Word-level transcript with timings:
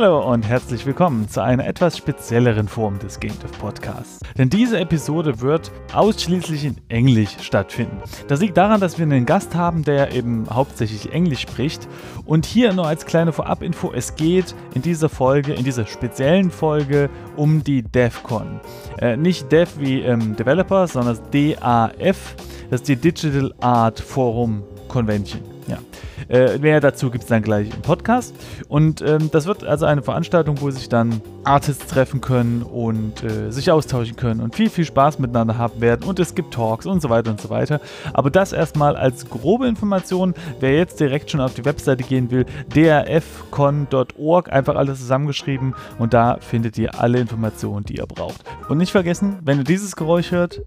Hallo 0.00 0.32
und 0.32 0.46
herzlich 0.46 0.86
willkommen 0.86 1.28
zu 1.28 1.42
einer 1.42 1.66
etwas 1.66 1.98
spezielleren 1.98 2.68
Form 2.68 3.00
des 3.00 3.18
Game 3.18 3.36
Dev 3.40 3.50
Podcasts. 3.58 4.20
Denn 4.38 4.48
diese 4.48 4.78
Episode 4.78 5.40
wird 5.40 5.72
ausschließlich 5.92 6.66
in 6.66 6.76
Englisch 6.88 7.30
stattfinden. 7.40 8.00
Das 8.28 8.38
liegt 8.38 8.56
daran, 8.56 8.80
dass 8.80 8.96
wir 8.96 9.02
einen 9.02 9.26
Gast 9.26 9.56
haben, 9.56 9.82
der 9.82 10.12
eben 10.12 10.48
hauptsächlich 10.48 11.12
Englisch 11.12 11.40
spricht. 11.40 11.88
Und 12.26 12.46
hier 12.46 12.72
nur 12.74 12.86
als 12.86 13.06
kleine 13.06 13.32
Vorabinfo, 13.32 13.90
es 13.92 14.14
geht 14.14 14.54
in 14.72 14.82
dieser 14.82 15.08
Folge, 15.08 15.54
in 15.54 15.64
dieser 15.64 15.84
speziellen 15.84 16.52
Folge 16.52 17.10
um 17.34 17.64
die 17.64 17.82
DevCon. 17.82 18.60
Äh, 19.00 19.16
nicht 19.16 19.50
Dev 19.50 19.80
wie 19.80 20.02
ähm, 20.02 20.36
Developer, 20.36 20.86
sondern 20.86 21.18
DAF. 21.32 22.36
Das 22.70 22.82
ist 22.82 22.88
die 22.88 22.94
Digital 22.94 23.52
Art 23.58 23.98
Forum 23.98 24.62
Convention. 24.86 25.42
Ja. 25.66 25.78
Äh, 26.28 26.58
mehr 26.58 26.80
dazu 26.80 27.10
gibt 27.10 27.24
es 27.24 27.28
dann 27.28 27.42
gleich 27.42 27.70
im 27.74 27.82
Podcast. 27.82 28.34
Und 28.68 29.02
ähm, 29.02 29.30
das 29.30 29.46
wird 29.46 29.64
also 29.64 29.86
eine 29.86 30.02
Veranstaltung, 30.02 30.60
wo 30.60 30.70
sich 30.70 30.88
dann 30.88 31.20
Artists 31.44 31.86
treffen 31.86 32.20
können 32.20 32.62
und 32.62 33.22
äh, 33.24 33.50
sich 33.50 33.70
austauschen 33.70 34.16
können 34.16 34.40
und 34.40 34.54
viel, 34.54 34.68
viel 34.68 34.84
Spaß 34.84 35.18
miteinander 35.18 35.56
haben 35.56 35.80
werden. 35.80 36.04
Und 36.06 36.18
es 36.20 36.34
gibt 36.34 36.52
Talks 36.52 36.86
und 36.86 37.00
so 37.00 37.08
weiter 37.08 37.30
und 37.30 37.40
so 37.40 37.50
weiter. 37.50 37.80
Aber 38.12 38.30
das 38.30 38.52
erstmal 38.52 38.96
als 38.96 39.28
grobe 39.28 39.66
Information. 39.66 40.34
Wer 40.60 40.76
jetzt 40.76 41.00
direkt 41.00 41.30
schon 41.30 41.40
auf 41.40 41.54
die 41.54 41.64
Webseite 41.64 42.02
gehen 42.02 42.30
will, 42.30 42.44
drfcon.org, 42.74 44.52
einfach 44.52 44.76
alles 44.76 44.98
zusammengeschrieben 44.98 45.74
und 45.98 46.12
da 46.12 46.38
findet 46.40 46.76
ihr 46.78 47.00
alle 47.00 47.18
Informationen, 47.18 47.84
die 47.84 47.96
ihr 47.96 48.06
braucht. 48.06 48.44
Und 48.68 48.78
nicht 48.78 48.92
vergessen, 48.92 49.38
wenn 49.42 49.58
ihr 49.58 49.64
dieses 49.64 49.96
Geräusch 49.96 50.30
hört, 50.30 50.60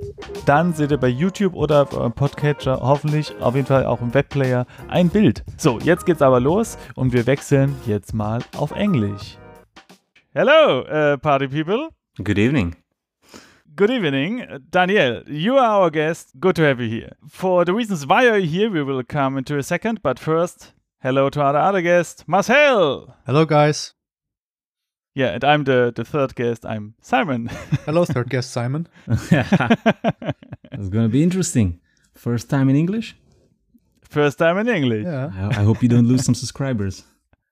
dann 0.46 0.74
seht 0.74 0.92
ihr 0.92 0.98
bei 0.98 1.08
YouTube 1.08 1.54
oder 1.56 1.86
Podcatcher 1.86 2.80
hoffentlich, 2.82 3.34
auf 3.40 3.56
jeden 3.56 3.68
Fall 3.68 3.86
auch 3.86 4.02
im 4.02 4.14
Webplayer, 4.14 4.66
ein 4.88 5.10
Bild. 5.10 5.44
So, 5.58 5.80
jetzt 5.80 6.06
geht's 6.06 6.22
aber 6.22 6.40
los 6.40 6.78
und 6.96 7.14
wir 7.14 7.26
wechseln 7.28 7.76
jetzt 7.86 8.14
mal 8.14 8.42
auf 8.58 8.72
Englisch. 8.72 9.38
Hello, 10.34 10.82
uh, 10.82 11.18
party 11.18 11.48
people. 11.48 11.90
Good 12.24 12.38
evening. 12.38 12.76
Good 13.76 13.90
evening. 13.90 14.46
Daniel, 14.72 15.24
you 15.28 15.58
are 15.58 15.82
our 15.84 15.92
guest. 15.92 16.34
Good 16.40 16.56
to 16.56 16.64
have 16.64 16.82
you 16.82 16.90
here. 16.90 17.16
For 17.28 17.64
the 17.66 17.74
reasons 17.74 18.06
why 18.08 18.24
you're 18.24 18.40
here, 18.40 18.70
we 18.70 18.84
will 18.84 19.04
come 19.04 19.38
into 19.38 19.58
a 19.58 19.64
second, 19.64 20.02
but 20.02 20.20
first, 20.20 20.74
hello 21.02 21.30
to 21.30 21.42
our 21.42 21.56
other 21.56 21.82
guest, 21.82 22.28
Marcel. 22.28 23.16
Hello, 23.26 23.46
guys. 23.46 23.94
Yeah, 25.14 25.34
and 25.34 25.44
I'm 25.44 25.64
the, 25.66 25.92
the 25.96 26.06
third 26.06 26.36
guest. 26.36 26.66
I'm 26.66 26.96
Simon. 27.02 27.48
Hello, 27.86 28.06
third 28.06 28.30
guest, 28.30 28.52
Simon. 28.52 28.88
It's 30.72 30.90
gonna 30.90 31.10
be 31.10 31.22
interesting. 31.22 31.80
First 32.16 32.50
time 32.50 32.70
in 32.70 32.76
English. 32.78 33.16
First 34.12 34.40
time 34.40 34.58
in 34.58 34.68
English. 34.68 35.06
Yeah. 35.06 35.32
I, 35.34 35.62
I 35.62 35.64
hope 35.64 35.82
you 35.82 35.88
don't 35.88 36.06
lose 36.06 36.26
some 36.26 36.36
subscribers. 36.36 37.06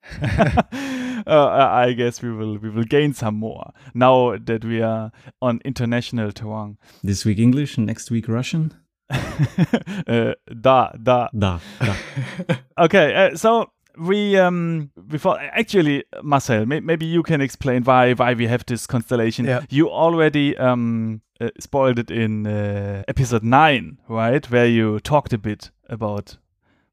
uh, 0.22 1.24
I 1.26 1.94
guess 1.94 2.22
we 2.22 2.34
will 2.34 2.58
we 2.58 2.70
will 2.70 2.84
gain 2.84 3.14
some 3.14 3.36
more 3.36 3.72
now 3.94 4.36
that 4.38 4.66
we 4.66 4.82
are 4.82 5.14
on 5.42 5.62
international 5.64 6.34
terrain. 6.34 6.78
This 7.02 7.24
week 7.24 7.40
English, 7.40 7.78
next 7.78 8.12
week 8.12 8.28
Russian. 8.28 8.74
uh, 9.10 10.34
da 10.62 10.92
da. 11.02 11.30
Da, 11.38 11.60
da. 11.80 11.96
Okay, 12.78 13.16
uh, 13.16 13.38
so 13.38 13.72
we 13.98 14.38
um 14.38 14.92
before 15.08 15.40
actually 15.40 16.04
Marcel, 16.22 16.66
may, 16.66 16.82
maybe 16.82 17.06
you 17.06 17.24
can 17.24 17.40
explain 17.40 17.84
why 17.84 18.12
why 18.14 18.34
we 18.34 18.48
have 18.48 18.66
this 18.66 18.86
constellation. 18.86 19.46
Yeah. 19.46 19.62
You 19.70 19.90
already 19.90 20.58
um 20.58 21.22
uh, 21.40 21.52
spoiled 21.58 22.00
it 22.00 22.12
in 22.12 22.46
uh, 22.46 23.04
episode 23.08 23.46
nine, 23.46 23.98
right, 24.10 24.46
where 24.52 24.68
you 24.68 25.00
talked 25.00 25.32
a 25.32 25.38
bit 25.38 25.72
about 25.88 26.38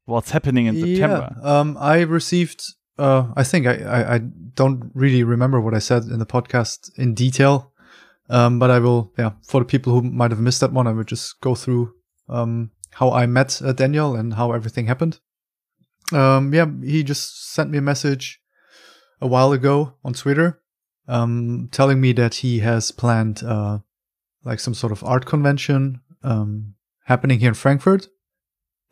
what's 0.07 0.31
happening 0.31 0.65
in 0.65 0.75
September. 0.75 1.35
Yeah. 1.37 1.59
Um, 1.59 1.77
I 1.79 2.01
received. 2.01 2.63
Uh, 2.97 3.27
I 3.35 3.43
think 3.43 3.67
I, 3.67 3.75
I 3.75 4.15
I 4.15 4.17
don't 4.55 4.89
really 4.95 5.23
remember 5.23 5.61
what 5.61 5.75
I 5.75 5.79
said 5.79 6.03
in 6.05 6.17
the 6.17 6.25
podcast 6.25 6.89
in 6.97 7.13
detail. 7.13 7.71
Um, 8.29 8.57
but 8.59 8.71
I 8.71 8.79
will. 8.79 9.13
Yeah, 9.17 9.31
for 9.43 9.61
the 9.61 9.65
people 9.65 9.93
who 9.93 10.01
might 10.01 10.31
have 10.31 10.39
missed 10.39 10.61
that 10.61 10.73
one, 10.73 10.87
I 10.87 10.91
will 10.93 11.03
just 11.03 11.39
go 11.41 11.53
through 11.55 11.93
um 12.27 12.71
how 12.91 13.11
I 13.11 13.27
met 13.27 13.61
uh, 13.61 13.73
Daniel 13.73 14.15
and 14.15 14.33
how 14.33 14.51
everything 14.53 14.87
happened. 14.87 15.19
Um, 16.11 16.53
yeah, 16.53 16.65
he 16.83 17.03
just 17.03 17.53
sent 17.53 17.69
me 17.69 17.77
a 17.77 17.81
message 17.81 18.39
a 19.21 19.27
while 19.27 19.51
ago 19.51 19.93
on 20.03 20.13
Twitter, 20.13 20.61
um, 21.07 21.69
telling 21.71 21.99
me 21.99 22.13
that 22.13 22.35
he 22.35 22.59
has 22.59 22.91
planned 22.91 23.43
uh 23.43 23.79
like 24.43 24.59
some 24.59 24.73
sort 24.73 24.91
of 24.93 25.03
art 25.03 25.25
convention 25.25 26.01
um 26.23 26.75
happening 27.05 27.39
here 27.39 27.49
in 27.49 27.55
Frankfurt 27.55 28.07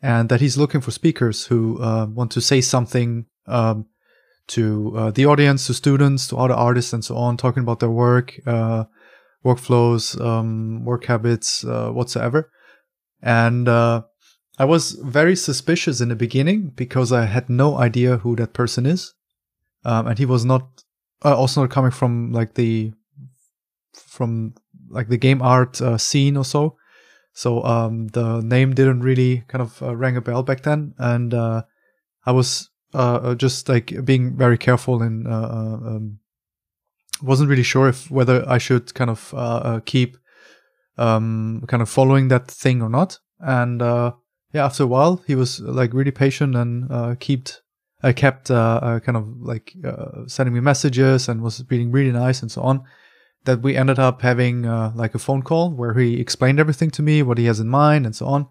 and 0.02 0.28
that 0.28 0.40
he's 0.40 0.56
looking 0.56 0.80
for 0.80 0.90
speakers 0.90 1.46
who 1.46 1.80
uh, 1.82 2.06
want 2.06 2.30
to 2.32 2.40
say 2.40 2.60
something 2.60 3.26
um, 3.46 3.86
to 4.48 4.92
uh, 4.96 5.10
the 5.10 5.26
audience, 5.26 5.66
to 5.66 5.74
students, 5.74 6.28
to 6.28 6.36
other 6.36 6.54
artists, 6.54 6.92
and 6.92 7.04
so 7.04 7.16
on, 7.16 7.36
talking 7.36 7.62
about 7.62 7.80
their 7.80 7.90
work, 7.90 8.34
uh, 8.46 8.84
workflows, 9.44 10.20
um, 10.20 10.84
work 10.84 11.04
habits, 11.06 11.64
uh, 11.64 11.90
whatsoever. 11.90 12.50
And 13.22 13.68
uh, 13.68 14.02
I 14.58 14.64
was 14.64 14.92
very 14.92 15.34
suspicious 15.34 16.00
in 16.00 16.10
the 16.10 16.16
beginning 16.16 16.72
because 16.76 17.12
I 17.12 17.24
had 17.24 17.48
no 17.48 17.76
idea 17.76 18.18
who 18.18 18.36
that 18.36 18.52
person 18.52 18.86
is, 18.86 19.14
um, 19.84 20.06
and 20.06 20.18
he 20.18 20.26
was 20.26 20.44
not 20.44 20.84
uh, 21.24 21.36
also 21.36 21.62
not 21.62 21.70
coming 21.70 21.90
from 21.90 22.32
like 22.32 22.54
the 22.54 22.92
from 23.94 24.54
like 24.88 25.08
the 25.08 25.16
game 25.16 25.42
art 25.42 25.80
scene 26.00 26.36
or 26.36 26.44
so. 26.44 26.76
So 27.36 27.62
um, 27.64 28.06
the 28.08 28.40
name 28.40 28.74
didn't 28.74 29.02
really 29.02 29.44
kind 29.46 29.60
of 29.60 29.82
uh, 29.82 29.94
rang 29.94 30.16
a 30.16 30.22
bell 30.22 30.42
back 30.42 30.62
then, 30.62 30.94
and 30.96 31.34
uh, 31.34 31.64
I 32.24 32.32
was 32.32 32.70
uh, 32.94 33.34
just 33.34 33.68
like 33.68 33.92
being 34.06 34.38
very 34.38 34.56
careful 34.56 35.02
and 35.02 35.28
um, 35.28 36.18
wasn't 37.20 37.50
really 37.50 37.62
sure 37.62 37.90
if 37.90 38.10
whether 38.10 38.42
I 38.48 38.56
should 38.56 38.94
kind 38.94 39.10
of 39.10 39.84
keep 39.84 40.16
um, 40.96 41.62
kind 41.68 41.82
of 41.82 41.90
following 41.90 42.28
that 42.28 42.50
thing 42.50 42.80
or 42.80 42.88
not. 42.88 43.18
And 43.38 43.82
yeah, 43.82 44.64
after 44.64 44.84
a 44.84 44.86
while, 44.86 45.22
he 45.26 45.34
was 45.34 45.60
like 45.60 45.92
really 45.92 46.12
patient 46.12 46.56
and 46.56 47.20
kept 47.20 47.60
I 48.02 48.14
kept 48.14 48.48
kind 48.48 49.16
of 49.16 49.28
like 49.42 49.74
sending 50.26 50.54
me 50.54 50.60
messages 50.60 51.28
and 51.28 51.42
was 51.42 51.60
being 51.64 51.92
really 51.92 52.12
nice 52.12 52.40
and 52.40 52.50
so 52.50 52.62
on 52.62 52.82
that 53.46 53.62
we 53.62 53.76
ended 53.76 53.98
up 53.98 54.22
having 54.22 54.66
uh, 54.66 54.92
like 54.94 55.14
a 55.14 55.18
phone 55.18 55.42
call 55.42 55.70
where 55.70 55.94
he 55.94 56.20
explained 56.20 56.60
everything 56.60 56.90
to 56.90 57.02
me, 57.02 57.22
what 57.22 57.38
he 57.38 57.46
has 57.46 57.58
in 57.58 57.68
mind, 57.68 58.04
and 58.04 58.14
so 58.14 58.26
on. 58.26 58.46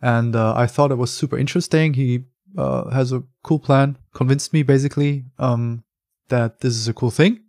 And 0.00 0.36
uh, 0.36 0.54
I 0.54 0.66
thought 0.66 0.92
it 0.92 0.96
was 0.96 1.12
super 1.12 1.36
interesting. 1.36 1.94
He 1.94 2.24
uh, 2.56 2.90
has 2.90 3.12
a 3.12 3.24
cool 3.42 3.58
plan, 3.58 3.98
convinced 4.14 4.52
me 4.52 4.62
basically 4.62 5.24
um, 5.38 5.84
that 6.28 6.60
this 6.60 6.74
is 6.74 6.88
a 6.88 6.94
cool 6.94 7.10
thing. 7.10 7.40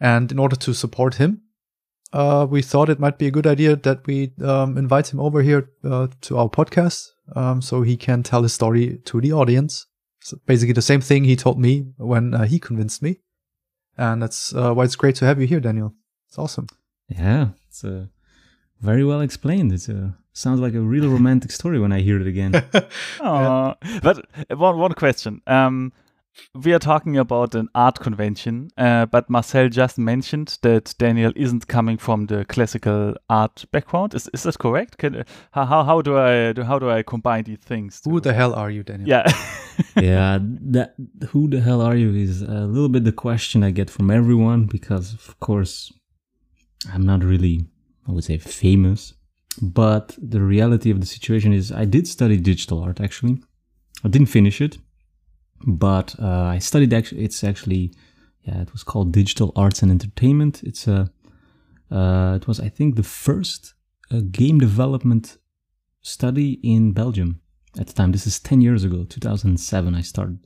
And 0.00 0.30
in 0.30 0.38
order 0.38 0.56
to 0.56 0.74
support 0.74 1.14
him, 1.14 1.42
uh, 2.12 2.46
we 2.48 2.60
thought 2.60 2.90
it 2.90 3.00
might 3.00 3.18
be 3.18 3.26
a 3.26 3.30
good 3.30 3.46
idea 3.46 3.74
that 3.76 4.06
we 4.06 4.32
um, 4.44 4.76
invite 4.76 5.12
him 5.12 5.20
over 5.20 5.42
here 5.42 5.70
uh, 5.82 6.08
to 6.22 6.36
our 6.36 6.48
podcast 6.48 7.08
um, 7.34 7.62
so 7.62 7.82
he 7.82 7.96
can 7.96 8.22
tell 8.22 8.42
his 8.42 8.52
story 8.52 8.98
to 9.06 9.20
the 9.20 9.32
audience. 9.32 9.86
So 10.20 10.38
basically, 10.46 10.74
the 10.74 10.82
same 10.82 11.00
thing 11.00 11.24
he 11.24 11.36
told 11.36 11.58
me 11.58 11.86
when 11.96 12.34
uh, 12.34 12.44
he 12.44 12.58
convinced 12.58 13.02
me. 13.02 13.20
And 13.96 14.22
that's 14.22 14.52
why 14.52 14.84
it's 14.84 14.96
great 14.96 15.16
to 15.16 15.26
have 15.26 15.40
you 15.40 15.46
here, 15.46 15.60
Daniel. 15.60 15.94
It's 16.32 16.38
awesome. 16.38 16.66
Yeah, 17.08 17.48
it's 17.68 17.84
uh, 17.84 18.06
very 18.80 19.04
well 19.04 19.20
explained. 19.20 19.70
It 19.70 19.86
uh, 19.86 20.12
sounds 20.32 20.60
like 20.60 20.72
a 20.72 20.80
really 20.80 21.06
romantic 21.06 21.50
story 21.50 21.78
when 21.78 21.92
I 21.92 22.00
hear 22.00 22.18
it 22.18 22.26
again. 22.26 22.52
Aww. 23.20 23.76
But 24.02 24.24
one 24.58 24.78
one 24.78 24.94
question. 24.94 25.42
Um, 25.46 25.92
we 26.54 26.72
are 26.72 26.78
talking 26.78 27.18
about 27.18 27.54
an 27.54 27.68
art 27.74 28.00
convention, 28.00 28.70
uh, 28.78 29.04
but 29.04 29.28
Marcel 29.28 29.68
just 29.68 29.98
mentioned 29.98 30.56
that 30.62 30.94
Daniel 30.96 31.32
isn't 31.36 31.68
coming 31.68 31.98
from 31.98 32.24
the 32.28 32.46
classical 32.46 33.14
art 33.28 33.66
background. 33.70 34.14
Is 34.14 34.30
is 34.32 34.44
that 34.44 34.58
correct? 34.58 34.96
Can, 34.96 35.26
how 35.50 35.66
how 35.66 35.84
how 35.84 36.00
do 36.00 36.16
I 36.16 36.54
do, 36.54 36.62
how 36.62 36.78
do 36.78 36.88
I 36.88 37.02
combine 37.02 37.44
these 37.44 37.58
things? 37.58 38.00
Who 38.06 38.20
the 38.20 38.32
hell 38.32 38.54
are 38.54 38.70
you, 38.70 38.82
Daniel? 38.82 39.06
Yeah. 39.06 39.30
yeah, 39.96 40.38
that 40.40 40.94
who 41.28 41.48
the 41.48 41.60
hell 41.60 41.82
are 41.82 41.94
you 41.94 42.14
is 42.14 42.40
a 42.40 42.66
little 42.66 42.88
bit 42.88 43.04
the 43.04 43.12
question 43.12 43.62
I 43.62 43.70
get 43.70 43.90
from 43.90 44.10
everyone 44.10 44.64
because 44.64 45.12
of 45.12 45.38
course 45.38 45.92
I'm 46.92 47.04
not 47.04 47.22
really, 47.22 47.66
I 48.08 48.12
would 48.12 48.24
say, 48.24 48.38
famous. 48.38 49.14
But 49.60 50.16
the 50.18 50.40
reality 50.40 50.90
of 50.90 51.00
the 51.00 51.06
situation 51.06 51.52
is, 51.52 51.70
I 51.70 51.84
did 51.84 52.08
study 52.08 52.38
digital 52.38 52.80
art 52.80 53.00
actually. 53.00 53.42
I 54.04 54.08
didn't 54.08 54.28
finish 54.28 54.60
it, 54.60 54.78
but 55.66 56.14
uh, 56.18 56.26
I 56.26 56.58
studied 56.58 56.92
actually. 56.92 57.24
It's 57.24 57.44
actually, 57.44 57.92
yeah, 58.42 58.62
it 58.62 58.72
was 58.72 58.82
called 58.82 59.12
Digital 59.12 59.52
Arts 59.54 59.82
and 59.82 59.90
Entertainment. 59.90 60.62
It's 60.62 60.88
a, 60.88 61.10
uh, 61.90 62.38
it 62.40 62.48
was 62.48 62.58
I 62.60 62.68
think 62.68 62.96
the 62.96 63.02
first 63.02 63.74
uh, 64.10 64.20
game 64.30 64.58
development 64.58 65.36
study 66.00 66.58
in 66.62 66.92
Belgium 66.92 67.40
at 67.78 67.86
the 67.88 67.92
time. 67.92 68.12
This 68.12 68.26
is 68.26 68.40
ten 68.40 68.60
years 68.60 68.84
ago, 68.84 69.04
2007. 69.04 69.94
I 69.94 70.00
started. 70.00 70.38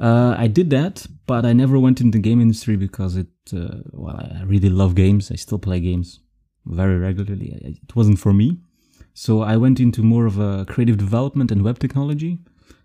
Uh, 0.00 0.34
I 0.38 0.46
did 0.46 0.70
that, 0.70 1.06
but 1.26 1.44
I 1.44 1.52
never 1.52 1.78
went 1.78 2.00
into 2.00 2.16
the 2.16 2.22
game 2.22 2.40
industry 2.40 2.76
because 2.76 3.16
it, 3.16 3.28
uh, 3.54 3.82
well, 3.92 4.16
I 4.16 4.42
really 4.44 4.70
love 4.70 4.94
games. 4.94 5.30
I 5.30 5.36
still 5.36 5.58
play 5.58 5.78
games 5.78 6.20
very 6.64 6.98
regularly. 6.98 7.52
It 7.62 7.94
wasn't 7.94 8.18
for 8.18 8.32
me. 8.32 8.58
So 9.12 9.42
I 9.42 9.58
went 9.58 9.78
into 9.78 10.02
more 10.02 10.24
of 10.24 10.38
a 10.38 10.64
creative 10.64 10.96
development 10.96 11.50
and 11.50 11.62
web 11.62 11.78
technology. 11.78 12.38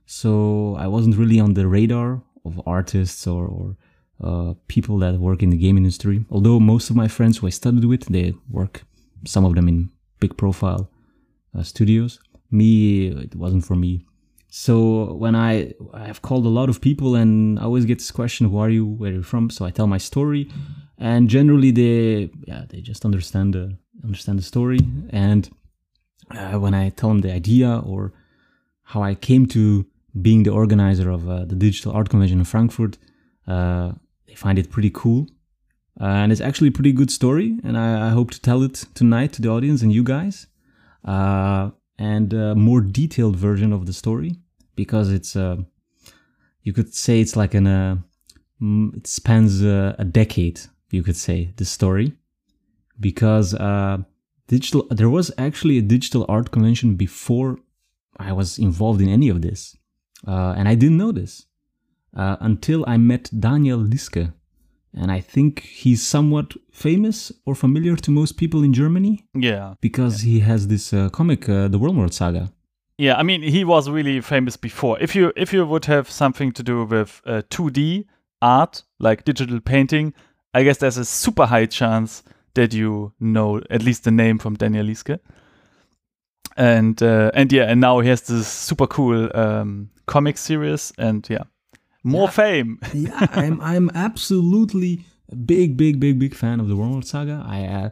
So 0.05 0.75
I 0.77 0.87
wasn't 0.87 1.15
really 1.15 1.39
on 1.39 1.53
the 1.53 1.67
radar 1.67 2.21
of 2.43 2.61
artists 2.67 3.25
or, 3.25 3.47
or 3.47 3.77
uh, 4.21 4.53
people 4.67 4.97
that 4.99 5.17
work 5.19 5.41
in 5.41 5.51
the 5.51 5.57
game 5.57 5.77
industry. 5.77 6.25
Although 6.29 6.59
most 6.59 6.89
of 6.89 6.97
my 6.97 7.07
friends 7.07 7.37
who 7.37 7.47
I 7.47 7.51
studied 7.51 7.85
with, 7.85 8.05
they 8.07 8.33
work, 8.49 8.83
some 9.25 9.45
of 9.45 9.55
them 9.55 9.69
in 9.69 9.89
big 10.19 10.35
profile 10.35 10.89
uh, 11.57 11.63
studios. 11.63 12.19
Me, 12.51 13.07
it 13.07 13.35
wasn't 13.35 13.65
for 13.65 13.75
me. 13.75 14.05
So 14.57 15.11
when 15.15 15.35
I 15.35 15.73
I've 15.93 16.21
called 16.21 16.45
a 16.45 16.55
lot 16.59 16.69
of 16.69 16.79
people 16.79 17.13
and 17.13 17.59
I 17.59 17.63
always 17.63 17.83
get 17.83 17.97
this 17.99 18.09
question, 18.09 18.47
who 18.47 18.57
are 18.57 18.69
you, 18.69 18.85
where 18.85 19.11
are 19.11 19.15
you 19.15 19.21
from? 19.21 19.49
So 19.49 19.65
I 19.65 19.69
tell 19.69 19.85
my 19.85 19.97
story, 19.97 20.49
and 20.97 21.29
generally 21.29 21.71
they 21.71 22.31
yeah 22.47 22.63
they 22.69 22.79
just 22.79 23.03
understand 23.03 23.53
the 23.53 23.77
understand 24.05 24.39
the 24.39 24.43
story. 24.43 24.79
And 25.09 25.49
uh, 26.31 26.57
when 26.63 26.73
I 26.73 26.91
tell 26.91 27.09
them 27.09 27.19
the 27.19 27.33
idea 27.33 27.81
or 27.85 28.13
how 28.83 29.03
I 29.03 29.13
came 29.13 29.45
to 29.47 29.85
being 30.21 30.43
the 30.43 30.51
organizer 30.51 31.09
of 31.09 31.27
uh, 31.27 31.43
the 31.43 31.55
digital 31.55 31.91
art 31.91 32.07
convention 32.07 32.39
in 32.39 32.45
Frankfurt, 32.45 32.97
uh, 33.47 33.91
they 34.25 34.35
find 34.35 34.57
it 34.57 34.71
pretty 34.71 34.91
cool. 34.93 35.27
Uh, 35.99 36.21
and 36.21 36.31
it's 36.31 36.45
actually 36.47 36.69
a 36.69 36.77
pretty 36.79 36.93
good 36.93 37.11
story, 37.11 37.59
and 37.65 37.77
I, 37.77 38.07
I, 38.07 38.09
hope 38.11 38.31
to 38.31 38.41
tell 38.41 38.63
it 38.63 38.85
tonight 38.93 39.33
to 39.33 39.41
the 39.41 39.49
audience 39.49 39.81
and 39.81 39.91
you 39.91 40.03
guys. 40.03 40.47
Uh, 41.03 41.71
and 41.97 42.33
a 42.33 42.55
more 42.55 42.81
detailed 42.81 43.35
version 43.35 43.71
of 43.71 43.85
the 43.85 43.93
story 43.93 44.35
because 44.75 45.11
it's 45.11 45.35
uh, 45.35 45.57
you 46.63 46.73
could 46.73 46.93
say 46.93 47.21
it's 47.21 47.35
like 47.35 47.53
an 47.53 47.67
uh, 47.67 47.97
it 48.95 49.07
spans 49.07 49.63
uh, 49.63 49.95
a 49.97 50.05
decade. 50.05 50.61
You 50.91 51.03
could 51.03 51.17
say 51.17 51.53
the 51.57 51.65
story 51.65 52.13
because 52.99 53.53
uh, 53.53 53.97
digital 54.47 54.87
there 54.89 55.09
was 55.09 55.31
actually 55.37 55.77
a 55.77 55.81
digital 55.81 56.25
art 56.29 56.51
convention 56.51 56.95
before 56.95 57.59
I 58.17 58.31
was 58.31 58.57
involved 58.57 59.01
in 59.01 59.09
any 59.09 59.29
of 59.29 59.41
this, 59.41 59.77
uh, 60.27 60.53
and 60.57 60.67
I 60.67 60.75
didn't 60.75 60.97
know 60.97 61.11
this 61.11 61.45
uh, 62.15 62.37
until 62.39 62.83
I 62.87 62.97
met 62.97 63.29
Daniel 63.37 63.79
Lieske. 63.79 64.33
And 64.97 65.11
I 65.11 65.19
think 65.19 65.59
he's 65.59 66.01
somewhat 66.07 66.53
famous 66.71 67.29
or 67.45 67.53
familiar 67.53 67.97
to 67.97 68.11
most 68.11 68.37
people 68.37 68.63
in 68.63 68.71
Germany. 68.71 69.25
Yeah. 69.33 69.73
Because 69.81 70.23
yeah. 70.23 70.31
he 70.31 70.39
has 70.39 70.69
this 70.69 70.93
uh, 70.93 71.09
comic, 71.09 71.49
uh, 71.49 71.67
The 71.67 71.77
World 71.77 72.13
Saga. 72.13 72.53
Yeah, 72.97 73.17
I 73.17 73.23
mean, 73.23 73.41
he 73.41 73.65
was 73.65 73.89
really 73.89 74.21
famous 74.21 74.55
before. 74.55 74.97
If 74.99 75.15
you 75.15 75.33
if 75.35 75.51
you 75.51 75.65
would 75.65 75.85
have 75.85 76.09
something 76.09 76.53
to 76.53 76.63
do 76.63 76.85
with 76.85 77.21
uh, 77.25 77.41
2D 77.49 78.05
art, 78.41 78.83
like 78.99 79.25
digital 79.25 79.59
painting, 79.59 80.13
I 80.53 80.63
guess 80.63 80.77
there's 80.77 80.97
a 80.97 81.05
super 81.05 81.45
high 81.45 81.65
chance 81.65 82.23
that 82.53 82.73
you 82.73 83.11
know 83.19 83.61
at 83.69 83.83
least 83.83 84.05
the 84.05 84.11
name 84.11 84.37
from 84.37 84.55
Daniel 84.55 84.85
Lieske. 84.85 85.19
And 86.55 87.01
uh, 87.03 87.31
and 87.33 87.51
yeah, 87.51 87.63
and 87.63 87.81
now 87.81 87.99
he 87.99 88.07
has 88.07 88.21
this 88.21 88.47
super 88.47 88.87
cool 88.87 89.29
um, 89.35 89.89
comic 90.05 90.37
series, 90.37 90.93
and 90.97 91.27
yeah, 91.29 91.43
more 92.03 92.27
yeah. 92.27 92.31
fame. 92.31 92.79
yeah, 92.93 93.27
I'm 93.31 93.59
I'm 93.59 93.91
absolutely 93.93 95.03
a 95.29 95.35
big, 95.35 95.75
big, 95.75 95.99
big, 95.99 96.17
big 96.17 96.33
fan 96.33 96.61
of 96.61 96.69
the 96.69 96.75
Wormworld 96.75 97.05
Saga. 97.05 97.43
I 97.45 97.65
uh, 97.65 97.89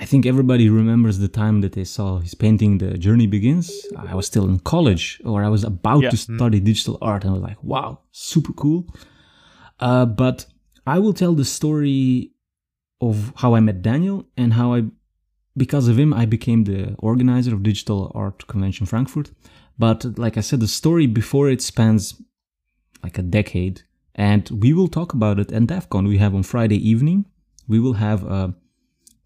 I 0.00 0.06
think 0.06 0.24
everybody 0.24 0.70
remembers 0.70 1.18
the 1.18 1.28
time 1.28 1.60
that 1.60 1.74
they 1.74 1.84
saw 1.84 2.20
his 2.20 2.34
painting 2.34 2.78
The 2.78 2.96
Journey 2.96 3.26
Begins. 3.26 3.70
I 3.98 4.14
was 4.14 4.26
still 4.26 4.46
in 4.46 4.58
college, 4.60 5.20
or 5.26 5.44
I 5.44 5.48
was 5.48 5.62
about 5.62 6.02
yeah. 6.02 6.10
to 6.10 6.16
mm. 6.16 6.36
study 6.36 6.58
digital 6.58 6.96
art, 7.02 7.22
and 7.22 7.32
I 7.32 7.34
was 7.34 7.42
like, 7.42 7.62
wow, 7.62 8.00
super 8.10 8.54
cool. 8.54 8.86
Uh, 9.78 10.06
but 10.06 10.46
I 10.86 10.98
will 10.98 11.12
tell 11.12 11.34
the 11.34 11.44
story 11.44 12.32
of 13.02 13.34
how 13.36 13.54
I 13.54 13.60
met 13.60 13.82
Daniel 13.82 14.26
and 14.38 14.54
how 14.54 14.74
I, 14.74 14.84
because 15.54 15.86
of 15.86 15.98
him, 15.98 16.14
I 16.14 16.24
became 16.24 16.64
the 16.64 16.94
organizer 16.98 17.54
of 17.54 17.62
Digital 17.62 18.10
Art 18.14 18.46
Convention 18.46 18.86
Frankfurt. 18.86 19.30
But 19.78 20.18
like 20.18 20.38
I 20.38 20.40
said, 20.40 20.60
the 20.60 20.68
story 20.68 21.06
before 21.06 21.50
it 21.50 21.60
spans 21.60 22.22
like 23.02 23.18
a 23.18 23.22
decade, 23.22 23.82
and 24.14 24.48
we 24.50 24.72
will 24.72 24.88
talk 24.88 25.12
about 25.12 25.38
it 25.38 25.52
at 25.52 25.62
DAFCON. 25.64 26.08
We 26.08 26.18
have 26.18 26.34
on 26.34 26.42
Friday 26.42 26.76
evening, 26.76 27.26
we 27.68 27.78
will 27.78 27.94
have 27.94 28.24
a 28.24 28.54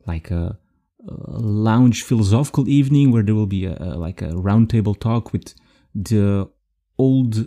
like 0.07 0.31
a, 0.31 0.45
a 0.45 0.59
lounge 1.07 2.03
philosophical 2.03 2.69
evening 2.69 3.11
where 3.11 3.23
there 3.23 3.35
will 3.35 3.47
be 3.47 3.67
a, 3.67 3.77
a 3.79 3.97
like 3.97 4.23
a 4.23 4.29
roundtable 4.29 4.99
talk 4.99 5.33
with 5.33 5.55
the 5.95 6.49
old 6.99 7.47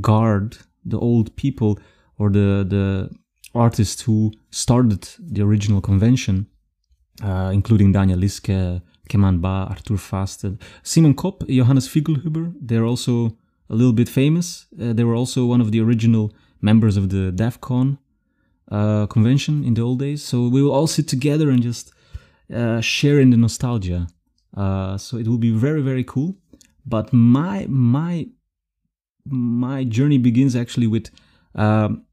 guard, 0.00 0.58
the 0.84 0.98
old 0.98 1.34
people, 1.36 1.78
or 2.18 2.30
the 2.30 2.64
the 2.68 3.10
artists 3.54 4.02
who 4.02 4.32
started 4.50 5.08
the 5.20 5.42
original 5.42 5.80
convention, 5.80 6.46
uh, 7.22 7.50
including 7.52 7.92
Daniel 7.92 8.18
Lieske, 8.18 8.82
Keman 9.08 9.40
Ba, 9.40 9.66
Arthur 9.70 9.96
Fast, 9.96 10.44
Simon 10.82 11.14
Kopp, 11.14 11.46
Johannes 11.48 11.88
Figlhuber. 11.88 12.52
They're 12.60 12.84
also 12.84 13.36
a 13.70 13.74
little 13.74 13.92
bit 13.92 14.08
famous. 14.08 14.66
Uh, 14.80 14.92
they 14.92 15.04
were 15.04 15.14
also 15.14 15.46
one 15.46 15.60
of 15.60 15.70
the 15.72 15.80
original 15.80 16.32
members 16.60 16.96
of 16.96 17.10
the 17.10 17.32
DAFCON 17.32 17.98
uh, 18.70 19.06
convention 19.06 19.64
in 19.64 19.74
the 19.74 19.82
old 19.82 20.00
days. 20.00 20.24
So 20.24 20.48
we 20.48 20.62
will 20.62 20.72
all 20.72 20.86
sit 20.86 21.06
together 21.06 21.50
and 21.50 21.62
just 21.62 21.92
uh, 22.52 22.80
share 22.80 23.20
in 23.20 23.30
the 23.30 23.36
nostalgia. 23.36 24.06
Uh, 24.56 24.96
so 24.96 25.16
it 25.16 25.26
will 25.26 25.38
be 25.38 25.50
very 25.50 25.82
very 25.82 26.04
cool. 26.04 26.36
But 26.86 27.12
my 27.12 27.66
my 27.68 28.26
my 29.26 29.84
journey 29.84 30.18
begins 30.18 30.54
actually 30.54 30.86
with 30.86 31.10
um, 31.54 32.04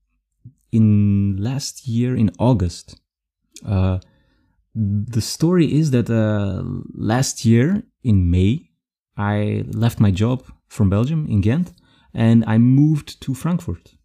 in 0.71 1.37
last 1.37 1.87
year 1.87 2.15
in 2.15 2.31
August. 2.39 2.99
Uh, 3.65 3.99
the 4.73 5.21
story 5.21 5.65
is 5.79 5.91
that 5.91 6.09
uh, 6.09 6.63
last 6.95 7.45
year 7.45 7.83
in 8.03 8.31
May, 8.31 8.69
I 9.17 9.65
left 9.73 9.99
my 9.99 10.11
job 10.11 10.45
from 10.69 10.89
Belgium 10.89 11.27
in 11.27 11.41
Ghent 11.41 11.73
and 12.13 12.43
I 12.45 12.57
moved 12.57 13.21
to 13.21 13.33
Frankfurt, 13.33 13.95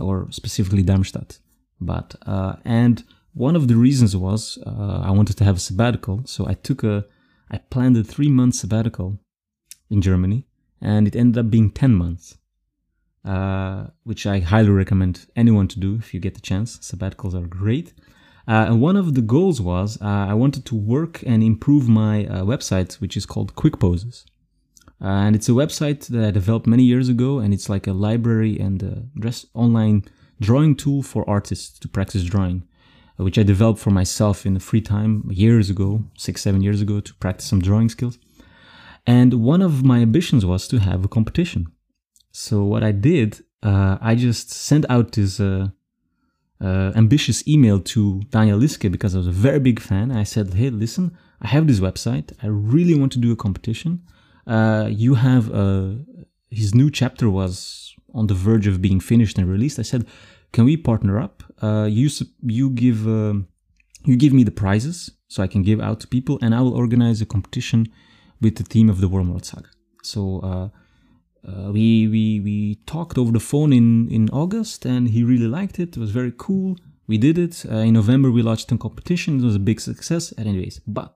or 0.00 0.30
specifically 0.30 0.82
Darmstadt. 0.82 1.38
But 1.80 2.14
uh, 2.26 2.56
and 2.64 3.02
one 3.34 3.56
of 3.56 3.68
the 3.68 3.76
reasons 3.76 4.16
was 4.16 4.58
uh, 4.64 5.00
I 5.04 5.10
wanted 5.10 5.36
to 5.38 5.44
have 5.44 5.56
a 5.56 5.60
sabbatical, 5.60 6.22
so 6.24 6.46
I 6.46 6.54
took 6.54 6.82
a 6.82 7.04
I 7.50 7.58
planned 7.58 7.96
a 7.96 8.04
three 8.04 8.30
month 8.30 8.54
sabbatical 8.54 9.18
in 9.90 10.00
Germany, 10.00 10.46
and 10.80 11.06
it 11.06 11.16
ended 11.16 11.38
up 11.38 11.50
being 11.50 11.70
ten 11.70 11.94
months, 11.94 12.38
uh, 13.24 13.88
which 14.04 14.26
I 14.26 14.40
highly 14.40 14.70
recommend 14.70 15.26
anyone 15.36 15.68
to 15.68 15.80
do 15.80 15.96
if 15.96 16.14
you 16.14 16.20
get 16.20 16.34
the 16.34 16.40
chance. 16.40 16.78
Sabbaticals 16.78 17.34
are 17.34 17.46
great. 17.46 17.92
Uh, 18.46 18.66
and 18.68 18.80
one 18.80 18.96
of 18.96 19.14
the 19.14 19.22
goals 19.22 19.60
was 19.60 20.00
uh, 20.02 20.04
I 20.04 20.34
wanted 20.34 20.64
to 20.66 20.74
work 20.74 21.22
and 21.26 21.42
improve 21.42 21.88
my 21.88 22.26
uh, 22.26 22.44
website, 22.44 22.94
which 22.94 23.16
is 23.16 23.26
called 23.26 23.54
Quick 23.54 23.78
Poses. 23.78 24.26
Uh, 25.00 25.06
and 25.06 25.34
it's 25.34 25.48
a 25.48 25.52
website 25.52 26.06
that 26.08 26.24
I 26.24 26.30
developed 26.30 26.66
many 26.66 26.84
years 26.84 27.08
ago, 27.08 27.38
and 27.38 27.52
it's 27.52 27.68
like 27.68 27.86
a 27.86 27.92
library 27.92 28.58
and 28.58 28.82
a 28.82 29.02
dress 29.18 29.46
online 29.54 30.04
drawing 30.40 30.76
tool 30.76 31.02
for 31.02 31.28
artists 31.28 31.78
to 31.78 31.88
practice 31.88 32.24
drawing, 32.24 32.64
which 33.16 33.38
I 33.38 33.42
developed 33.42 33.80
for 33.80 33.90
myself 33.90 34.44
in 34.44 34.54
the 34.54 34.60
free 34.60 34.80
time 34.80 35.28
years 35.30 35.70
ago, 35.70 36.04
six, 36.16 36.42
seven 36.42 36.62
years 36.62 36.80
ago, 36.80 37.00
to 37.00 37.14
practice 37.14 37.46
some 37.46 37.60
drawing 37.60 37.88
skills. 37.88 38.18
And 39.06 39.34
one 39.34 39.62
of 39.62 39.84
my 39.84 39.98
ambitions 40.00 40.44
was 40.44 40.66
to 40.68 40.78
have 40.78 41.04
a 41.04 41.08
competition. 41.08 41.66
So 42.32 42.64
what 42.64 42.82
I 42.82 42.92
did, 42.92 43.42
uh, 43.62 43.98
I 44.00 44.14
just 44.14 44.50
sent 44.50 44.84
out 44.88 45.12
this 45.12 45.38
uh, 45.38 45.68
uh, 46.60 46.92
ambitious 46.96 47.46
email 47.46 47.78
to 47.80 48.22
Daniel 48.30 48.58
Lieske 48.58 48.90
because 48.90 49.14
I 49.14 49.18
was 49.18 49.26
a 49.26 49.32
very 49.32 49.60
big 49.60 49.78
fan. 49.78 50.10
I 50.10 50.24
said, 50.24 50.54
"Hey, 50.54 50.70
listen, 50.70 51.16
I 51.40 51.48
have 51.48 51.66
this 51.66 51.80
website. 51.80 52.32
I 52.42 52.46
really 52.46 52.98
want 52.98 53.12
to 53.12 53.18
do 53.18 53.30
a 53.32 53.36
competition. 53.36 54.02
Uh, 54.46 54.88
you 54.90 55.14
have 55.14 55.52
uh, 55.52 55.90
his 56.50 56.74
new 56.74 56.90
chapter 56.90 57.30
was 57.30 57.94
on 58.14 58.28
the 58.28 58.34
verge 58.34 58.66
of 58.66 58.80
being 58.80 59.00
finished 59.00 59.38
and 59.38 59.48
released. 59.48 59.78
I 59.78 59.82
said, 59.82 60.06
"Can 60.54 60.64
we 60.70 60.76
partner 60.90 61.14
up? 61.26 61.34
Uh, 61.66 61.86
you 61.98 62.08
you 62.58 62.66
give 62.82 63.00
um, 63.20 63.36
you 64.08 64.16
give 64.24 64.32
me 64.38 64.44
the 64.50 64.56
prizes 64.62 64.96
so 65.32 65.42
I 65.42 65.48
can 65.52 65.62
give 65.62 65.80
out 65.88 65.98
to 66.00 66.06
people, 66.16 66.34
and 66.42 66.50
I 66.54 66.60
will 66.64 66.76
organize 66.82 67.18
a 67.20 67.26
competition 67.34 67.80
with 68.40 68.54
the 68.56 68.66
theme 68.72 68.88
of 68.94 68.98
the 69.02 69.08
Wormworld 69.08 69.44
Saga." 69.44 69.70
So. 70.02 70.20
Uh, 70.50 70.68
uh, 71.46 71.70
we 71.76 72.08
we 72.14 72.40
we 72.40 72.56
talked 72.86 73.18
over 73.18 73.32
the 73.38 73.46
phone 73.50 73.70
in 73.80 74.08
in 74.08 74.30
August, 74.30 74.86
and 74.86 75.02
he 75.14 75.22
really 75.22 75.50
liked 75.58 75.78
it. 75.78 75.96
It 75.96 76.00
was 76.00 76.10
very 76.10 76.32
cool. 76.46 76.76
We 77.06 77.18
did 77.18 77.36
it 77.36 77.66
uh, 77.70 77.88
in 77.88 77.92
November. 77.92 78.30
We 78.30 78.42
launched 78.42 78.72
a 78.72 78.78
competition. 78.78 79.40
It 79.40 79.44
was 79.44 79.56
a 79.56 79.66
big 79.70 79.80
success. 79.80 80.32
Anyways, 80.38 80.80
but 80.86 81.10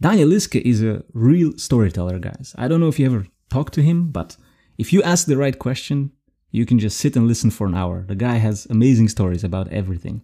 Daniel 0.00 0.28
Lieske 0.28 0.60
is 0.60 0.82
a 0.82 1.02
real 1.14 1.52
storyteller, 1.56 2.18
guys. 2.18 2.54
I 2.58 2.68
don't 2.68 2.80
know 2.80 2.88
if 2.88 2.98
you 2.98 3.06
ever 3.06 3.26
talked 3.48 3.72
to 3.74 3.82
him, 3.82 4.10
but 4.12 4.36
if 4.76 4.92
you 4.92 5.02
ask 5.02 5.26
the 5.26 5.38
right 5.38 5.58
question, 5.58 6.10
you 6.54 6.64
can 6.64 6.78
just 6.78 6.98
sit 6.98 7.16
and 7.16 7.26
listen 7.26 7.50
for 7.50 7.66
an 7.66 7.74
hour. 7.74 8.04
The 8.06 8.14
guy 8.14 8.36
has 8.36 8.66
amazing 8.66 9.08
stories 9.08 9.42
about 9.42 9.66
everything. 9.72 10.22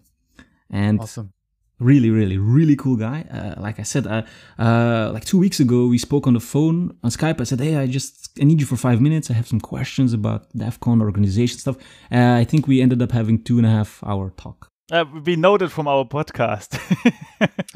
And 0.69 1.01
awesome. 1.01 1.33
really, 1.77 2.09
really, 2.09 2.37
really 2.37 2.77
cool 2.77 2.95
guy. 2.95 3.25
Uh, 3.29 3.61
like 3.61 3.81
I 3.81 3.83
said, 3.83 4.07
uh, 4.07 4.21
uh, 4.57 5.11
like 5.13 5.25
two 5.25 5.37
weeks 5.37 5.59
ago, 5.59 5.87
we 5.87 5.97
spoke 5.97 6.27
on 6.27 6.33
the 6.33 6.39
phone 6.39 6.97
on 7.03 7.11
Skype. 7.11 7.41
I 7.41 7.43
said, 7.43 7.59
"Hey, 7.59 7.75
I 7.75 7.85
just 7.85 8.29
I 8.41 8.45
need 8.45 8.61
you 8.61 8.65
for 8.65 8.77
five 8.77 9.01
minutes. 9.01 9.29
I 9.29 9.33
have 9.33 9.47
some 9.53 9.59
questions 9.59 10.13
about 10.13 10.41
DAFCON 10.61 11.01
organization 11.01 11.57
stuff." 11.59 11.77
Uh, 12.09 12.35
I 12.41 12.45
think 12.45 12.65
we 12.65 12.81
ended 12.81 13.01
up 13.01 13.11
having 13.11 13.43
two 13.43 13.57
and 13.57 13.67
a 13.67 13.73
half 13.77 14.01
hour 14.05 14.29
talk. 14.37 14.69
Uh, 14.89 15.03
we 15.25 15.35
noted 15.35 15.69
from 15.69 15.85
our 15.87 16.05
podcast. 16.05 16.79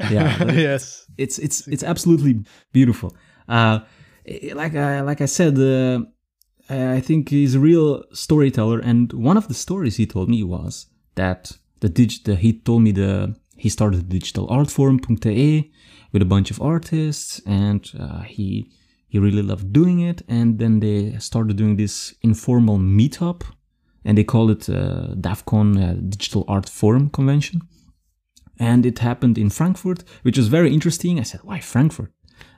yeah. 0.10 0.50
yes. 0.68 1.06
It's 1.18 1.38
it's 1.38 1.68
it's 1.68 1.84
absolutely 1.84 2.34
beautiful. 2.72 3.14
Uh, 3.48 3.80
like 4.54 4.74
I 4.74 5.02
like 5.02 5.20
I 5.20 5.26
said, 5.26 5.58
uh, 5.58 6.00
I 6.68 7.00
think 7.00 7.28
he's 7.28 7.54
a 7.54 7.60
real 7.60 8.04
storyteller, 8.12 8.80
and 8.80 9.12
one 9.12 9.36
of 9.36 9.48
the 9.48 9.54
stories 9.54 9.96
he 9.96 10.06
told 10.06 10.28
me 10.28 10.42
was 10.42 10.86
that 11.14 11.52
the 11.80 11.88
dig- 11.88 12.24
the, 12.24 12.36
he 12.36 12.52
told 12.52 12.82
me 12.82 12.92
the 12.92 13.36
he 13.56 13.68
started 13.68 14.08
digital 14.08 14.46
art 14.50 14.70
forum.de 14.70 15.72
with 16.12 16.22
a 16.22 16.26
bunch 16.26 16.50
of 16.50 16.60
artists 16.60 17.40
and 17.46 17.90
uh, 17.98 18.20
he 18.22 18.70
he 19.08 19.18
really 19.18 19.42
loved 19.42 19.72
doing 19.72 20.00
it 20.00 20.22
and 20.28 20.58
then 20.58 20.80
they 20.80 21.16
started 21.18 21.56
doing 21.56 21.76
this 21.76 22.14
informal 22.22 22.78
meetup 22.78 23.42
and 24.04 24.16
they 24.16 24.24
called 24.24 24.50
it 24.50 24.68
uh, 24.68 25.14
DAFCON 25.20 25.68
uh, 25.76 25.94
Digital 26.08 26.44
Art 26.46 26.68
Forum 26.68 27.10
Convention. 27.10 27.62
And 28.58 28.86
it 28.86 29.00
happened 29.00 29.38
in 29.38 29.50
Frankfurt 29.50 30.04
which 30.22 30.38
was 30.38 30.48
very 30.48 30.72
interesting. 30.72 31.18
I 31.18 31.22
said 31.24 31.40
why 31.42 31.60
Frankfurt? 31.60 32.12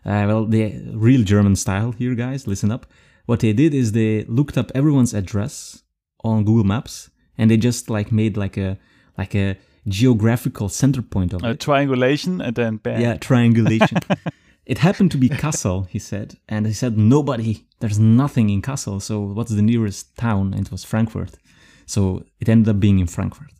Uh, 0.04 0.24
well 0.26 0.44
the 0.46 0.92
real 0.94 1.22
German 1.22 1.56
style 1.56 1.92
here 1.92 2.14
guys 2.14 2.46
listen 2.46 2.70
up 2.70 2.86
what 3.28 3.40
they 3.40 3.52
did 3.52 3.74
is 3.74 3.92
they 3.92 4.24
looked 4.24 4.56
up 4.56 4.72
everyone's 4.74 5.12
address 5.12 5.82
on 6.24 6.44
Google 6.44 6.64
Maps 6.64 7.10
and 7.36 7.50
they 7.50 7.58
just 7.58 7.90
like 7.90 8.10
made 8.10 8.38
like 8.38 8.56
a 8.56 8.78
like 9.18 9.34
a 9.34 9.58
geographical 9.86 10.70
center 10.70 11.02
point 11.02 11.34
of 11.34 11.44
A 11.44 11.50
it. 11.50 11.60
triangulation 11.60 12.40
and 12.40 12.54
then 12.56 12.78
bam. 12.78 13.02
Yeah, 13.02 13.18
triangulation. 13.18 13.98
it 14.72 14.78
happened 14.78 15.10
to 15.10 15.18
be 15.18 15.28
Kassel, 15.28 15.86
he 15.88 15.98
said, 15.98 16.38
and 16.48 16.66
he 16.66 16.72
said 16.72 16.96
nobody. 16.96 17.66
There's 17.80 17.98
nothing 17.98 18.48
in 18.48 18.62
Kassel. 18.62 19.02
So 19.02 19.20
what's 19.20 19.54
the 19.54 19.60
nearest 19.60 20.16
town? 20.16 20.54
And 20.54 20.66
it 20.66 20.72
was 20.72 20.84
Frankfurt. 20.84 21.34
So 21.84 22.24
it 22.40 22.48
ended 22.48 22.70
up 22.74 22.80
being 22.80 22.98
in 22.98 23.06
Frankfurt. 23.06 23.52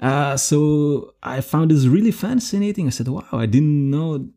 Uh, 0.00 0.36
so 0.36 1.14
I 1.22 1.40
found 1.42 1.70
this 1.70 1.86
really 1.86 2.10
fascinating. 2.10 2.88
I 2.88 2.90
said, 2.90 3.06
"Wow, 3.06 3.28
I 3.44 3.46
didn't 3.46 3.88
know 3.88 4.28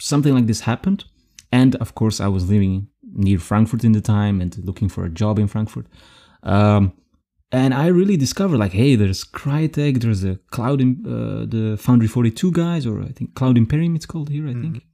something 0.00 0.34
like 0.34 0.48
this 0.48 0.62
happened." 0.62 1.04
And 1.52 1.76
of 1.76 1.94
course, 1.94 2.18
I 2.20 2.26
was 2.26 2.50
living 2.50 2.89
near 3.12 3.38
Frankfurt 3.38 3.84
in 3.84 3.92
the 3.92 4.00
time 4.00 4.40
and 4.40 4.56
looking 4.64 4.88
for 4.88 5.04
a 5.04 5.08
job 5.08 5.38
in 5.38 5.48
Frankfurt. 5.48 5.86
Um, 6.42 6.92
and 7.52 7.74
I 7.74 7.88
really 7.88 8.16
discovered 8.16 8.58
like, 8.58 8.72
hey, 8.72 8.94
there's 8.94 9.24
Crytek, 9.24 10.00
there's 10.00 10.22
a 10.24 10.36
Cloud, 10.50 10.80
in, 10.80 11.04
uh, 11.04 11.46
the 11.46 11.76
Foundry 11.78 12.06
42 12.08 12.52
guys, 12.52 12.86
or 12.86 13.02
I 13.02 13.08
think 13.08 13.34
Cloud 13.34 13.58
Imperium 13.58 13.96
it's 13.96 14.06
called 14.06 14.28
here, 14.30 14.46
I 14.48 14.52
think. 14.54 14.86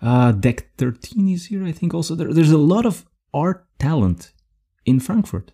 Uh, 0.00 0.32
Deck 0.32 0.70
13 0.78 1.28
is 1.28 1.46
here, 1.46 1.64
I 1.64 1.72
think 1.72 1.92
also. 1.92 2.14
There, 2.14 2.32
there's 2.32 2.50
a 2.52 2.58
lot 2.58 2.86
of 2.86 3.04
art 3.34 3.66
talent 3.78 4.32
in 4.86 4.98
Frankfurt. 4.98 5.52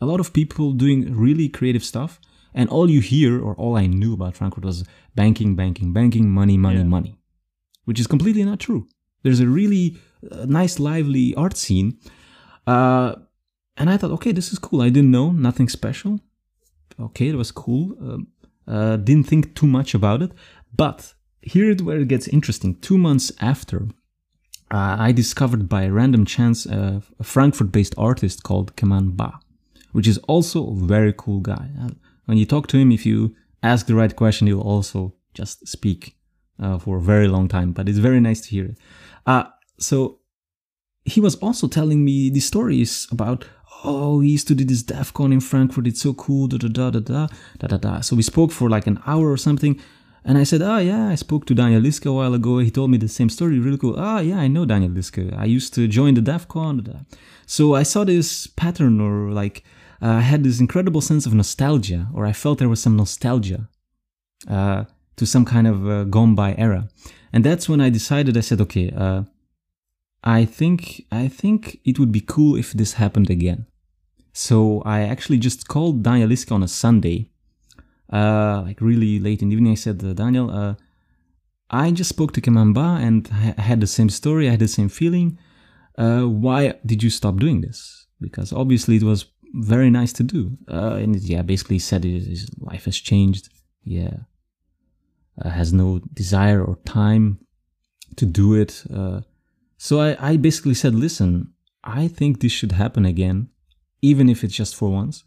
A 0.00 0.06
lot 0.06 0.18
of 0.18 0.32
people 0.32 0.72
doing 0.72 1.14
really 1.14 1.48
creative 1.48 1.84
stuff. 1.84 2.20
And 2.52 2.68
all 2.68 2.90
you 2.90 3.00
hear, 3.00 3.40
or 3.40 3.54
all 3.54 3.76
I 3.76 3.86
knew 3.86 4.12
about 4.12 4.36
Frankfurt 4.36 4.64
was 4.64 4.82
banking, 5.14 5.54
banking, 5.54 5.92
banking, 5.92 6.28
money, 6.30 6.56
money, 6.56 6.78
Yeah. 6.78 6.84
money, 6.84 7.16
which 7.84 8.00
is 8.00 8.08
completely 8.08 8.42
not 8.44 8.58
true. 8.58 8.88
There's 9.22 9.38
a 9.38 9.46
really 9.46 9.98
nice, 10.22 10.78
lively 10.78 11.34
art 11.34 11.56
scene. 11.56 11.98
Uh, 12.66 13.14
and 13.76 13.88
I 13.88 13.96
thought, 13.96 14.10
okay, 14.12 14.32
this 14.32 14.52
is 14.52 14.58
cool. 14.58 14.82
I 14.82 14.90
didn't 14.90 15.10
know, 15.10 15.30
nothing 15.30 15.68
special. 15.68 16.20
Okay, 16.98 17.28
it 17.28 17.36
was 17.36 17.50
cool. 17.50 17.96
Um, 18.00 18.28
uh, 18.68 18.96
didn't 18.96 19.26
think 19.26 19.54
too 19.54 19.66
much 19.66 19.94
about 19.94 20.22
it. 20.22 20.32
But 20.76 21.14
here 21.42 21.70
is 21.70 21.82
where 21.82 21.98
it 21.98 22.08
gets 22.08 22.28
interesting. 22.28 22.76
Two 22.76 22.98
months 22.98 23.32
after, 23.40 23.88
uh, 24.70 24.96
I 24.98 25.12
discovered 25.12 25.68
by 25.68 25.88
random 25.88 26.24
chance 26.24 26.66
a 26.66 27.02
Frankfurt 27.22 27.72
based 27.72 27.94
artist 27.98 28.42
called 28.42 28.76
Keman 28.76 29.16
Ba, 29.16 29.40
which 29.92 30.06
is 30.06 30.18
also 30.28 30.70
a 30.70 30.74
very 30.74 31.14
cool 31.16 31.40
guy. 31.40 31.70
Uh, 31.80 31.90
when 32.26 32.38
you 32.38 32.46
talk 32.46 32.66
to 32.68 32.76
him, 32.76 32.92
if 32.92 33.04
you 33.04 33.34
ask 33.62 33.86
the 33.86 33.94
right 33.94 34.14
question, 34.14 34.46
he'll 34.46 34.60
also 34.60 35.14
just 35.34 35.66
speak 35.66 36.16
uh, 36.62 36.78
for 36.78 36.98
a 36.98 37.02
very 37.02 37.26
long 37.26 37.48
time. 37.48 37.72
But 37.72 37.88
it's 37.88 37.98
very 37.98 38.20
nice 38.20 38.40
to 38.42 38.50
hear 38.50 38.66
it. 38.66 38.78
Uh, 39.26 39.44
so 39.80 40.20
he 41.04 41.20
was 41.20 41.34
also 41.36 41.66
telling 41.66 42.04
me 42.04 42.30
these 42.30 42.46
stories 42.46 43.08
about 43.10 43.44
oh 43.84 44.20
he 44.20 44.30
used 44.30 44.46
to 44.48 44.54
do 44.54 44.64
this 44.64 44.82
DAFCON 44.82 45.32
in 45.32 45.40
Frankfurt 45.40 45.86
it's 45.86 46.02
so 46.02 46.14
cool 46.14 46.46
da 46.46 46.58
da 46.58 46.68
da 46.68 46.90
da 46.90 47.00
da 47.00 47.28
da 47.58 47.66
da 47.66 47.76
da. 47.76 48.00
So 48.00 48.14
we 48.14 48.22
spoke 48.22 48.52
for 48.52 48.68
like 48.68 48.86
an 48.86 49.00
hour 49.06 49.30
or 49.30 49.36
something 49.36 49.80
and 50.24 50.36
I 50.36 50.44
said 50.44 50.60
oh 50.62 50.78
yeah 50.78 51.08
I 51.08 51.14
spoke 51.14 51.46
to 51.46 51.54
Daniel 51.54 51.80
Lieske 51.80 52.06
a 52.06 52.12
while 52.12 52.34
ago. 52.34 52.58
He 52.58 52.70
told 52.70 52.90
me 52.90 52.98
the 52.98 53.08
same 53.08 53.30
story 53.30 53.58
really 53.58 53.78
cool. 53.78 53.94
Ah 53.98 54.20
yeah 54.20 54.38
I 54.38 54.48
know 54.48 54.64
Daniel 54.66 54.92
Lieske 54.92 55.34
I 55.36 55.46
used 55.46 55.72
to 55.74 55.88
join 55.88 56.14
the 56.14 56.20
DAFCON 56.20 56.84
da, 56.84 56.92
da. 56.92 56.98
so 57.46 57.74
I 57.74 57.82
saw 57.82 58.04
this 58.04 58.46
pattern 58.46 59.00
or 59.00 59.30
like 59.32 59.64
uh, 60.02 60.08
I 60.08 60.20
had 60.20 60.44
this 60.44 60.60
incredible 60.60 61.00
sense 61.00 61.24
of 61.26 61.32
nostalgia 61.34 62.08
or 62.14 62.26
I 62.26 62.32
felt 62.32 62.58
there 62.58 62.68
was 62.68 62.82
some 62.82 62.96
nostalgia 62.96 63.68
uh, 64.48 64.84
to 65.16 65.26
some 65.26 65.44
kind 65.44 65.66
of 65.66 65.88
uh, 65.88 66.04
gone 66.04 66.34
by 66.34 66.54
era. 66.56 66.88
And 67.32 67.44
that's 67.44 67.68
when 67.68 67.80
I 67.80 67.90
decided 67.90 68.36
I 68.36 68.40
said 68.40 68.60
okay 68.60 68.90
uh, 68.90 69.22
I 70.22 70.44
think 70.44 71.06
I 71.10 71.28
think 71.28 71.80
it 71.84 71.98
would 71.98 72.12
be 72.12 72.20
cool 72.20 72.56
if 72.56 72.72
this 72.72 72.94
happened 72.94 73.30
again. 73.30 73.66
So 74.32 74.82
I 74.84 75.00
actually 75.00 75.38
just 75.38 75.66
called 75.68 76.02
Daniel 76.02 76.28
Lieske 76.28 76.52
on 76.52 76.62
a 76.62 76.68
Sunday, 76.68 77.30
uh, 78.12 78.62
like 78.64 78.80
really 78.80 79.18
late 79.18 79.42
in 79.42 79.48
the 79.48 79.56
evening. 79.56 79.72
I 79.72 79.76
said, 79.76 80.02
uh, 80.04 80.12
Daniel, 80.12 80.50
uh, 80.50 80.74
I 81.70 81.90
just 81.90 82.10
spoke 82.10 82.32
to 82.32 82.40
Kemamba 82.40 83.00
and 83.00 83.28
I 83.58 83.60
had 83.60 83.80
the 83.80 83.86
same 83.86 84.10
story. 84.10 84.46
I 84.46 84.52
had 84.52 84.60
the 84.60 84.68
same 84.68 84.88
feeling. 84.88 85.38
Uh, 85.96 86.22
why 86.22 86.74
did 86.86 87.02
you 87.02 87.10
stop 87.10 87.36
doing 87.36 87.60
this? 87.60 88.06
Because 88.20 88.52
obviously 88.52 88.96
it 88.96 89.02
was 89.02 89.26
very 89.54 89.90
nice 89.90 90.12
to 90.14 90.22
do. 90.22 90.56
Uh, 90.68 90.94
and 90.94 91.16
yeah, 91.16 91.42
basically 91.42 91.78
said 91.78 92.04
his, 92.04 92.26
his 92.26 92.50
life 92.60 92.84
has 92.84 92.96
changed. 92.96 93.48
Yeah, 93.84 94.16
uh, 95.42 95.48
has 95.48 95.72
no 95.72 96.00
desire 96.12 96.62
or 96.62 96.76
time 96.84 97.38
to 98.16 98.26
do 98.26 98.54
it. 98.54 98.84
Uh, 98.92 99.22
so 99.82 99.98
I, 99.98 100.32
I 100.32 100.36
basically 100.36 100.74
said, 100.74 100.94
listen, 100.94 101.54
I 101.82 102.06
think 102.06 102.40
this 102.40 102.52
should 102.52 102.72
happen 102.72 103.06
again, 103.06 103.48
even 104.02 104.28
if 104.28 104.44
it's 104.44 104.54
just 104.54 104.76
for 104.76 104.90
once. 104.90 105.24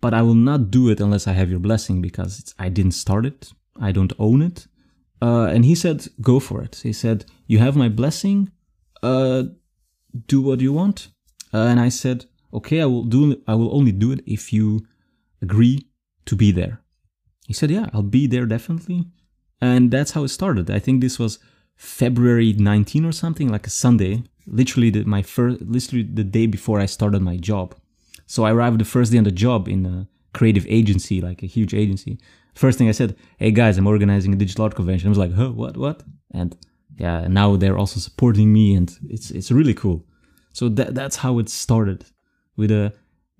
But 0.00 0.14
I 0.14 0.22
will 0.22 0.36
not 0.36 0.70
do 0.70 0.88
it 0.90 1.00
unless 1.00 1.26
I 1.26 1.32
have 1.32 1.50
your 1.50 1.58
blessing 1.58 2.00
because 2.00 2.54
I 2.56 2.68
didn't 2.68 2.92
start 2.92 3.26
it. 3.26 3.52
I 3.80 3.90
don't 3.90 4.12
own 4.20 4.42
it. 4.42 4.68
Uh, 5.20 5.46
and 5.46 5.64
he 5.64 5.74
said, 5.74 6.06
go 6.20 6.38
for 6.38 6.62
it. 6.62 6.76
He 6.84 6.92
said, 6.92 7.24
you 7.48 7.58
have 7.58 7.74
my 7.74 7.88
blessing. 7.88 8.52
Uh, 9.02 9.42
do 10.28 10.40
what 10.40 10.60
you 10.60 10.72
want. 10.72 11.08
Uh, 11.52 11.66
and 11.66 11.80
I 11.80 11.88
said, 11.88 12.26
okay, 12.54 12.82
I 12.82 12.86
will 12.86 13.02
do. 13.02 13.42
I 13.48 13.56
will 13.56 13.74
only 13.74 13.90
do 13.90 14.12
it 14.12 14.20
if 14.24 14.52
you 14.52 14.86
agree 15.42 15.88
to 16.26 16.36
be 16.36 16.52
there. 16.52 16.80
He 17.48 17.54
said, 17.54 17.72
yeah, 17.72 17.86
I'll 17.92 18.02
be 18.02 18.28
there 18.28 18.46
definitely. 18.46 19.06
And 19.60 19.90
that's 19.90 20.12
how 20.12 20.22
it 20.22 20.28
started. 20.28 20.70
I 20.70 20.78
think 20.78 21.00
this 21.00 21.18
was 21.18 21.40
February 21.76 22.52
19 22.52 23.04
or 23.04 23.12
something, 23.12 23.48
like 23.48 23.66
a 23.66 23.70
Sunday, 23.70 24.24
literally 24.46 24.90
the, 24.90 25.04
my 25.04 25.22
first, 25.22 25.60
literally 25.60 26.02
the 26.02 26.24
day 26.24 26.46
before 26.46 26.80
I 26.80 26.86
started 26.86 27.22
my 27.22 27.36
job. 27.36 27.74
So 28.26 28.44
I 28.44 28.52
arrived 28.52 28.80
the 28.80 28.84
first 28.84 29.12
day 29.12 29.18
on 29.18 29.24
the 29.24 29.30
job 29.30 29.68
in 29.68 29.86
a 29.86 30.08
creative 30.32 30.66
agency, 30.68 31.20
like 31.20 31.42
a 31.42 31.46
huge 31.46 31.74
agency. 31.74 32.18
First 32.54 32.78
thing 32.78 32.88
I 32.88 32.92
said, 32.92 33.14
"Hey 33.38 33.50
guys, 33.50 33.76
I'm 33.76 33.86
organizing 33.86 34.32
a 34.32 34.36
digital 34.36 34.64
art 34.64 34.74
convention." 34.74 35.08
I 35.08 35.10
was 35.10 35.18
like, 35.18 35.34
"Huh, 35.34 35.52
what, 35.52 35.76
what?" 35.76 36.02
And 36.32 36.56
yeah, 36.98 37.26
now 37.28 37.56
they're 37.56 37.78
also 37.78 38.00
supporting 38.00 38.52
me, 38.52 38.74
and 38.74 38.90
it's 39.08 39.30
it's 39.30 39.52
really 39.52 39.74
cool. 39.74 40.04
So 40.52 40.68
that 40.70 40.94
that's 40.94 41.16
how 41.16 41.38
it 41.38 41.48
started, 41.50 42.06
with 42.56 42.70
a 42.70 42.92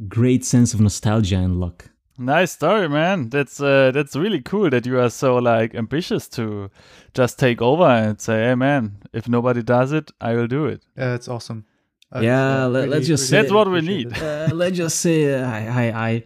great 0.08 0.44
sense 0.44 0.74
of 0.74 0.80
nostalgia 0.80 1.36
and 1.36 1.58
luck. 1.58 1.90
Nice 2.18 2.52
story, 2.52 2.88
man. 2.88 3.28
That's 3.28 3.60
uh, 3.60 3.90
that's 3.92 4.16
really 4.16 4.40
cool 4.40 4.70
that 4.70 4.86
you 4.86 4.98
are 4.98 5.10
so 5.10 5.36
like 5.36 5.74
ambitious 5.74 6.28
to 6.30 6.70
just 7.14 7.38
take 7.38 7.60
over 7.60 7.84
and 7.84 8.20
say, 8.20 8.44
"Hey, 8.48 8.54
man, 8.54 8.96
if 9.12 9.28
nobody 9.28 9.62
does 9.62 9.92
it, 9.92 10.10
I 10.20 10.34
will 10.34 10.46
do 10.46 10.66
it." 10.66 10.82
Yeah, 10.96 11.14
it's 11.14 11.28
awesome. 11.28 11.64
I- 12.12 12.22
Yeah, 12.22 12.64
let- 12.66 12.88
let's 12.88 13.06
just 13.06 13.28
say- 13.28 13.40
That's 13.42 13.52
what 13.52 13.70
we 13.70 13.80
need. 13.80 14.16
uh, 14.22 14.48
let's 14.52 14.76
just 14.76 15.00
say 15.00 15.34
uh, 15.34 15.46
I, 15.46 15.66
I, 15.86 16.08
I, 16.08 16.24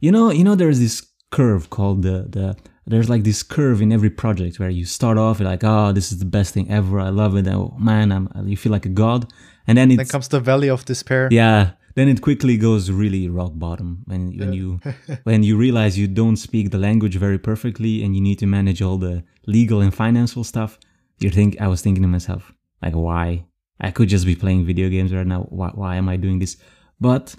you 0.00 0.10
know, 0.12 0.30
you 0.30 0.44
know, 0.44 0.54
there's 0.54 0.78
this 0.78 1.06
curve 1.30 1.68
called 1.70 2.02
the 2.02 2.26
the. 2.28 2.56
There's 2.86 3.10
like 3.10 3.22
this 3.24 3.42
curve 3.42 3.82
in 3.82 3.92
every 3.92 4.08
project 4.08 4.58
where 4.58 4.70
you 4.70 4.86
start 4.86 5.18
off 5.18 5.40
you're 5.40 5.50
like, 5.50 5.62
oh, 5.62 5.92
this 5.92 6.10
is 6.10 6.20
the 6.20 6.24
best 6.24 6.54
thing 6.54 6.70
ever. 6.70 6.98
I 7.00 7.10
love 7.10 7.36
it. 7.36 7.46
Oh 7.46 7.76
man, 7.78 8.10
I'm. 8.12 8.28
You 8.46 8.56
feel 8.56 8.72
like 8.72 8.86
a 8.86 8.94
god, 9.04 9.26
and 9.66 9.76
then 9.76 9.90
it 9.90 10.00
it's 10.00 10.10
comes 10.10 10.28
the 10.28 10.40
valley 10.40 10.70
of 10.70 10.86
despair. 10.86 11.28
yeah. 11.30 11.72
Then 11.98 12.08
it 12.08 12.20
quickly 12.22 12.56
goes 12.56 12.92
really 12.92 13.28
rock 13.28 13.54
bottom 13.56 14.04
when 14.04 14.38
when 14.38 14.52
you 14.52 14.78
when 15.24 15.42
you 15.42 15.56
realize 15.56 15.98
you 15.98 16.06
don't 16.06 16.36
speak 16.36 16.70
the 16.70 16.78
language 16.78 17.16
very 17.16 17.40
perfectly 17.40 18.04
and 18.04 18.14
you 18.14 18.22
need 18.22 18.38
to 18.38 18.46
manage 18.46 18.80
all 18.80 18.98
the 18.98 19.24
legal 19.48 19.80
and 19.80 19.92
financial 19.92 20.44
stuff. 20.44 20.78
You 21.18 21.30
think 21.30 21.60
I 21.60 21.66
was 21.66 21.82
thinking 21.82 22.04
to 22.04 22.08
myself 22.08 22.52
like, 22.80 22.94
why? 22.94 23.46
I 23.80 23.90
could 23.90 24.08
just 24.08 24.26
be 24.26 24.36
playing 24.36 24.64
video 24.64 24.88
games 24.88 25.12
right 25.12 25.26
now. 25.26 25.48
Why, 25.50 25.70
why 25.74 25.96
am 25.96 26.08
I 26.08 26.16
doing 26.16 26.38
this? 26.38 26.56
But 27.00 27.34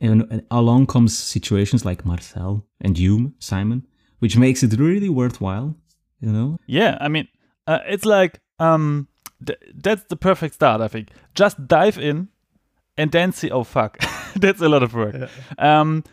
and 0.00 0.46
along 0.50 0.86
comes 0.86 1.12
situations 1.18 1.84
like 1.84 2.06
Marcel 2.06 2.64
and 2.80 2.98
you, 2.98 3.34
Simon, 3.38 3.86
which 4.20 4.34
makes 4.34 4.62
it 4.62 4.80
really 4.80 5.10
worthwhile. 5.10 5.76
You 6.20 6.32
know? 6.32 6.58
Yeah, 6.66 6.96
I 7.02 7.08
mean, 7.08 7.28
uh, 7.66 7.80
it's 7.86 8.06
like 8.06 8.40
um, 8.58 9.08
th- 9.44 9.60
that's 9.74 10.04
the 10.04 10.16
perfect 10.16 10.54
start. 10.54 10.80
I 10.80 10.88
think 10.88 11.10
just 11.34 11.68
dive 11.68 11.98
in 11.98 12.28
and 13.00 13.10
then 13.10 13.32
see. 13.32 13.50
Oh 13.50 13.64
fuck, 13.64 13.98
that's 14.36 14.60
a 14.60 14.68
lot 14.68 14.82
of 14.82 14.94
work. 14.94 15.30
Um, 15.58 16.04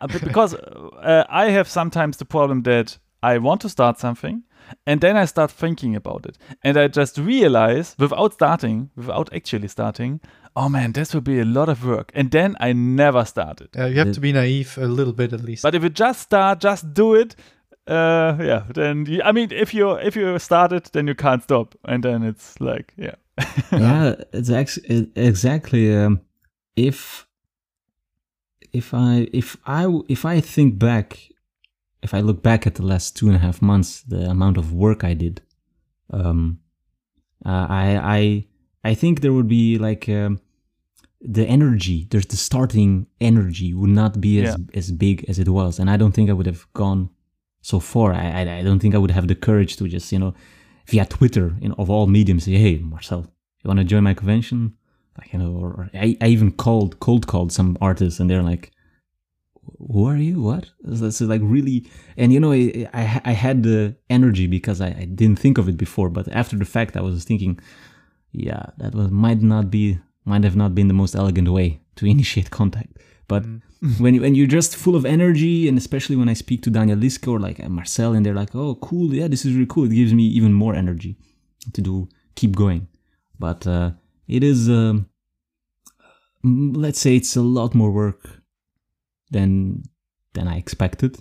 uh, 0.00 0.06
because 0.06 0.54
uh, 0.54 1.24
I 1.28 1.50
have 1.50 1.68
sometimes 1.68 2.16
the 2.16 2.24
problem 2.24 2.62
that 2.62 2.98
I 3.22 3.38
want 3.38 3.60
to 3.62 3.68
start 3.68 3.98
something, 3.98 4.44
And 4.86 5.00
then 5.00 5.16
I 5.16 5.26
start 5.26 5.50
thinking 5.50 5.96
about 5.96 6.26
it. 6.26 6.38
And 6.62 6.76
I 6.76 6.88
just 6.88 7.18
realize 7.18 7.96
without 7.98 8.32
starting, 8.32 8.90
without 8.96 9.32
actually 9.34 9.68
starting, 9.68 10.20
oh 10.56 10.68
man, 10.68 10.92
this 10.92 11.14
will 11.14 11.20
be 11.20 11.40
a 11.40 11.44
lot 11.44 11.68
of 11.68 11.84
work. 11.84 12.10
And 12.14 12.30
then 12.30 12.56
I 12.60 12.72
never 12.72 13.24
started. 13.24 13.68
Yeah, 13.74 13.86
you 13.86 13.98
have 13.98 14.12
to 14.12 14.20
be 14.20 14.32
naive 14.32 14.78
a 14.78 14.86
little 14.86 15.12
bit 15.12 15.32
at 15.32 15.42
least. 15.42 15.62
But 15.62 15.74
if 15.74 15.82
you 15.82 15.90
just 15.90 16.20
start, 16.20 16.60
just 16.60 16.94
do 16.94 17.14
it, 17.14 17.36
uh, 17.86 18.36
yeah, 18.40 18.62
then 18.74 19.06
you, 19.06 19.20
I 19.22 19.32
mean, 19.32 19.48
if 19.52 19.74
you 19.74 19.92
if 19.92 20.16
you 20.16 20.38
started, 20.38 20.88
then 20.92 21.06
you 21.06 21.14
can't 21.14 21.42
stop, 21.42 21.74
and 21.84 22.02
then 22.02 22.22
it's 22.22 22.58
like, 22.58 22.94
yeah, 22.96 23.16
yeah, 23.72 24.14
it's 24.32 24.48
ex- 24.48 24.78
exactly. 25.14 25.94
Um, 25.94 26.20
if 26.76 27.26
if 28.72 28.92
I 28.94 29.28
if 29.32 29.56
I 29.66 29.86
if 30.08 30.24
I 30.24 30.40
think 30.40 30.78
back, 30.78 31.18
if 32.02 32.12
I 32.14 32.20
look 32.20 32.42
back 32.42 32.66
at 32.66 32.74
the 32.74 32.84
last 32.84 33.16
two 33.16 33.26
and 33.28 33.36
a 33.36 33.38
half 33.38 33.62
months, 33.62 34.02
the 34.02 34.28
amount 34.30 34.56
of 34.56 34.72
work 34.72 35.04
I 35.04 35.14
did, 35.14 35.42
um, 36.10 36.58
uh, 37.44 37.66
I 37.68 38.00
I 38.84 38.90
I 38.90 38.94
think 38.94 39.20
there 39.20 39.32
would 39.32 39.48
be 39.48 39.78
like 39.78 40.08
um, 40.08 40.40
the 41.20 41.46
energy. 41.46 42.06
There's 42.10 42.26
the 42.26 42.36
starting 42.36 43.06
energy 43.20 43.72
would 43.74 43.90
not 43.90 44.20
be 44.20 44.40
as 44.44 44.56
Yeah. 44.58 44.78
as 44.78 44.90
big 44.90 45.24
as 45.28 45.38
it 45.38 45.48
was, 45.48 45.78
and 45.78 45.88
I 45.88 45.96
don't 45.96 46.12
think 46.12 46.28
I 46.30 46.32
would 46.32 46.46
have 46.46 46.66
gone 46.72 47.10
so 47.62 47.80
far. 47.80 48.12
I, 48.12 48.42
I 48.42 48.58
I 48.58 48.62
don't 48.62 48.80
think 48.80 48.94
I 48.94 48.98
would 48.98 49.12
have 49.12 49.28
the 49.28 49.34
courage 49.36 49.76
to 49.76 49.86
just 49.88 50.10
you 50.12 50.18
know 50.18 50.34
via 50.86 51.06
Twitter 51.06 51.56
in 51.60 51.72
of 51.72 51.88
all 51.90 52.06
mediums 52.06 52.44
say, 52.44 52.52
hey 52.58 52.78
Marcel, 52.78 53.20
you 53.62 53.68
want 53.68 53.78
to 53.78 53.84
join 53.84 54.02
my 54.02 54.14
convention? 54.14 54.74
Like 55.18 55.32
you 55.32 55.38
know, 55.38 55.52
or, 55.52 55.90
I, 55.94 56.16
I 56.20 56.28
even 56.28 56.52
called 56.52 57.00
cold 57.00 57.26
called 57.26 57.52
some 57.52 57.76
artists, 57.80 58.20
and 58.20 58.28
they're 58.28 58.42
like, 58.42 58.72
who 59.78 60.06
are 60.06 60.16
you? 60.16 60.42
What? 60.42 60.70
This 60.80 61.20
is 61.20 61.28
like 61.28 61.40
really, 61.44 61.88
and 62.16 62.32
you 62.32 62.40
know, 62.40 62.52
I 62.52 62.88
I, 62.92 63.20
I 63.24 63.32
had 63.32 63.62
the 63.62 63.96
energy 64.10 64.46
because 64.46 64.80
I, 64.80 64.88
I 64.88 65.04
didn't 65.04 65.38
think 65.38 65.58
of 65.58 65.68
it 65.68 65.76
before, 65.76 66.08
but 66.08 66.28
after 66.28 66.56
the 66.56 66.64
fact, 66.64 66.96
I 66.96 67.00
was 67.00 67.24
thinking, 67.24 67.60
yeah, 68.32 68.66
that 68.78 68.94
was 68.94 69.10
might 69.10 69.42
not 69.42 69.70
be 69.70 69.98
might 70.24 70.44
have 70.44 70.56
not 70.56 70.74
been 70.74 70.88
the 70.88 70.94
most 70.94 71.14
elegant 71.14 71.48
way 71.48 71.80
to 71.96 72.06
initiate 72.14 72.50
contact. 72.50 72.98
But 73.28 73.44
when 73.98 74.14
you, 74.14 74.20
when 74.20 74.34
you're 74.34 74.46
just 74.46 74.76
full 74.76 74.96
of 74.96 75.04
energy, 75.04 75.68
and 75.68 75.78
especially 75.78 76.16
when 76.16 76.28
I 76.28 76.34
speak 76.34 76.62
to 76.62 76.70
Daniel 76.70 76.98
Lieske 76.98 77.28
or 77.28 77.38
like 77.38 77.66
Marcel, 77.68 78.14
and 78.14 78.24
they're 78.24 78.34
like, 78.34 78.54
"Oh, 78.54 78.74
cool, 78.76 79.14
yeah, 79.14 79.28
this 79.28 79.44
is 79.44 79.54
really 79.54 79.66
cool." 79.66 79.84
It 79.84 79.94
gives 79.94 80.12
me 80.12 80.24
even 80.24 80.52
more 80.52 80.74
energy 80.74 81.16
to 81.72 81.80
do 81.80 82.08
keep 82.34 82.56
going. 82.56 82.88
But 83.38 83.66
uh, 83.66 83.92
it 84.28 84.42
is, 84.42 84.68
um, 84.68 85.06
let's 86.42 87.00
say, 87.00 87.16
it's 87.16 87.36
a 87.36 87.42
lot 87.42 87.74
more 87.74 87.90
work 87.90 88.40
than 89.30 89.82
than 90.34 90.48
I 90.48 90.56
expected, 90.58 91.16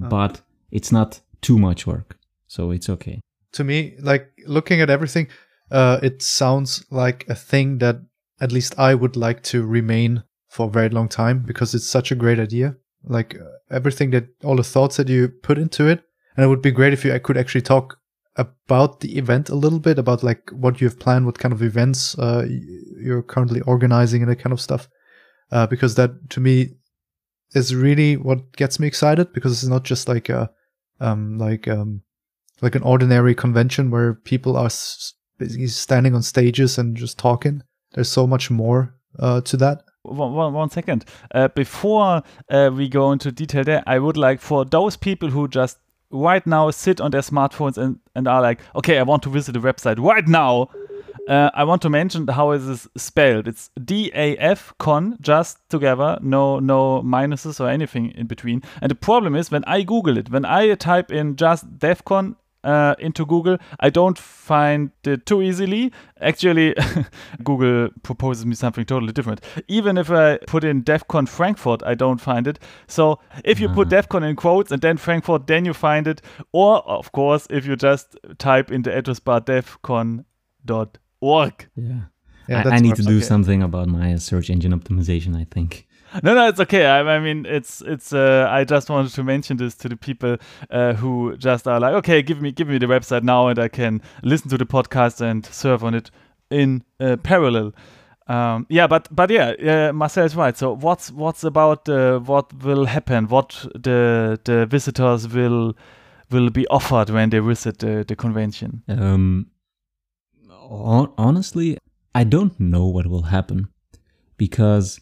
Oh. 0.00 0.08
but 0.08 0.42
it's 0.70 0.92
not 0.92 1.20
too 1.40 1.58
much 1.58 1.86
work, 1.86 2.16
so 2.46 2.70
it's 2.70 2.88
okay. 2.88 3.20
to 3.52 3.64
me, 3.64 3.94
like 4.00 4.32
looking 4.46 4.80
at 4.80 4.88
everything, 4.88 5.28
uh, 5.70 5.98
it 6.02 6.22
sounds 6.22 6.86
like 6.90 7.26
a 7.28 7.34
thing 7.34 7.78
that 7.78 7.96
at 8.40 8.50
least 8.52 8.78
I 8.78 8.94
would 8.94 9.14
like 9.16 9.42
to 9.52 9.66
remain 9.66 10.22
for 10.48 10.68
a 10.68 10.70
very 10.70 10.88
long 10.88 11.06
time 11.08 11.42
because 11.46 11.74
it's 11.74 11.86
such 11.86 12.10
a 12.10 12.14
great 12.14 12.38
idea. 12.40 12.76
Like 13.04 13.34
uh, 13.38 13.44
everything 13.70 14.10
that 14.12 14.28
all 14.42 14.56
the 14.56 14.62
thoughts 14.64 14.96
that 14.96 15.08
you 15.10 15.28
put 15.28 15.58
into 15.58 15.86
it, 15.86 16.02
and 16.36 16.44
it 16.44 16.48
would 16.48 16.62
be 16.62 16.70
great 16.70 16.92
if 16.94 17.04
you 17.04 17.12
I 17.14 17.18
could 17.18 17.36
actually 17.36 17.60
talk 17.62 17.98
about 18.36 19.00
the 19.00 19.18
event 19.18 19.48
a 19.50 19.54
little 19.54 19.78
bit 19.78 19.98
about 19.98 20.22
like 20.22 20.50
what 20.50 20.80
you 20.80 20.88
have 20.88 20.98
planned, 20.98 21.26
what 21.26 21.38
kind 21.38 21.52
of 21.52 21.62
events 21.62 22.18
uh, 22.18 22.46
you're 22.98 23.22
currently 23.22 23.60
organizing, 23.62 24.22
and 24.22 24.30
that 24.30 24.38
kind 24.38 24.52
of 24.52 24.60
stuff. 24.60 24.88
Uh, 25.50 25.66
because 25.66 25.96
that 25.96 26.30
to 26.30 26.40
me 26.40 26.70
is 27.54 27.74
really 27.74 28.16
what 28.16 28.52
gets 28.56 28.80
me 28.80 28.86
excited 28.86 29.32
because 29.34 29.52
it's 29.52 29.68
not 29.68 29.84
just 29.84 30.08
like 30.08 30.30
a 30.30 30.50
um 31.00 31.36
like 31.36 31.68
um 31.68 32.00
like 32.62 32.74
an 32.74 32.82
ordinary 32.82 33.34
convention 33.34 33.90
where 33.90 34.14
people 34.14 34.56
are 34.56 34.70
basically 35.38 35.66
standing 35.66 36.14
on 36.14 36.22
stages 36.22 36.78
and 36.78 36.96
just 36.96 37.18
talking. 37.18 37.62
There's 37.92 38.08
so 38.08 38.26
much 38.26 38.50
more 38.50 38.94
uh, 39.18 39.40
to 39.42 39.56
that. 39.58 39.82
one, 40.02 40.32
one, 40.32 40.52
one 40.54 40.70
second. 40.70 41.04
Uh, 41.34 41.48
before 41.48 42.22
uh, 42.48 42.70
we 42.72 42.88
go 42.88 43.12
into 43.12 43.32
detail 43.32 43.64
there, 43.64 43.82
I 43.86 43.98
would 43.98 44.16
like 44.16 44.40
for 44.40 44.64
those 44.64 44.96
people 44.96 45.28
who 45.30 45.48
just 45.48 45.78
right 46.12 46.46
now 46.46 46.70
sit 46.70 47.00
on 47.00 47.10
their 47.10 47.22
smartphones 47.22 47.78
and, 47.78 47.98
and 48.14 48.28
are 48.28 48.42
like, 48.42 48.60
okay, 48.76 48.98
I 48.98 49.02
want 49.02 49.22
to 49.24 49.30
visit 49.30 49.52
the 49.52 49.60
website 49.60 49.98
right 49.98 50.28
now. 50.28 50.68
Uh, 51.28 51.50
I 51.54 51.62
want 51.62 51.82
to 51.82 51.90
mention 51.90 52.26
how 52.26 52.50
is 52.50 52.66
this 52.66 52.88
spelled. 52.96 53.46
It's 53.46 53.70
D 53.84 54.10
A 54.12 54.36
F 54.38 54.74
con 54.78 55.16
just 55.20 55.58
together, 55.68 56.18
no 56.20 56.58
no 56.58 57.00
minuses 57.02 57.60
or 57.60 57.68
anything 57.68 58.10
in 58.10 58.26
between. 58.26 58.62
And 58.80 58.90
the 58.90 58.96
problem 58.96 59.36
is 59.36 59.50
when 59.50 59.62
I 59.64 59.82
Google 59.82 60.18
it, 60.18 60.30
when 60.30 60.44
I 60.44 60.74
type 60.74 61.12
in 61.12 61.36
just 61.36 61.78
DAFCON 61.78 62.34
uh, 62.64 62.94
into 62.98 63.26
Google, 63.26 63.58
I 63.80 63.90
don't 63.90 64.18
find 64.18 64.90
it 65.04 65.26
too 65.26 65.42
easily. 65.42 65.92
Actually, 66.20 66.74
Google 67.44 67.88
proposes 68.02 68.46
me 68.46 68.54
something 68.54 68.84
totally 68.84 69.12
different. 69.12 69.40
Even 69.68 69.98
if 69.98 70.10
I 70.10 70.38
put 70.46 70.64
in 70.64 70.82
DAFCON 70.84 71.28
Frankfurt, 71.28 71.82
I 71.84 71.94
don't 71.94 72.20
find 72.20 72.46
it. 72.46 72.58
So 72.86 73.18
if 73.44 73.58
you 73.60 73.68
put 73.68 73.88
DAFCON 73.88 74.22
in 74.28 74.36
quotes 74.36 74.70
and 74.72 74.80
then 74.80 74.96
Frankfurt, 74.96 75.46
then 75.46 75.64
you 75.64 75.74
find 75.74 76.06
it. 76.06 76.22
Or, 76.52 76.82
of 76.88 77.10
course, 77.12 77.46
if 77.50 77.66
you 77.66 77.76
just 77.76 78.16
type 78.38 78.70
in 78.70 78.82
the 78.82 78.94
address 78.96 79.18
bar 79.20 79.40
dafcon.org. 79.40 80.24
Yeah. 81.76 82.00
Yeah, 82.48 82.60
I, 82.60 82.62
that's 82.64 82.72
I 82.74 82.78
need 82.80 82.88
what- 82.90 82.96
to 82.96 83.02
do 83.04 83.16
okay. 83.18 83.24
something 83.24 83.62
about 83.62 83.88
my 83.88 84.16
search 84.16 84.50
engine 84.50 84.72
optimization, 84.72 85.36
I 85.36 85.46
think. 85.50 85.86
No, 86.22 86.34
no, 86.34 86.48
it's 86.48 86.60
okay. 86.60 86.86
I, 86.86 87.00
I 87.00 87.18
mean, 87.20 87.46
it's 87.46 87.82
it's. 87.82 88.12
Uh, 88.12 88.46
I 88.50 88.64
just 88.64 88.90
wanted 88.90 89.12
to 89.12 89.22
mention 89.22 89.56
this 89.56 89.74
to 89.76 89.88
the 89.88 89.96
people 89.96 90.36
uh, 90.70 90.94
who 90.94 91.36
just 91.36 91.66
are 91.66 91.80
like, 91.80 91.94
okay, 91.94 92.22
give 92.22 92.40
me 92.40 92.52
give 92.52 92.68
me 92.68 92.78
the 92.78 92.86
website 92.86 93.22
now, 93.22 93.48
and 93.48 93.58
I 93.58 93.68
can 93.68 94.02
listen 94.22 94.50
to 94.50 94.58
the 94.58 94.66
podcast 94.66 95.20
and 95.20 95.44
surf 95.46 95.82
on 95.82 95.94
it 95.94 96.10
in 96.50 96.84
uh, 97.00 97.16
parallel. 97.16 97.72
Um, 98.28 98.66
yeah, 98.68 98.86
but 98.86 99.08
but 99.10 99.30
yeah, 99.30 99.88
uh, 99.88 99.92
Marcel 99.92 100.24
is 100.24 100.36
right. 100.36 100.56
So 100.56 100.74
what's 100.74 101.10
what's 101.10 101.44
about 101.44 101.88
uh, 101.88 102.18
what 102.20 102.52
will 102.62 102.86
happen? 102.86 103.28
What 103.28 103.66
the 103.74 104.38
the 104.44 104.66
visitors 104.66 105.28
will 105.28 105.74
will 106.32 106.50
be 106.50 106.66
offered 106.68 107.10
when 107.10 107.30
they 107.30 107.38
visit 107.38 107.78
the, 107.78 108.04
the 108.06 108.16
convention? 108.16 108.82
Um, 108.88 109.46
honestly, 111.18 111.78
I 112.14 112.24
don't 112.24 112.58
know 112.58 112.86
what 112.86 113.06
will 113.06 113.22
happen 113.22 113.68
because 114.36 115.00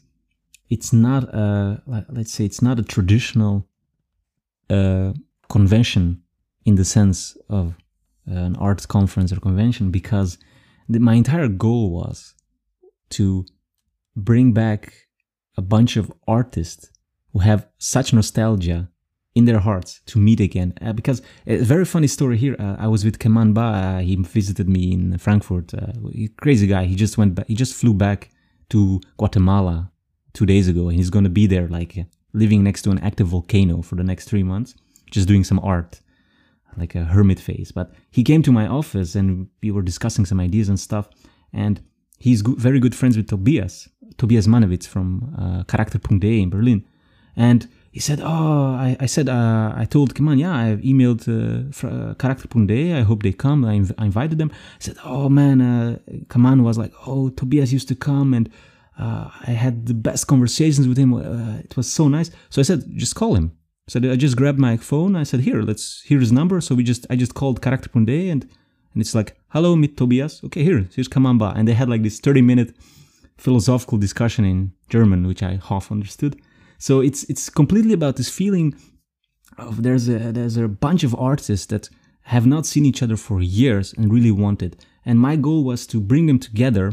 it's 0.71 0.93
not 0.93 1.25
a 1.35 1.83
let's 2.09 2.33
say 2.33 2.45
it's 2.45 2.63
not 2.63 2.79
a 2.79 2.83
traditional 2.83 3.69
uh, 4.71 5.13
convention 5.49 6.23
in 6.65 6.77
the 6.77 6.85
sense 6.85 7.37
of 7.49 7.75
an 8.27 8.57
arts 8.57 8.87
conference 8.87 9.33
or 9.33 9.41
convention 9.41 9.91
because 9.91 10.39
the, 10.89 11.01
my 11.01 11.15
entire 11.15 11.49
goal 11.49 11.91
was 11.91 12.35
to 13.11 13.45
bring 14.17 14.53
back 14.53 15.09
a 15.57 15.63
bunch 15.63 15.97
of 15.97 16.13
artists 16.29 16.91
who 17.33 17.41
have 17.41 17.67
such 17.79 18.13
nostalgia 18.13 18.89
in 19.35 19.45
their 19.45 19.59
hearts 19.59 20.01
to 20.07 20.19
meet 20.19 20.41
again. 20.41 20.75
Uh, 20.81 20.93
because 20.93 21.23
a 21.47 21.57
very 21.59 21.85
funny 21.85 22.07
story 22.07 22.37
here. 22.37 22.57
Uh, 22.59 22.77
I 22.79 22.89
was 22.89 23.05
with 23.05 23.19
Keman 23.19 23.55
Ba. 23.55 23.61
Uh, 23.61 23.99
he 24.01 24.17
visited 24.17 24.69
me 24.69 24.93
in 24.93 25.19
Frankfurt. 25.19 25.73
Uh, 25.75 25.93
crazy 26.37 26.67
guy. 26.67 26.85
He 26.85 26.97
just 26.97 27.17
went. 27.19 27.35
Back, 27.37 27.47
he 27.47 27.55
just 27.55 27.75
flew 27.75 27.95
back 27.95 28.31
to 28.71 29.01
Guatemala 29.17 29.90
two 30.33 30.47
days 30.47 30.69
ago, 30.69 30.89
and 30.89 30.97
he's 30.97 31.11
going 31.11 31.25
to 31.25 31.31
be 31.31 31.47
there, 31.47 31.69
like 31.69 32.07
living 32.33 32.63
next 32.63 32.83
to 32.83 32.91
an 32.91 32.99
active 32.99 33.29
volcano 33.29 33.83
for 33.83 33.97
the 33.97 34.05
next 34.05 34.27
three 34.27 34.43
months, 34.43 34.75
just 35.11 35.27
doing 35.29 35.45
some 35.45 35.61
art, 35.61 36.01
like 36.77 36.95
a 36.95 37.05
hermit 37.05 37.41
phase. 37.41 37.73
But 37.73 37.93
he 38.11 38.23
came 38.23 38.43
to 38.43 38.53
my 38.53 38.67
office, 38.67 39.15
and 39.15 39.49
we 39.63 39.71
were 39.71 39.83
discussing 39.83 40.25
some 40.27 40.41
ideas 40.41 40.69
and 40.69 40.79
stuff. 40.79 41.09
And 41.53 41.81
he's 42.19 42.43
go- 42.43 42.55
very 42.55 42.79
good 42.79 42.95
friends 42.95 43.17
with 43.17 43.29
Tobias, 43.29 43.89
Tobias 44.19 44.47
Mannewitz 44.47 44.87
from 44.87 45.35
uh, 45.39 45.65
Charakter.de 45.65 46.43
in 46.43 46.51
Berlin. 46.51 46.85
And 47.37 47.69
he 47.91 47.99
said, 47.99 48.21
"Oh, 48.23 48.75
I, 48.75 48.97
I 49.01 49.07
said, 49.07 49.29
uh, 49.29 49.73
I 49.75 49.85
told 49.85 50.15
Kaman, 50.15 50.39
yeah, 50.39 50.55
I've 50.55 50.81
emailed 50.81 51.23
uh, 51.29 51.73
fr- 51.73 51.89
uh. 51.89 52.99
I 52.99 53.03
hope 53.03 53.23
they 53.25 53.33
come. 53.33 53.65
I, 53.65 53.79
inv- 53.79 53.95
I 53.99 54.05
invited 54.05 54.39
them. 54.39 54.53
I 54.53 54.79
said, 54.79 54.97
oh 55.05 55.29
man, 55.29 55.61
uh, 55.61 55.99
Kaman 56.29 56.63
was 56.63 56.79
like, 56.79 56.93
oh, 57.07 57.31
Tobias 57.31 57.73
used 57.73 57.89
to 57.89 57.97
come, 57.97 58.33
and 58.33 58.49
uh, 59.01 59.31
I 59.47 59.53
had 59.53 59.87
the 59.87 59.95
best 59.95 60.27
conversations 60.27 60.87
with 60.87 60.99
him. 60.99 61.15
Uh, 61.15 61.59
it 61.59 61.77
was 61.77 61.91
so 61.91 62.09
nice. 62.09 62.31
So 62.51 62.61
I 62.61 62.65
said, 62.65 62.85
just 62.97 63.15
call 63.15 63.35
him. 63.35 63.53
So 63.89 63.99
I 63.99 64.17
just 64.17 64.37
grabbed 64.37 64.59
my 64.59 64.77
phone. 64.77 65.17
I 65.17 65.25
said, 65.25 65.41
here, 65.41 65.63
let's 65.63 66.03
hear 66.03 66.21
his 66.21 66.31
number. 66.31 66.61
So 66.61 66.75
we 66.75 66.85
just, 66.85 67.07
I 67.11 67.17
just 67.17 67.35
called 67.35 67.61
Charakter.de, 67.61 68.31
and 68.31 68.49
and 68.93 69.01
it's 69.01 69.15
like, 69.15 69.37
hello, 69.49 69.77
meet 69.77 69.97
Tobias. 69.97 70.43
Okay, 70.45 70.65
here, 70.65 70.89
here's 70.95 71.09
Kamamba. 71.09 71.57
And 71.57 71.67
they 71.67 71.75
had 71.75 71.89
like 71.89 72.03
this 72.03 72.19
30 72.19 72.43
minute 72.43 72.75
philosophical 73.37 73.99
discussion 73.99 74.45
in 74.45 74.73
German, 74.89 75.27
which 75.27 75.43
I 75.43 75.61
half 75.69 75.91
understood. 75.91 76.41
So 76.79 77.01
it's 77.01 77.25
it's 77.25 77.49
completely 77.51 77.93
about 77.93 78.17
this 78.17 78.29
feeling 78.29 78.75
of 79.59 79.83
there's 79.83 80.09
a 80.09 80.33
there's 80.33 80.57
a 80.57 80.69
bunch 80.69 81.05
of 81.05 81.15
artists 81.15 81.67
that 81.67 81.89
have 82.23 82.47
not 82.47 82.67
seen 82.67 82.85
each 82.85 83.03
other 83.03 83.17
for 83.17 83.41
years 83.41 83.93
and 83.97 84.13
really 84.13 84.31
wanted. 84.31 84.85
And 85.05 85.19
my 85.19 85.37
goal 85.37 85.65
was 85.65 85.87
to 85.89 86.01
bring 86.01 86.27
them 86.27 86.39
together, 86.39 86.93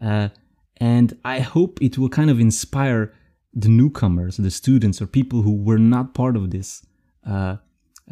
uh, 0.00 0.28
and 0.78 1.16
I 1.24 1.40
hope 1.40 1.80
it 1.80 1.98
will 1.98 2.08
kind 2.08 2.30
of 2.30 2.40
inspire 2.40 3.12
the 3.52 3.68
newcomers, 3.68 4.36
the 4.36 4.50
students, 4.50 5.00
or 5.00 5.06
people 5.06 5.42
who 5.42 5.56
were 5.56 5.78
not 5.78 6.14
part 6.14 6.36
of 6.36 6.50
this 6.50 6.84
uh, 7.26 7.56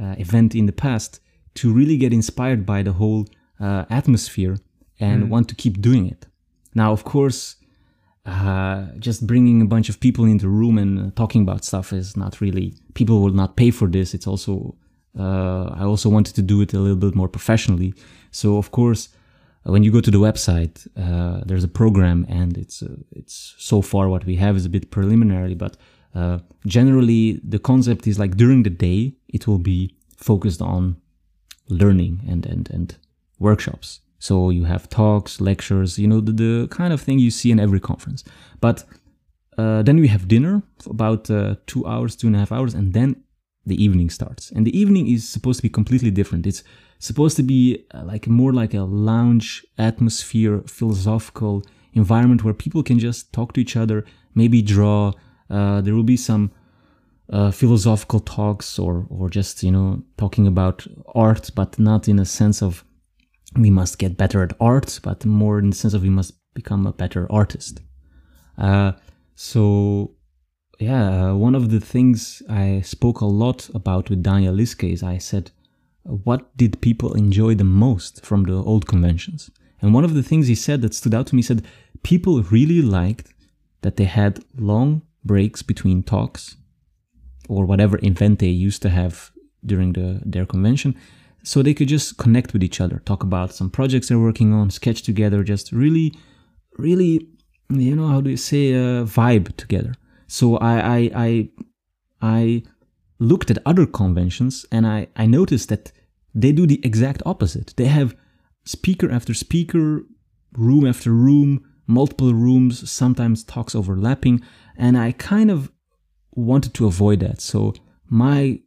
uh, 0.01 0.15
event 0.19 0.55
in 0.55 0.67
the 0.67 0.73
past 0.73 1.21
to 1.55 1.73
really 1.73 1.97
get 1.97 2.13
inspired 2.13 2.65
by 2.65 2.83
the 2.83 2.93
whole 2.93 3.27
uh, 3.61 3.85
atmosphere 3.91 4.59
and 5.01 5.31
want 5.31 5.49
to 5.49 5.55
keep 5.55 5.81
doing 5.81 6.07
it. 6.07 6.27
Now, 6.75 6.93
of 6.93 7.05
course, 7.05 7.57
uh, 8.25 8.87
just 8.99 9.27
bringing 9.27 9.61
a 9.61 9.65
bunch 9.65 9.89
of 9.89 9.99
people 9.99 10.25
into 10.25 10.47
a 10.47 10.49
room 10.49 10.79
and 10.79 10.99
uh, 10.99 11.11
talking 11.17 11.43
about 11.43 11.65
stuff 11.65 11.93
is 11.93 12.17
not 12.17 12.41
really 12.41 12.75
people 12.95 13.21
will 13.21 13.33
not 13.33 13.57
pay 13.57 13.71
for 13.71 13.89
this. 13.89 14.15
It's 14.15 14.27
also 14.27 14.77
uh, 15.19 15.65
i 15.75 15.83
also 15.83 16.09
wanted 16.09 16.35
to 16.37 16.43
do 16.43 16.63
it 16.63 16.73
a 16.73 16.79
little 16.79 16.97
bit 16.97 17.15
more 17.15 17.29
professionally. 17.29 17.95
So 18.31 18.57
of 18.57 18.71
course 18.71 19.09
when 19.65 19.83
you 19.83 19.93
go 19.93 20.01
to 20.01 20.11
the 20.11 20.19
website 20.19 20.87
uh, 20.97 21.43
there's 21.47 21.65
a 21.65 21.69
program 21.69 22.27
and 22.29 22.59
it's 22.59 22.83
uh, 22.83 22.97
it's 23.13 23.55
so 23.59 23.81
far 23.81 24.09
what 24.09 24.25
we 24.25 24.37
have 24.37 24.57
is 24.57 24.65
a 24.65 24.71
bit 24.71 24.91
preliminary 24.91 25.55
but 25.55 25.77
uh, 26.15 26.39
generally 26.67 27.41
the 27.43 27.59
concept 27.59 28.07
is 28.07 28.19
like 28.19 28.37
during 28.37 28.63
the 28.63 28.71
day 28.71 29.15
it 29.29 29.47
will 29.47 29.59
be 29.59 29.95
focused 30.17 30.61
on 30.61 30.97
learning 31.69 32.21
and 32.29 32.45
and 32.47 32.71
and 32.71 32.97
workshops 33.39 34.01
so 34.23 34.51
you 34.51 34.67
have 34.67 34.89
talks, 34.89 35.41
lectures, 35.41 35.99
you 35.99 36.07
know, 36.07 36.21
the, 36.21 36.31
the 36.31 36.69
kind 36.69 36.93
of 36.93 37.01
thing 37.01 37.19
you 37.19 37.33
see 37.33 37.51
in 37.51 37.59
every 37.59 37.81
conference. 37.81 38.23
But 38.61 38.85
uh, 39.59 39.83
then 39.83 39.97
we 39.97 40.07
have 40.07 40.29
dinner 40.29 40.63
for 40.79 40.91
about 40.91 41.29
uh, 41.29 41.57
two 41.67 41.85
hours, 41.89 42.15
two 42.15 42.29
and 42.29 42.37
a 42.37 42.39
half 42.39 42.53
hours, 42.53 42.73
and 42.73 42.93
then 42.93 43.25
the 43.67 43.83
evening 43.83 44.11
starts. 44.11 44.51
And 44.51 44.67
the 44.67 44.77
evening 44.77 45.09
is 45.09 45.29
supposed 45.29 45.59
to 45.59 45.63
be 45.63 45.69
completely 45.69 46.11
different. 46.11 46.47
It's 46.47 46.65
supposed 46.99 47.37
to 47.37 47.43
be 47.43 47.85
uh, 47.95 48.05
like 48.05 48.27
more 48.27 48.53
like 48.53 48.75
a 48.75 48.83
lounge 48.83 49.65
atmosphere, 49.79 50.63
philosophical 50.67 51.63
environment 51.95 52.45
where 52.45 52.55
people 52.55 52.83
can 52.83 52.99
just 52.99 53.33
talk 53.33 53.53
to 53.53 53.61
each 53.61 53.77
other, 53.77 54.05
maybe 54.35 54.63
draw. 54.63 55.13
Uh, 55.51 55.81
there 55.81 55.95
will 55.95 56.03
be 56.03 56.17
some 56.17 56.51
uh, 57.31 57.51
philosophical 57.51 58.21
talks 58.21 58.79
or 58.79 59.07
or 59.09 59.29
just 59.31 59.63
you 59.63 59.71
know 59.71 60.03
talking 60.17 60.47
about 60.47 60.87
art, 61.15 61.51
but 61.55 61.79
not 61.79 62.09
in 62.09 62.19
a 62.19 62.25
sense 62.25 62.63
of 62.63 62.85
we 63.57 63.71
must 63.71 63.99
get 63.99 64.17
better 64.17 64.43
at 64.43 64.53
art, 64.61 65.01
but 65.03 65.25
more 65.25 65.59
in 65.59 65.71
the 65.71 65.77
sense 65.77 65.95
of 65.95 66.03
we 66.03 66.11
must 66.11 66.35
become 66.55 66.87
a 66.87 66.93
better 66.93 67.31
artist. 67.31 67.81
Uh, 68.59 68.93
so, 69.35 70.15
yeah, 70.83 71.31
uh, 71.31 71.35
one 71.35 71.55
of 71.55 71.71
the 71.71 71.81
things 71.81 72.43
I 72.49 72.81
spoke 72.83 73.21
a 73.21 73.27
lot 73.27 73.69
about 73.75 74.11
with 74.11 74.23
Daniel 74.23 74.55
Lieske 74.55 74.93
is 74.93 75.03
I 75.03 75.19
said, 75.19 75.51
what 76.03 76.57
did 76.57 76.81
people 76.81 77.15
enjoy 77.15 77.55
the 77.55 77.65
most 77.65 78.25
from 78.25 78.45
the 78.45 78.55
old 78.55 78.87
conventions? 78.87 79.51
And 79.81 79.95
one 79.95 80.05
of 80.05 80.15
the 80.15 80.23
things 80.23 80.47
he 80.47 80.55
said 80.55 80.83
that 80.83 80.95
stood 80.95 81.15
out 81.15 81.27
to 81.29 81.37
me 81.37 81.43
said 81.43 81.65
people 82.03 82.43
really 82.43 82.83
liked 82.83 83.33
that 83.83 83.97
they 83.97 84.05
had 84.05 84.45
long 84.57 85.03
breaks 85.25 85.63
between 85.63 86.03
talks 86.03 86.57
or 87.49 87.65
whatever 87.65 87.99
event 88.03 88.39
they 88.39 88.49
used 88.49 88.83
to 88.83 88.91
have 88.91 89.31
during 89.65 89.93
the 89.93 90.21
their 90.25 90.47
convention 90.47 90.97
so 91.43 91.63
they 91.63 91.75
could 91.75 91.89
just 91.89 92.19
connect 92.19 92.53
with 92.53 92.63
each 92.63 92.81
other, 92.81 93.01
talk 93.05 93.23
about 93.23 93.53
some 93.53 93.71
projects 93.71 94.09
they're 94.09 94.19
working 94.19 94.53
on, 94.53 94.71
sketch 94.71 95.03
together, 95.03 95.43
just 95.43 95.73
really, 95.73 96.15
really, 96.79 97.27
you 97.69 97.97
know, 97.97 98.07
how 98.07 98.21
do 98.21 98.31
you 98.31 98.37
say, 98.37 98.75
uh, 98.75 99.05
vibe 99.05 99.57
together. 99.57 99.95
So 100.33 100.57
I, 100.57 100.97
I, 100.97 101.11
I, 101.15 101.49
I 102.23 102.63
looked 103.19 103.51
at 103.51 103.59
other 103.67 103.85
conventions 103.85 104.65
and 104.73 104.87
I, 104.87 105.09
I 105.15 105.27
noticed 105.27 105.69
that 105.69 105.93
they 106.35 106.53
do 106.53 106.67
the 106.67 106.81
exact 106.83 107.23
opposite. 107.27 107.75
They 107.77 107.85
have 107.85 108.17
speaker 108.65 109.11
after 109.11 109.35
speaker, 109.35 110.07
room 110.57 110.87
after 110.87 111.11
room, 111.11 111.63
multiple 111.87 112.33
rooms, 112.33 112.91
sometimes 112.91 113.45
talks 113.45 113.75
overlapping, 113.75 114.41
and 114.75 114.97
I 114.97 115.13
kind 115.13 115.51
of 115.51 115.71
wanted 116.35 116.73
to 116.75 116.87
avoid 116.87 117.21
that. 117.21 117.43
So 117.43 117.75
my 118.09 118.61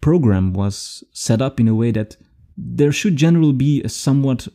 program 0.00 0.52
was 0.52 1.02
set 1.10 1.42
up 1.42 1.58
in 1.58 1.66
a 1.66 1.74
way 1.74 1.90
that 1.90 2.16
there 2.56 2.92
should 2.92 3.16
generally 3.16 3.54
be 3.54 3.82
a 3.82 3.88
somewhat 3.88 4.46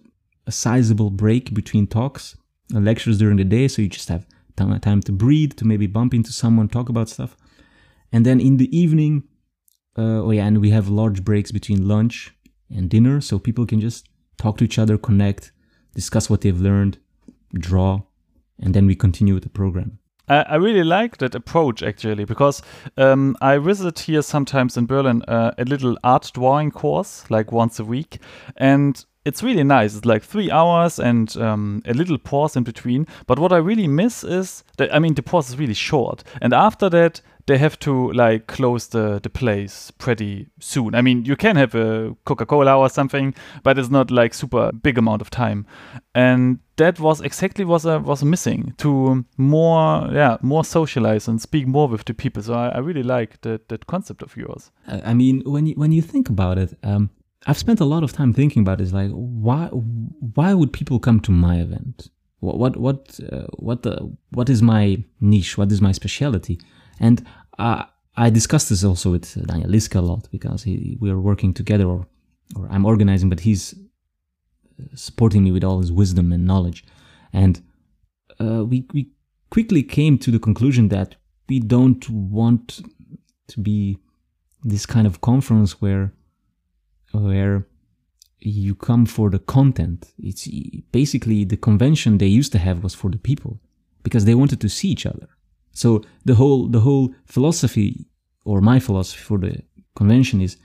a 0.46 0.52
sizable 0.54 1.10
break 1.10 1.54
between 1.54 1.88
talks 1.88 2.38
and 2.74 2.86
lectures 2.86 3.18
during 3.18 3.36
the 3.36 3.44
day 3.44 3.68
so 3.68 3.82
you 3.82 3.90
just 3.90 4.08
have 4.08 4.26
time 4.58 5.02
to 5.02 5.12
breathe 5.12 5.54
to 5.54 5.66
maybe 5.66 5.88
bump 5.88 6.14
into 6.14 6.32
someone 6.32 6.68
talk 6.68 6.90
about 6.90 7.10
stuff. 7.10 7.38
And 8.12 8.26
then 8.26 8.40
in 8.40 8.58
the 8.58 8.76
evening 8.78 9.24
uh, 9.98 10.22
oh 10.26 10.32
yeah 10.32 10.46
and 10.46 10.60
we 10.60 10.70
have 10.70 10.90
large 10.90 11.24
breaks 11.24 11.52
between 11.52 11.88
lunch 11.88 12.36
and 12.70 12.90
dinner 12.90 13.20
so 13.22 13.40
people 13.40 13.66
can 13.66 13.80
just 13.82 14.08
talk 14.38 14.58
to 14.58 14.64
each 14.64 14.78
other 14.78 14.98
connect 14.98 15.52
discuss 15.96 16.30
what 16.30 16.42
they've 16.42 16.62
learned 16.62 17.00
draw 17.54 18.02
and 18.60 18.74
then 18.74 18.86
we 18.86 18.96
continue 18.96 19.34
with 19.34 19.44
the 19.44 19.50
program. 19.50 20.00
I, 20.30 20.56
really 20.56 20.84
like 20.84 21.18
that 21.18 21.36
approach 21.36 21.82
actually 21.82 22.26
because 22.26 22.62
um, 22.98 23.38
I 23.40 23.60
visit 23.60 24.00
here 24.00 24.22
sometimes 24.22 24.76
in 24.76 24.86
Berlin 24.86 25.22
uh, 25.28 25.52
a 25.58 25.64
little 25.64 25.98
art 26.04 26.32
drawing 26.34 26.70
course 26.72 27.24
like 27.30 27.54
once 27.54 27.80
a 27.80 27.86
week, 27.86 28.20
and 28.58 29.06
it's 29.28 29.44
really 29.44 29.64
nice. 29.64 29.96
It's 29.96 30.06
like 30.06 30.24
three 30.24 30.50
hours 30.50 31.00
and 31.00 31.36
um, 31.38 31.82
a 31.86 31.94
little 31.94 32.18
pause 32.18 32.56
in 32.56 32.64
between. 32.64 33.06
But 33.28 33.40
what 33.40 33.52
I 33.52 33.58
really 33.58 33.88
miss 33.88 34.24
is 34.24 34.64
that 34.78 34.94
I 34.94 35.00
mean 35.00 35.14
the 35.14 35.24
pause 35.24 35.50
is 35.50 35.58
really 35.58 35.74
short, 35.74 36.24
and 36.42 36.54
after 36.54 36.90
that 36.90 37.22
they 37.48 37.58
have 37.58 37.80
to 37.80 38.12
like 38.12 38.48
close 38.48 38.88
the, 38.88 39.20
the 39.24 39.30
place 39.30 39.90
pretty 39.92 40.48
soon. 40.60 40.94
I 40.94 41.02
mean, 41.02 41.24
you 41.24 41.38
can 41.38 41.56
have 41.56 41.74
a 41.76 42.14
Coca 42.26 42.46
Cola 42.46 42.78
or 42.78 42.90
something, 42.90 43.34
but 43.64 43.80
it's 43.80 43.90
not 43.90 44.12
like 44.12 44.34
super 44.34 44.72
big 44.74 44.98
amount 44.98 45.22
of 45.22 45.30
time. 45.30 45.66
And 46.14 46.60
that 46.76 47.00
was 47.00 47.22
exactly 47.22 47.64
was 47.64 47.86
a, 47.86 48.00
was 48.00 48.24
missing 48.24 48.74
to 48.78 49.26
more 49.38 50.10
yeah 50.12 50.38
more 50.42 50.64
socialize 50.66 51.28
and 51.28 51.42
speak 51.42 51.68
more 51.68 51.88
with 51.88 52.04
the 52.04 52.14
people. 52.14 52.44
So 52.44 52.54
I, 52.54 52.68
I 52.68 52.80
really 52.80 53.04
like 53.04 53.42
that 53.42 53.70
that 53.70 53.88
concept 53.88 54.22
of 54.22 54.36
yours. 54.36 54.72
I 54.88 55.14
mean, 55.14 55.42
when 55.46 55.68
you 55.68 55.76
when 55.76 55.94
you 55.94 56.02
think 56.02 56.30
about 56.30 56.58
it, 56.58 56.78
um, 56.84 57.10
I've 57.48 57.58
spent 57.58 57.80
a 57.80 57.86
lot 57.86 58.04
of 58.04 58.12
time 58.12 58.34
thinking 58.34 58.62
about 58.62 58.82
it. 58.82 58.92
like 58.92 59.10
why 59.12 59.68
why 59.68 60.54
would 60.54 60.74
people 60.74 61.00
come 61.00 61.20
to 61.22 61.32
my 61.32 61.60
event? 61.60 62.10
What 62.40 62.58
what 62.58 62.78
what 62.78 63.20
uh, 63.32 63.48
what 63.58 63.84
the 63.84 64.14
what 64.32 64.50
is 64.50 64.62
my 64.62 65.04
niche? 65.22 65.58
What 65.58 65.72
is 65.72 65.82
my 65.82 65.94
specialty? 65.94 66.60
And 67.00 67.26
uh, 67.58 67.86
I 68.18 68.30
discussed 68.30 68.70
this 68.70 68.84
also 68.84 69.12
with 69.12 69.48
Daniel 69.48 69.70
Lieske 69.70 69.96
a 69.96 70.02
lot 70.02 70.28
because 70.32 70.64
he, 70.64 70.98
we 71.00 71.10
are 71.12 71.20
working 71.20 71.54
together, 71.54 71.86
or, 71.86 72.08
or 72.56 72.68
I'm 72.70 72.86
organizing, 72.86 73.30
but 73.30 73.42
he's 73.42 73.74
uh, 73.74 74.96
supporting 74.96 75.44
me 75.44 75.52
with 75.52 75.64
all 75.64 75.80
his 75.80 75.92
wisdom 75.92 76.32
and 76.32 76.46
knowledge. 76.46 76.84
And 77.32 77.62
uh, 78.40 78.66
we, 78.66 78.88
we 78.94 79.12
quickly 79.52 79.84
came 79.84 80.18
to 80.18 80.32
the 80.32 80.40
conclusion 80.40 80.88
that 80.90 81.16
we 81.48 81.60
don't 81.60 82.10
want 82.10 82.82
to 83.50 83.60
be 83.60 84.00
this 84.64 84.88
kind 84.88 85.06
of 85.06 85.22
conference 85.22 85.80
where 85.80 86.12
where 87.20 87.68
you 88.40 88.76
come 88.76 89.06
for 89.06 89.30
the 89.30 89.40
content. 89.40 90.14
It's 90.20 90.48
basically 90.92 91.44
the 91.44 91.58
convention 91.58 92.18
they 92.18 92.28
used 92.28 92.52
to 92.54 92.60
have 92.60 92.84
was 92.84 92.94
for 92.94 93.10
the 93.10 93.18
people 93.18 93.60
because 94.04 94.26
they 94.26 94.36
wanted 94.36 94.62
to 94.62 94.70
see 94.70 94.90
each 94.90 95.06
other. 95.06 95.28
So 95.72 96.04
the 96.26 96.36
whole 96.36 96.68
the 96.68 96.80
whole 96.80 97.14
philosophy 97.26 98.06
or 98.46 98.62
my 98.62 98.80
philosophy 98.80 99.22
for 99.22 99.38
the 99.38 99.62
convention 99.96 100.42
is, 100.42 100.58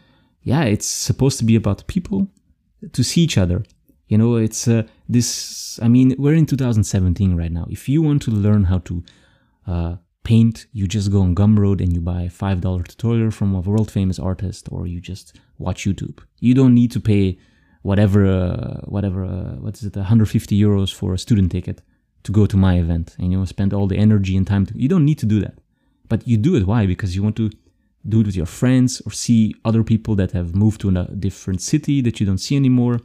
yeah, 0.42 0.64
it's 0.64 0.86
supposed 0.86 1.38
to 1.38 1.44
be 1.44 1.56
about 1.56 1.86
people 1.86 2.28
to 2.92 3.02
see 3.02 3.22
each 3.22 3.38
other. 3.38 3.64
You 4.08 4.18
know, 4.18 4.36
it's 4.36 4.68
uh, 4.68 4.82
this. 5.08 5.78
I 5.82 5.88
mean, 5.88 6.14
we're 6.18 6.34
in 6.34 6.46
2017 6.46 7.34
right 7.36 7.50
now. 7.50 7.66
If 7.70 7.88
you 7.88 8.02
want 8.02 8.22
to 8.22 8.30
learn 8.30 8.64
how 8.64 8.78
to 8.78 9.02
uh, 9.66 9.96
paint, 10.24 10.66
you 10.72 10.86
just 10.86 11.10
go 11.10 11.22
on 11.22 11.34
Gumroad 11.34 11.80
and 11.80 11.92
you 11.92 12.00
buy 12.00 12.22
a 12.22 12.30
five 12.30 12.60
dollar 12.60 12.82
tutorial 12.82 13.30
from 13.30 13.54
a 13.54 13.60
world 13.60 13.90
famous 13.90 14.18
artist, 14.18 14.68
or 14.70 14.86
you 14.86 15.00
just 15.00 15.36
watch 15.58 15.84
YouTube. 15.84 16.20
You 16.40 16.54
don't 16.54 16.74
need 16.74 16.90
to 16.92 17.00
pay 17.00 17.38
whatever, 17.82 18.24
uh, 18.26 18.80
whatever, 18.84 19.24
uh, 19.24 19.56
what 19.56 19.76
is 19.76 19.84
it, 19.84 19.96
150 19.96 20.58
euros 20.60 20.94
for 20.94 21.14
a 21.14 21.18
student 21.18 21.50
ticket 21.50 21.82
to 22.24 22.32
go 22.32 22.46
to 22.46 22.56
my 22.56 22.78
event 22.78 23.16
and 23.18 23.32
you 23.32 23.38
know 23.38 23.44
spend 23.44 23.72
all 23.72 23.86
the 23.86 23.96
energy 23.96 24.36
and 24.36 24.46
time 24.46 24.66
to, 24.66 24.72
you 24.76 24.88
don't 24.88 25.04
need 25.04 25.18
to 25.18 25.26
do 25.26 25.40
that 25.40 25.54
but 26.08 26.26
you 26.26 26.36
do 26.36 26.54
it 26.54 26.66
why 26.66 26.86
because 26.86 27.14
you 27.16 27.22
want 27.22 27.36
to 27.36 27.50
do 28.08 28.20
it 28.20 28.26
with 28.26 28.36
your 28.36 28.46
friends 28.46 29.00
or 29.06 29.12
see 29.12 29.54
other 29.64 29.82
people 29.84 30.14
that 30.14 30.32
have 30.32 30.54
moved 30.54 30.80
to 30.80 30.88
a 30.88 31.04
different 31.16 31.60
city 31.60 32.00
that 32.00 32.18
you 32.20 32.26
don't 32.26 32.38
see 32.38 32.56
anymore 32.56 33.00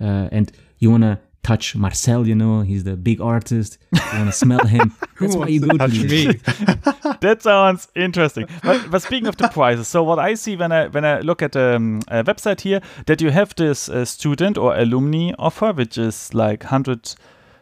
uh, 0.00 0.28
and 0.32 0.52
you 0.78 0.90
want 0.90 1.02
to 1.02 1.18
touch 1.42 1.74
Marcel, 1.74 2.26
you 2.26 2.34
know, 2.34 2.60
he's 2.60 2.84
the 2.84 2.96
big 2.96 3.20
artist. 3.20 3.78
You 3.92 4.00
want 4.12 4.26
to 4.26 4.32
smell 4.32 4.66
him. 4.66 4.94
That's 5.20 5.36
why 5.36 5.48
you 5.48 5.60
go 5.60 5.76
to 5.76 5.88
me. 5.88 6.26
that 7.20 7.38
sounds 7.40 7.88
interesting. 7.94 8.46
But, 8.62 8.90
but 8.90 9.02
speaking 9.02 9.26
of 9.26 9.36
the 9.36 9.48
prices, 9.48 9.88
so 9.88 10.02
what 10.02 10.18
I 10.18 10.34
see 10.34 10.56
when 10.56 10.72
I 10.72 10.88
when 10.88 11.04
I 11.04 11.20
look 11.20 11.42
at 11.42 11.52
the 11.52 11.76
um, 11.76 12.00
website 12.08 12.60
here, 12.60 12.80
that 13.06 13.20
you 13.20 13.30
have 13.30 13.54
this 13.56 13.88
uh, 13.88 14.04
student 14.04 14.56
or 14.56 14.76
alumni 14.76 15.32
offer, 15.38 15.72
which 15.72 15.98
is 15.98 16.32
like 16.34 16.64
hundred 16.64 17.14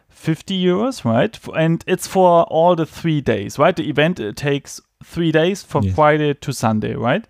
50 0.09 0.63
euros, 0.63 1.03
right? 1.03 1.37
And 1.55 1.83
it's 1.87 2.05
for 2.05 2.43
all 2.43 2.75
the 2.75 2.85
three 2.85 3.21
days, 3.21 3.57
right? 3.57 3.75
The 3.75 3.89
event 3.89 4.19
it 4.19 4.35
takes 4.35 4.79
three 5.03 5.31
days 5.31 5.63
from 5.63 5.85
yes. 5.85 5.95
Friday 5.95 6.33
to 6.35 6.53
Sunday, 6.53 6.93
right? 6.93 7.25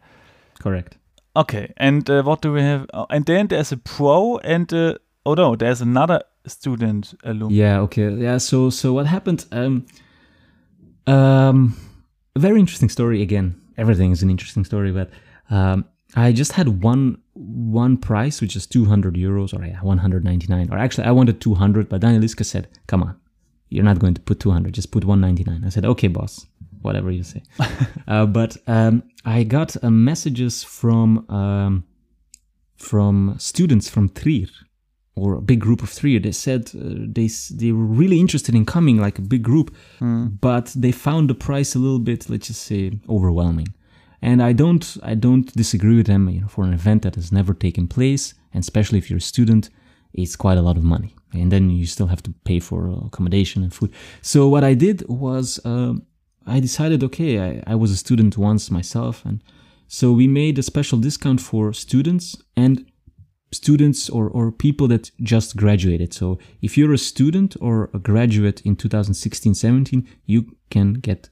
Correct. 0.59 0.97
Okay. 1.35 1.73
And 1.77 2.09
uh, 2.09 2.23
what 2.23 2.41
do 2.41 2.51
we 2.51 2.61
have? 2.61 2.87
Uh, 2.93 3.05
and 3.09 3.25
then 3.25 3.47
there's 3.47 3.71
a 3.71 3.77
pro 3.77 4.37
and 4.39 4.71
uh, 4.73 4.95
oh 5.25 5.35
no, 5.35 5.55
there's 5.55 5.79
another 5.79 6.21
student 6.47 7.13
alumni. 7.23 7.55
Yeah. 7.55 7.79
Okay. 7.81 8.09
Yeah. 8.13 8.37
So 8.37 8.69
so 8.69 8.93
what 8.93 9.05
happened? 9.05 9.45
Um, 9.51 9.85
um, 11.07 11.75
very 12.37 12.59
interesting 12.59 12.89
story. 12.89 13.21
Again, 13.21 13.59
everything 13.77 14.11
is 14.11 14.23
an 14.23 14.29
interesting 14.29 14.65
story, 14.65 14.91
but 14.91 15.09
um, 15.49 15.85
I 16.15 16.31
just 16.31 16.53
had 16.53 16.83
one 16.83 17.17
one 17.33 17.97
price, 17.97 18.41
which 18.41 18.55
is 18.55 18.67
200 18.67 19.15
euros, 19.15 19.57
or 19.57 19.65
yeah, 19.65 19.81
199. 19.81 20.69
Or 20.71 20.77
actually, 20.77 21.05
I 21.05 21.11
wanted 21.11 21.39
200, 21.41 21.89
but 21.89 22.01
Daniel 22.01 22.21
Lieske 22.21 22.45
said, 22.45 22.67
"Come 22.87 23.03
on, 23.03 23.15
you're 23.69 23.83
not 23.83 23.99
going 23.99 24.13
to 24.13 24.21
put 24.21 24.39
200. 24.39 24.73
Just 24.73 24.91
put 24.91 25.05
199." 25.05 25.65
I 25.65 25.69
said, 25.69 25.85
"Okay, 25.85 26.07
boss, 26.07 26.45
whatever 26.81 27.11
you 27.11 27.23
say." 27.23 27.43
uh, 28.07 28.25
but 28.25 28.57
um, 28.67 29.03
I 29.25 29.43
got 29.43 29.81
uh, 29.83 29.89
messages 29.89 30.63
from 30.63 31.29
um, 31.29 31.85
from 32.75 33.35
students 33.37 33.89
from 33.89 34.09
Trier, 34.09 34.47
or 35.21 35.29
a 35.33 35.41
big 35.41 35.59
group 35.59 35.81
of 35.83 35.89
three. 35.89 36.19
They 36.19 36.31
said 36.31 36.61
uh, 36.75 36.79
they 37.17 37.29
they 37.59 37.71
were 37.71 37.89
really 38.01 38.19
interested 38.19 38.53
in 38.55 38.65
coming, 38.65 38.97
like 39.05 39.17
a 39.19 39.27
big 39.33 39.43
group, 39.43 39.69
but 40.47 40.65
they 40.83 40.91
found 40.91 41.29
the 41.29 41.35
price 41.47 41.71
a 41.77 41.79
little 41.79 42.03
bit, 42.09 42.29
let's 42.29 42.47
just 42.47 42.63
say, 42.63 42.83
overwhelming 43.07 43.69
and 44.21 44.41
I 44.41 44.53
don't 44.53 44.97
I 45.03 45.15
don't 45.15 45.51
disagree 45.53 45.97
with 45.97 46.07
them. 46.07 46.29
You 46.29 46.41
know, 46.41 46.47
for 46.47 46.63
an 46.63 46.73
event 46.73 47.01
that 47.03 47.15
has 47.15 47.31
never 47.31 47.53
taken 47.53 47.87
place, 47.87 48.33
and 48.53 48.61
especially 48.61 48.99
if 48.99 49.09
you're 49.09 49.17
a 49.17 49.21
student, 49.21 49.69
it's 50.13 50.35
quite 50.35 50.57
a 50.57 50.61
lot 50.61 50.77
of 50.77 50.83
money, 50.83 51.15
and 51.33 51.51
then 51.51 51.69
you 51.69 51.85
still 51.85 52.07
have 52.07 52.23
to 52.23 52.33
pay 52.43 52.59
for 52.59 52.89
accommodation 53.05 53.63
and 53.63 53.73
food. 53.73 53.91
So 54.21 54.47
what 54.47 54.63
I 54.63 54.73
did 54.73 55.07
was 55.07 55.59
uh, 55.65 55.93
I 56.45 56.59
decided, 56.59 57.03
okay, 57.03 57.39
I, 57.39 57.63
I 57.73 57.75
was 57.75 57.91
a 57.91 57.97
student 57.97 58.37
once 58.37 58.69
myself, 58.69 59.25
and 59.25 59.41
so 59.87 60.11
we 60.11 60.27
made 60.27 60.59
a 60.59 60.63
special 60.63 60.99
discount 60.99 61.41
for 61.41 61.73
students 61.73 62.37
and 62.55 62.85
students 63.51 64.09
or, 64.09 64.29
or 64.29 64.51
people 64.51 64.87
that 64.87 65.11
just 65.21 65.55
graduated. 65.57 66.13
So 66.13 66.39
if 66.61 66.77
you're 66.77 66.93
a 66.93 66.97
student 66.97 67.55
or 67.59 67.89
a 67.93 67.99
graduate 67.99 68.61
in 68.61 68.75
2016-17, 68.75 70.05
you 70.25 70.55
can 70.69 70.93
get 70.93 71.29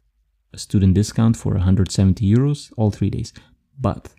a 0.54 0.58
student 0.58 0.96
discount 0.96 1.38
for 1.38 1.54
170 1.54 2.26
euros 2.36 2.72
all 2.78 2.92
three 2.92 3.10
days. 3.10 3.32
But 3.80 4.10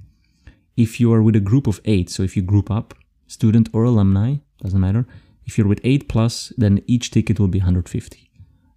if 0.77 1.01
you 1.01 1.13
are 1.13 1.23
with 1.23 1.37
a 1.37 1.41
group 1.41 1.67
of 1.67 1.81
eight, 1.85 2.09
so 2.11 2.23
if 2.23 2.37
you 2.37 2.43
group 2.43 2.71
up, 2.71 2.95
student 3.27 3.69
or 3.73 3.85
alumni, 3.85 4.37
doesn't 4.63 4.81
matter. 4.81 5.07
If 5.45 5.59
you're 5.59 5.69
with 5.69 5.81
eight 5.85 6.09
plus, 6.09 6.53
then 6.57 6.83
each 6.87 7.11
ticket 7.11 7.39
will 7.39 7.49
be 7.49 7.59
150. 7.59 8.31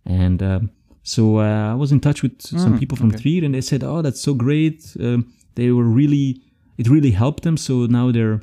And 0.06 0.44
um, 0.44 0.72
so 1.04 1.38
uh, 1.40 1.72
I 1.72 1.76
was 1.76 1.92
in 1.92 2.00
touch 2.00 2.24
with 2.24 2.42
some 2.42 2.74
Mm, 2.74 2.80
people 2.80 2.98
from 2.98 3.10
okay. 3.10 3.22
Trier, 3.22 3.46
and 3.46 3.54
they 3.54 3.62
said, 3.62 3.84
"Oh, 3.84 4.02
that's 4.02 4.20
so 4.22 4.34
great." 4.34 4.96
Um, 5.00 5.34
they 5.56 5.72
were 5.72 5.84
really, 5.84 6.42
it 6.78 6.88
really 6.90 7.12
helped 7.12 7.44
them. 7.44 7.58
So 7.58 7.86
now 7.86 8.12
they're, 8.12 8.42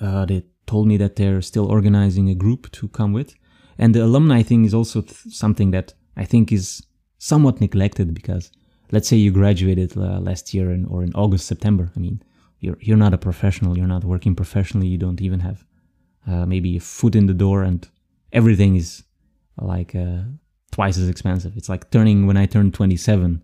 uh, 0.00 0.24
they 0.24 0.44
told 0.66 0.86
me 0.86 0.96
that 0.96 1.16
they're 1.16 1.42
still 1.42 1.70
organizing 1.70 2.28
a 2.28 2.34
group 2.34 2.70
to 2.72 2.88
come 2.88 3.12
with, 3.12 3.34
and 3.78 3.94
the 3.94 4.04
alumni 4.04 4.42
thing 4.42 4.64
is 4.64 4.74
also 4.74 5.02
th- 5.02 5.34
something 5.34 5.70
that 5.72 5.94
I 6.16 6.24
think 6.24 6.52
is 6.52 6.86
somewhat 7.18 7.60
neglected 7.60 8.14
because 8.14 8.50
let's 8.92 9.08
say 9.08 9.16
you 9.16 9.30
graduated 9.30 9.96
uh, 9.96 10.20
last 10.20 10.54
year 10.54 10.70
in, 10.70 10.84
or 10.86 11.02
in 11.02 11.12
August, 11.14 11.46
September. 11.46 11.90
I 11.96 11.98
mean, 11.98 12.22
you're 12.60 12.78
you're 12.80 12.96
not 12.96 13.14
a 13.14 13.18
professional. 13.18 13.76
You're 13.76 13.94
not 13.96 14.04
working 14.04 14.34
professionally. 14.34 14.88
You 14.88 14.98
don't 14.98 15.20
even 15.20 15.40
have 15.40 15.64
uh, 16.26 16.46
maybe 16.46 16.76
a 16.76 16.80
foot 16.80 17.14
in 17.14 17.26
the 17.26 17.34
door, 17.34 17.62
and 17.62 17.86
everything 18.32 18.76
is 18.76 19.02
like 19.58 19.94
uh, 19.94 20.22
twice 20.70 20.98
as 20.98 21.08
expensive. 21.08 21.56
It's 21.56 21.68
like 21.68 21.90
turning 21.90 22.26
when 22.26 22.36
I 22.36 22.46
turned 22.46 22.74
27 22.74 23.42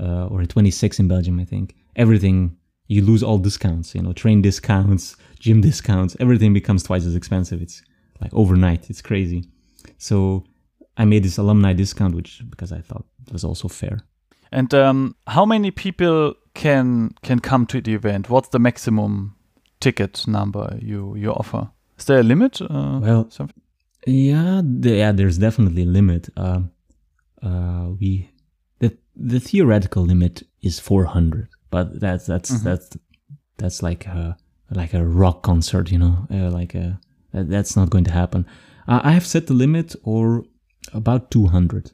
uh, 0.00 0.26
or 0.26 0.44
26 0.44 0.98
in 1.00 1.08
Belgium. 1.08 1.38
I 1.40 1.44
think 1.44 1.74
everything 1.94 2.56
you 2.88 3.02
lose 3.02 3.22
all 3.22 3.38
discounts. 3.38 3.94
You 3.94 4.02
know, 4.02 4.12
train 4.12 4.42
discounts, 4.42 5.16
gym 5.38 5.60
discounts. 5.60 6.16
Everything 6.20 6.52
becomes 6.52 6.82
twice 6.82 7.04
as 7.04 7.14
expensive. 7.14 7.62
It's 7.62 7.82
like 8.20 8.32
overnight. 8.34 8.90
It's 8.90 9.02
crazy. 9.02 9.44
So 9.98 10.44
I 10.96 11.04
made 11.04 11.22
this 11.22 11.38
alumni 11.38 11.72
discount, 11.72 12.14
which 12.14 12.42
because 12.48 12.72
I 12.72 12.80
thought 12.80 13.04
it 13.26 13.32
was 13.32 13.44
also 13.44 13.68
fair. 13.68 14.00
And 14.52 14.72
um, 14.74 15.16
how 15.26 15.44
many 15.44 15.70
people 15.70 16.34
can 16.54 17.10
can 17.22 17.40
come 17.40 17.66
to 17.66 17.80
the 17.80 17.94
event? 17.94 18.30
What's 18.30 18.48
the 18.48 18.58
maximum 18.58 19.36
ticket 19.80 20.26
number 20.26 20.78
you 20.80 21.16
you 21.16 21.32
offer? 21.32 21.70
Is 21.98 22.04
there 22.04 22.20
a 22.20 22.22
limit? 22.22 22.60
Uh, 22.60 23.00
Well, 23.02 23.30
something? 23.30 23.60
Yeah, 24.06 24.62
the, 24.64 24.90
yeah. 24.90 25.12
There's 25.12 25.38
definitely 25.38 25.82
a 25.82 25.86
limit. 25.86 26.28
Uh, 26.36 26.60
uh, 27.42 27.90
we 28.00 28.30
the 28.78 28.96
the 29.16 29.40
theoretical 29.40 30.04
limit 30.04 30.42
is 30.62 30.78
400, 30.78 31.48
but 31.70 32.00
that's 32.00 32.26
that's 32.26 32.50
Mhm. 32.50 32.62
that's 32.64 32.88
that's 33.58 33.82
like 33.82 34.06
a 34.06 34.36
like 34.70 34.94
a 34.94 35.04
rock 35.04 35.42
concert, 35.42 35.90
you 35.92 35.98
know, 35.98 36.26
uh, 36.30 36.50
like 36.50 36.74
a 36.74 36.98
that's 37.32 37.76
not 37.76 37.90
going 37.90 38.04
to 38.04 38.12
happen. 38.12 38.44
Uh, 38.88 39.00
I 39.02 39.12
have 39.12 39.26
set 39.26 39.46
the 39.46 39.54
limit 39.54 39.94
or 40.02 40.44
about 40.92 41.30
200, 41.30 41.92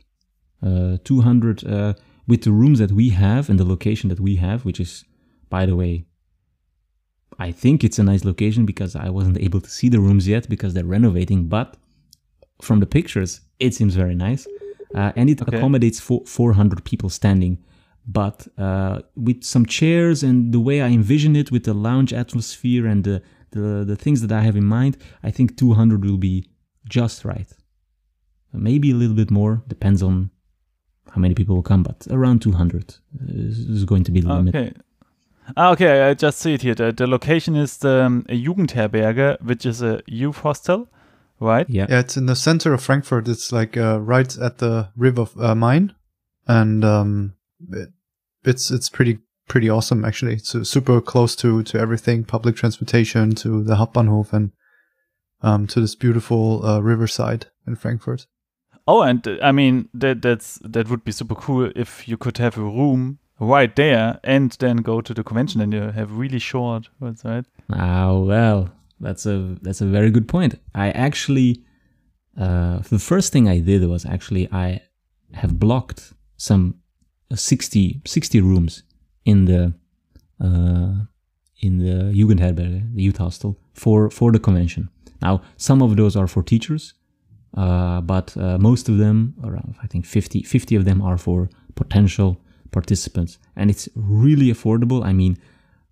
uh, 0.62 0.98
200 1.04 1.64
uh, 1.64 1.94
with 2.28 2.42
the 2.42 2.52
rooms 2.52 2.78
that 2.78 2.92
we 2.92 3.10
have 3.10 3.50
and 3.50 3.58
the 3.58 3.64
location 3.64 4.08
that 4.10 4.20
we 4.20 4.36
have, 4.36 4.64
which 4.64 4.78
is, 4.80 5.04
by 5.50 5.66
the 5.66 5.74
way, 5.74 6.04
I 7.38 7.50
think 7.52 7.82
it's 7.82 7.98
a 7.98 8.04
nice 8.04 8.24
location 8.24 8.66
because 8.66 8.94
I 8.94 9.08
wasn't 9.10 9.38
able 9.38 9.60
to 9.60 9.70
see 9.70 9.88
the 9.88 10.00
rooms 10.00 10.28
yet 10.28 10.48
because 10.48 10.74
they're 10.74 10.84
renovating, 10.84 11.48
but 11.48 11.76
from 12.60 12.80
the 12.80 12.86
pictures, 12.86 13.40
it 13.58 13.74
seems 13.74 13.94
very 13.96 14.14
nice. 14.14 14.46
Uh, 14.94 15.12
and 15.16 15.30
it 15.30 15.40
Okay. 15.42 15.56
accommodates 15.56 15.98
for 15.98 16.22
400 16.26 16.84
people 16.84 17.08
standing. 17.08 17.58
But 18.06 18.48
uh, 18.58 19.02
with 19.14 19.44
some 19.44 19.66
chairs 19.66 20.22
and 20.22 20.52
the 20.52 20.60
way 20.60 20.80
I 20.82 20.88
envision 20.88 21.36
it 21.36 21.52
with 21.52 21.64
the 21.64 21.74
lounge 21.74 22.12
atmosphere 22.12 22.86
and 22.86 23.04
the, 23.04 23.22
the, 23.50 23.84
the 23.86 23.96
things 23.96 24.22
that 24.22 24.32
I 24.32 24.40
have 24.42 24.56
in 24.56 24.64
mind, 24.64 24.96
I 25.22 25.30
think 25.30 25.56
200 25.56 26.04
will 26.04 26.16
be 26.16 26.48
just 26.88 27.24
right. 27.24 27.48
Maybe 28.52 28.90
a 28.90 28.94
little 28.94 29.16
bit 29.16 29.30
more, 29.30 29.62
depends 29.68 30.02
on 30.02 30.30
how 31.10 31.20
many 31.20 31.34
people 31.34 31.54
will 31.54 31.62
come, 31.62 31.82
but 31.82 32.06
around 32.10 32.42
200 32.42 32.96
is, 33.28 33.58
is 33.58 33.84
going 33.84 34.04
to 34.04 34.10
be 34.10 34.20
the 34.20 34.28
limit. 34.28 34.54
Okay. 34.54 34.72
Ah, 35.56 35.70
okay. 35.70 36.02
I 36.02 36.14
just 36.14 36.38
see 36.38 36.54
it 36.54 36.62
here. 36.62 36.74
The, 36.74 36.92
the 36.92 37.06
location 37.06 37.56
is 37.56 37.78
the 37.78 38.04
um, 38.04 38.26
a 38.28 38.44
Jugendherberge, 38.44 39.40
which 39.42 39.66
is 39.66 39.82
a 39.82 40.02
youth 40.06 40.38
hostel, 40.38 40.88
right? 41.40 41.68
Yeah. 41.68 41.86
Yeah, 41.88 42.00
it's 42.00 42.16
in 42.16 42.26
the 42.26 42.36
center 42.36 42.72
of 42.72 42.82
Frankfurt. 42.82 43.28
It's 43.28 43.52
like 43.52 43.76
uh, 43.76 44.00
right 44.00 44.36
at 44.38 44.58
the 44.58 44.88
river 44.96 45.26
uh, 45.38 45.54
Main, 45.54 45.94
and 46.46 46.84
um, 46.84 47.34
it, 47.70 47.90
it's 48.44 48.70
it's 48.70 48.88
pretty 48.88 49.18
pretty 49.48 49.68
awesome 49.68 50.04
actually. 50.04 50.34
It's 50.34 50.54
uh, 50.54 50.64
super 50.64 51.00
close 51.00 51.36
to 51.36 51.62
to 51.62 51.78
everything, 51.78 52.24
public 52.24 52.56
transportation, 52.56 53.34
to 53.36 53.62
the 53.62 53.76
Hauptbahnhof, 53.76 54.32
and 54.32 54.52
um, 55.42 55.66
to 55.68 55.80
this 55.80 55.94
beautiful 55.94 56.64
uh, 56.64 56.80
riverside 56.80 57.46
in 57.66 57.76
Frankfurt. 57.76 58.26
Oh, 58.86 59.02
and 59.02 59.26
uh, 59.26 59.36
I 59.42 59.52
mean 59.52 59.88
that 59.94 60.22
that's 60.22 60.58
that 60.64 60.88
would 60.88 61.04
be 61.04 61.12
super 61.12 61.34
cool 61.34 61.70
if 61.76 62.08
you 62.08 62.16
could 62.16 62.38
have 62.38 62.56
a 62.56 62.62
room 62.62 63.18
right 63.38 63.74
there 63.74 64.20
and 64.24 64.52
then 64.60 64.76
go 64.78 65.00
to 65.00 65.12
the 65.12 65.24
convention 65.24 65.60
and 65.60 65.72
you 65.72 65.80
have 65.80 66.16
really 66.16 66.38
short 66.38 66.88
ones, 67.00 67.22
right? 67.24 67.44
Ah, 67.72 68.12
well, 68.12 68.70
that's 69.00 69.26
a 69.26 69.56
that's 69.62 69.80
a 69.80 69.86
very 69.86 70.10
good 70.10 70.28
point. 70.28 70.54
I 70.74 70.90
actually, 70.90 71.62
uh, 72.38 72.78
the 72.88 72.98
first 72.98 73.32
thing 73.32 73.48
I 73.48 73.58
did 73.58 73.84
was 73.88 74.06
actually 74.06 74.48
I 74.52 74.82
have 75.34 75.58
blocked 75.58 76.12
some 76.36 76.81
60, 77.36 78.02
60 78.04 78.40
rooms 78.40 78.82
in 79.24 79.44
the 79.46 79.74
uh, 80.40 81.06
in 81.60 81.78
the 81.78 82.12
Jugendherberge, 82.12 82.94
the 82.94 83.02
youth 83.02 83.18
hostel, 83.18 83.58
for 83.72 84.10
for 84.10 84.32
the 84.32 84.38
convention. 84.38 84.88
Now, 85.20 85.42
some 85.56 85.82
of 85.82 85.96
those 85.96 86.16
are 86.16 86.26
for 86.26 86.42
teachers, 86.42 86.94
uh, 87.56 88.00
but 88.00 88.36
uh, 88.36 88.58
most 88.58 88.88
of 88.88 88.98
them, 88.98 89.34
around 89.44 89.76
I 89.82 89.86
think 89.86 90.04
50, 90.04 90.42
50 90.42 90.74
of 90.74 90.84
them, 90.84 91.00
are 91.00 91.16
for 91.16 91.48
potential 91.76 92.40
participants, 92.72 93.38
and 93.54 93.70
it's 93.70 93.88
really 93.94 94.52
affordable. 94.52 95.04
I 95.04 95.12
mean, 95.12 95.38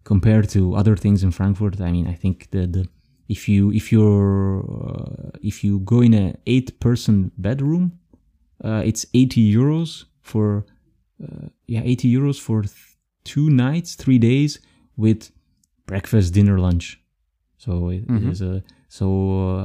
compared 0.04 0.48
to 0.50 0.74
other 0.74 0.96
things 0.96 1.22
in 1.22 1.30
Frankfurt, 1.30 1.80
I 1.80 1.92
mean, 1.92 2.08
I 2.08 2.14
think 2.14 2.50
the 2.50 2.66
the 2.66 2.88
if 3.28 3.48
you 3.48 3.70
if 3.72 3.92
you're 3.92 4.64
uh, 4.64 5.30
if 5.40 5.62
you 5.62 5.78
go 5.80 6.00
in 6.00 6.14
an 6.14 6.36
eight 6.46 6.80
person 6.80 7.30
bedroom, 7.38 7.92
uh, 8.64 8.82
it's 8.84 9.06
80 9.14 9.54
euros 9.54 10.04
for 10.20 10.66
uh, 11.22 11.48
yeah 11.66 11.82
80 11.84 12.08
euros 12.12 12.38
for 12.40 12.62
th- 12.62 12.74
two 13.24 13.50
nights, 13.50 13.94
three 13.94 14.18
days 14.18 14.58
with 14.96 15.30
breakfast, 15.86 16.32
dinner, 16.34 16.58
lunch. 16.58 16.98
So 17.58 17.90
it, 17.90 18.06
Mhm. 18.08 18.30
is 18.30 18.40
a 18.42 18.62
so 18.88 19.06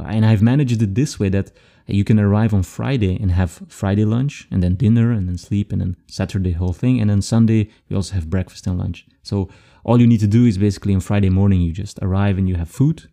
uh, 0.02 0.04
and 0.15 0.26
I've 0.26 0.41
managed 0.44 0.82
it 0.82 0.94
this 0.96 1.20
way 1.20 1.30
that 1.30 1.52
you 1.88 2.04
can 2.04 2.20
arrive 2.20 2.54
on 2.54 2.63
Friday 2.63 3.15
and 3.22 3.32
have 3.32 3.62
Friday 3.68 4.06
lunch 4.06 4.48
and 4.52 4.62
then 4.62 4.76
dinner 4.76 5.12
and 5.12 5.28
then 5.28 5.38
sleep 5.38 5.72
and 5.72 5.80
then 5.82 5.96
Saturday 6.08 6.52
whole 6.54 6.74
thing 6.74 7.00
and 7.02 7.10
then 7.10 7.22
Sunday 7.22 7.70
we 7.89 7.96
also 7.96 8.13
have 8.15 8.30
breakfast 8.30 8.68
and 8.68 8.78
lunch. 8.78 9.06
So 9.24 9.50
all 9.84 10.00
you 10.02 10.08
need 10.08 10.20
to 10.22 10.28
do 10.28 10.46
is 10.46 10.58
basically 10.58 10.94
on 10.96 11.02
Friday 11.02 11.30
morning 11.30 11.62
you 11.62 11.72
just 11.72 12.00
arrive 12.02 12.38
and 12.39 12.48
you 12.50 12.56
have 12.56 12.70
food 12.70 13.04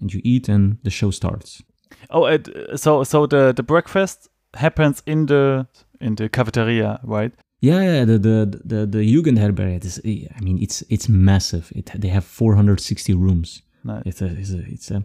and 0.00 0.12
you 0.14 0.20
eat 0.24 0.48
and 0.48 0.78
the 0.84 0.90
show 0.90 1.10
starts. 1.10 1.62
Oh, 2.10 2.26
it, 2.26 2.48
so 2.76 3.04
so 3.04 3.26
the 3.26 3.52
the 3.52 3.62
breakfast 3.62 4.28
happens 4.54 5.02
in 5.06 5.26
the 5.26 5.66
in 6.00 6.14
the 6.16 6.28
cafeteria, 6.28 7.00
right? 7.04 7.32
Yeah, 7.64 7.82
yeah, 7.82 8.04
the 8.04 8.18
the 8.18 8.60
the, 8.64 8.86
the 8.86 9.02
Jugendherberge. 9.14 9.84
Is, 9.84 10.00
I 10.36 10.40
mean, 10.40 10.58
it's 10.62 10.82
it's 10.90 11.08
massive. 11.08 11.72
It 11.74 11.90
they 11.98 12.08
have 12.08 12.24
460 12.24 13.14
rooms. 13.14 13.62
Nice. 13.84 14.02
It's 14.04 14.22
a 14.22 14.26
it's 14.26 14.52
a 14.52 14.62
it's 14.74 14.90
a 14.90 15.04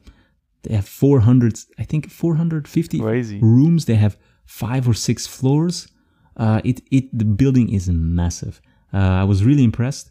they 0.63 0.75
have 0.75 0.87
400. 0.87 1.59
I 1.77 1.85
think 1.85 2.09
450 2.09 2.99
Crazy. 2.99 3.39
rooms. 3.41 3.85
They 3.85 3.95
have 3.95 4.17
five 4.45 4.89
or 4.89 4.93
six 4.93 5.25
floors. 5.27 5.87
Uh, 6.35 6.59
it 6.65 6.81
it 6.91 7.05
the 7.17 7.25
building 7.25 7.73
is 7.73 7.87
massive. 7.89 8.61
Uh, 8.93 9.21
I 9.21 9.23
was 9.23 9.43
really 9.43 9.63
impressed, 9.63 10.09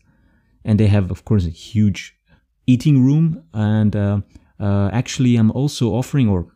and 0.64 0.78
they 0.78 0.88
have, 0.88 1.10
of 1.10 1.24
course, 1.24 1.46
a 1.46 1.50
huge 1.50 2.16
eating 2.66 3.04
room. 3.04 3.42
And 3.52 3.94
uh, 3.94 4.20
uh, 4.58 4.88
actually, 4.92 5.36
I'm 5.36 5.50
also 5.50 5.90
offering, 5.90 6.28
or 6.28 6.46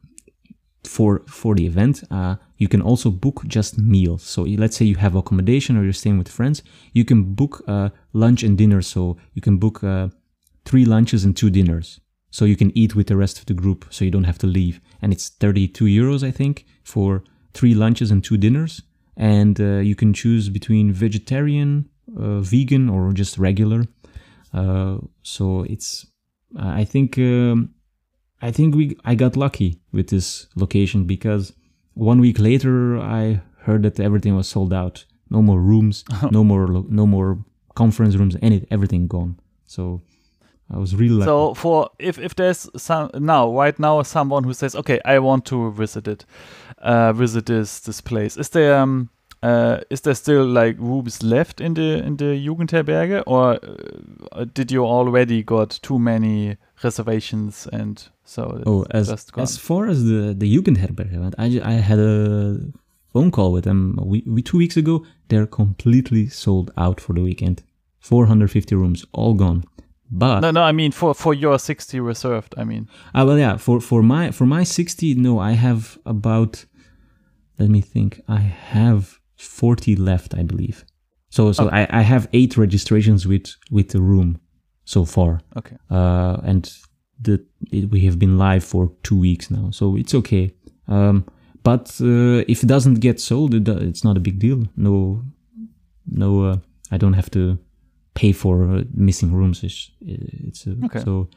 for 0.85 1.22
for 1.26 1.55
the 1.55 1.66
event, 1.66 2.02
uh, 2.11 2.37
you 2.62 2.68
can 2.68 2.81
also 2.81 3.11
book 3.11 3.42
just 3.48 3.77
meals. 3.77 4.22
So 4.22 4.42
let's 4.42 4.77
say 4.77 4.85
you 4.85 4.94
have 4.94 5.16
accommodation 5.16 5.77
or 5.77 5.83
you're 5.83 6.01
staying 6.03 6.18
with 6.18 6.29
friends, 6.29 6.62
you 6.92 7.05
can 7.05 7.35
book 7.35 7.61
uh, 7.66 7.88
lunch 8.12 8.44
and 8.44 8.57
dinner. 8.57 8.81
So 8.83 9.16
you 9.35 9.42
can 9.42 9.57
book 9.59 9.83
uh, 9.83 10.09
three 10.64 10.85
lunches 10.85 11.25
and 11.25 11.37
two 11.37 11.51
dinners. 11.51 11.98
So 12.31 12.44
you 12.44 12.57
can 12.57 12.70
eat 12.79 12.94
with 12.94 13.09
the 13.09 13.16
rest 13.16 13.40
of 13.40 13.46
the 13.46 13.53
group, 13.62 13.85
so 13.90 14.05
you 14.05 14.12
don't 14.12 14.31
have 14.31 14.38
to 14.38 14.46
leave. 14.46 14.81
And 15.03 15.12
it's 15.12 15.29
32 15.29 15.87
euros, 15.87 16.22
I 16.27 16.31
think, 16.31 16.64
for 16.85 17.25
three 17.53 17.75
lunches 17.75 18.12
and 18.12 18.22
two 18.22 18.38
dinners. 18.38 18.81
And 19.16 19.61
uh, 19.61 19.81
you 19.90 19.96
can 19.96 20.12
choose 20.14 20.48
between 20.48 20.92
vegetarian, 20.92 21.88
uh, 22.16 22.40
vegan, 22.40 22.88
or 22.88 23.12
just 23.12 23.38
regular. 23.38 23.83
Uh, 24.55 24.98
so 25.22 25.64
it's, 25.68 26.07
I 26.57 26.85
think, 26.85 27.18
um, 27.18 27.75
I 28.40 28.53
think 28.53 28.77
we, 28.77 28.96
I 29.05 29.14
got 29.16 29.37
lucky 29.37 29.81
with 29.92 30.09
this 30.11 30.46
location 30.55 31.05
because 31.05 31.53
one 31.94 32.20
week 32.20 32.38
later 32.38 32.98
I 32.98 33.42
heard 33.61 33.83
that 33.83 34.00
everything 34.00 34.37
was 34.37 34.48
sold 34.48 34.72
out. 34.72 35.05
No 35.31 35.42
more 35.42 35.61
rooms, 35.61 36.05
no 36.31 36.44
more, 36.44 36.66
no 36.88 37.07
more 37.07 37.38
conference 37.74 38.16
rooms, 38.16 38.37
any 38.42 38.66
everything 38.70 39.09
gone. 39.09 39.38
So 39.66 40.02
I 40.70 40.78
was 40.78 40.94
really 40.94 41.14
lucky. 41.14 41.26
So 41.26 41.55
for 41.55 41.90
if 41.98 42.18
if 42.18 42.35
there's 42.35 42.68
some 42.76 43.11
now 43.14 43.50
right 43.55 43.78
now 43.78 44.02
someone 44.02 44.44
who 44.44 44.55
says 44.55 44.74
okay 44.76 45.00
I 45.05 45.18
want 45.18 45.44
to 45.46 45.72
visit 45.72 46.09
it, 46.09 46.24
uh, 46.78 47.12
visit 47.12 47.46
this 47.46 47.81
this 47.81 48.00
place. 48.00 48.37
Is 48.37 48.50
there 48.50 48.76
um 48.76 49.11
uh, 49.42 49.81
is 49.90 50.02
there 50.02 50.14
still 50.14 50.46
like 50.46 50.76
rooms 50.78 51.22
left 51.22 51.61
in 51.61 51.74
the 51.74 52.02
in 52.05 52.16
the 52.16 52.46
Jugendherberge 52.46 53.22
or 53.26 53.59
uh, 54.33 54.44
did 54.44 54.70
you 54.70 54.85
already 54.85 55.42
got 55.42 55.70
too 55.83 55.98
many 55.98 56.57
reservations 56.85 57.66
and 57.72 58.09
so 58.35 58.42
it's 58.57 58.68
Oh, 58.71 58.85
as 58.90 59.07
as 59.37 59.53
far 59.68 59.83
as 59.92 59.99
the 60.11 60.21
the 60.40 60.49
Jugendherberge 60.55 61.16
went, 61.23 61.35
I, 61.38 61.47
I 61.73 61.75
had 61.90 61.99
a 61.99 62.14
phone 63.12 63.31
call 63.31 63.51
with 63.53 63.64
them 63.64 63.81
we, 64.12 64.18
we 64.35 64.40
two 64.42 64.59
weeks 64.59 64.77
ago. 64.77 65.05
They're 65.29 65.51
completely 65.62 66.25
sold 66.29 66.71
out 66.77 66.99
for 67.01 67.12
the 67.14 67.23
weekend. 67.23 67.62
450 68.01 68.75
rooms, 68.75 69.05
all 69.12 69.35
gone. 69.35 69.62
But 70.11 70.40
no 70.40 70.51
no 70.51 70.62
I 70.62 70.73
mean 70.73 70.92
for 70.92 71.14
for 71.14 71.35
your 71.35 71.59
60 71.59 72.01
reserved 72.01 72.55
I 72.57 72.64
mean 72.64 72.88
Ah, 73.14 73.25
well, 73.27 73.38
yeah. 73.38 73.57
For 73.59 73.81
for 73.81 74.03
my 74.03 74.31
for 74.31 74.47
my 74.47 74.64
sixty, 74.64 75.14
no, 75.14 75.33
I 75.51 75.53
have 75.53 75.99
about. 76.05 76.66
Let 77.59 77.68
me 77.71 77.81
think. 77.81 78.21
I 78.29 78.40
have 78.75 79.03
forty 79.37 79.95
left, 79.97 80.35
I 80.35 80.42
believe. 80.42 80.85
So 81.29 81.53
so 81.53 81.68
I, 81.71 81.87
I 82.01 82.03
have 82.03 82.29
eight 82.33 82.57
registrations 82.57 83.27
with 83.27 83.47
with 83.71 83.88
the 83.88 84.01
room 84.01 84.40
so 84.85 85.05
far, 85.05 85.40
okay 85.57 85.77
uh, 85.90 86.37
and 86.51 86.64
the 87.22 87.44
it, 87.70 87.90
we 87.90 88.00
have 88.06 88.18
been 88.18 88.38
live 88.38 88.64
for 88.64 88.90
two 89.02 89.18
weeks 89.20 89.50
now, 89.50 89.70
so 89.70 89.96
it's 89.96 90.14
okay. 90.14 90.52
Um, 90.88 91.24
but 91.62 92.00
uh, 92.00 92.44
if 92.48 92.62
it 92.62 92.66
doesn't 92.66 93.00
get 93.00 93.20
sold, 93.20 93.54
it, 93.54 93.68
it's 93.68 94.02
not 94.04 94.16
a 94.16 94.20
big 94.20 94.38
deal. 94.38 94.64
No, 94.76 95.22
no, 96.06 96.44
uh, 96.44 96.56
I 96.90 96.98
don't 96.98 97.12
have 97.14 97.30
to 97.30 97.56
pay 98.14 98.32
for 98.32 98.64
uh, 98.64 98.82
missing 98.94 99.32
rooms. 99.32 99.62
It's, 99.64 99.90
it's 100.00 100.66
uh, 100.66 100.74
Okay. 100.85 101.00
so 101.00 101.28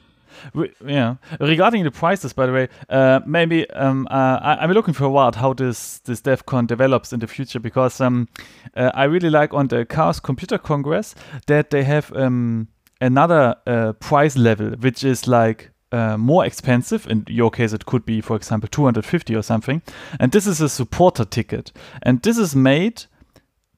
Re- 0.54 0.74
yeah. 0.86 1.16
Regarding 1.40 1.84
the 1.86 1.92
prices, 1.92 2.34
by 2.34 2.46
the 2.46 2.52
way, 2.52 2.68
uh, 2.90 3.22
maybe 3.26 3.70
um, 3.70 4.06
uh, 4.12 4.38
I- 4.42 4.58
I'm 4.62 4.72
looking 4.72 4.94
for 4.94 5.06
a 5.06 5.10
while 5.10 5.32
how 5.32 5.54
this 5.54 6.00
this 6.00 6.22
DAFCON 6.22 6.68
develops 6.68 7.14
in 7.14 7.20
the 7.20 7.28
future 7.28 7.60
because 7.62 8.02
um, 8.02 8.28
uh, 8.76 8.92
I 8.94 9.06
really 9.06 9.30
like 9.30 9.54
on 9.54 9.68
the 9.68 9.86
Chaos 9.86 10.20
Computer 10.20 10.58
Congress 10.58 11.16
that 11.48 11.70
they 11.70 11.84
have 11.84 12.12
um, 12.16 12.68
another 13.00 13.56
uh, 13.68 13.94
price 13.94 14.36
level 14.38 14.72
which 14.82 15.04
is 15.04 15.28
like. 15.28 15.70
Uh, 15.96 16.18
more 16.18 16.46
expensive 16.46 17.08
in 17.08 17.24
your 17.30 17.50
case 17.50 17.72
it 17.72 17.86
could 17.86 18.06
be 18.06 18.20
for 18.20 18.36
example 18.36 18.68
250 18.68 19.34
or 19.34 19.42
something. 19.42 19.82
And 20.20 20.30
this 20.34 20.46
is 20.46 20.60
a 20.60 20.68
supporter 20.68 21.24
ticket. 21.24 21.72
And 22.02 22.22
this 22.22 22.38
is 22.38 22.54
made 22.54 23.06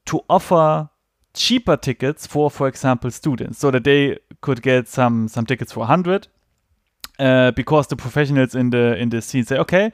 to 0.06 0.22
offer 0.28 0.88
cheaper 1.32 1.76
tickets 1.76 2.26
for 2.26 2.50
for 2.50 2.66
example 2.66 3.12
students 3.12 3.60
so 3.60 3.70
that 3.70 3.84
they 3.84 4.18
could 4.40 4.62
get 4.62 4.88
some 4.88 5.28
some 5.28 5.46
tickets 5.46 5.70
for 5.70 5.80
100 5.80 6.26
uh, 7.20 7.52
because 7.52 7.86
the 7.86 7.94
professionals 7.94 8.56
in 8.56 8.70
the 8.70 8.96
in 8.96 9.10
the 9.10 9.22
scene 9.22 9.44
say, 9.44 9.56
okay, 9.58 9.92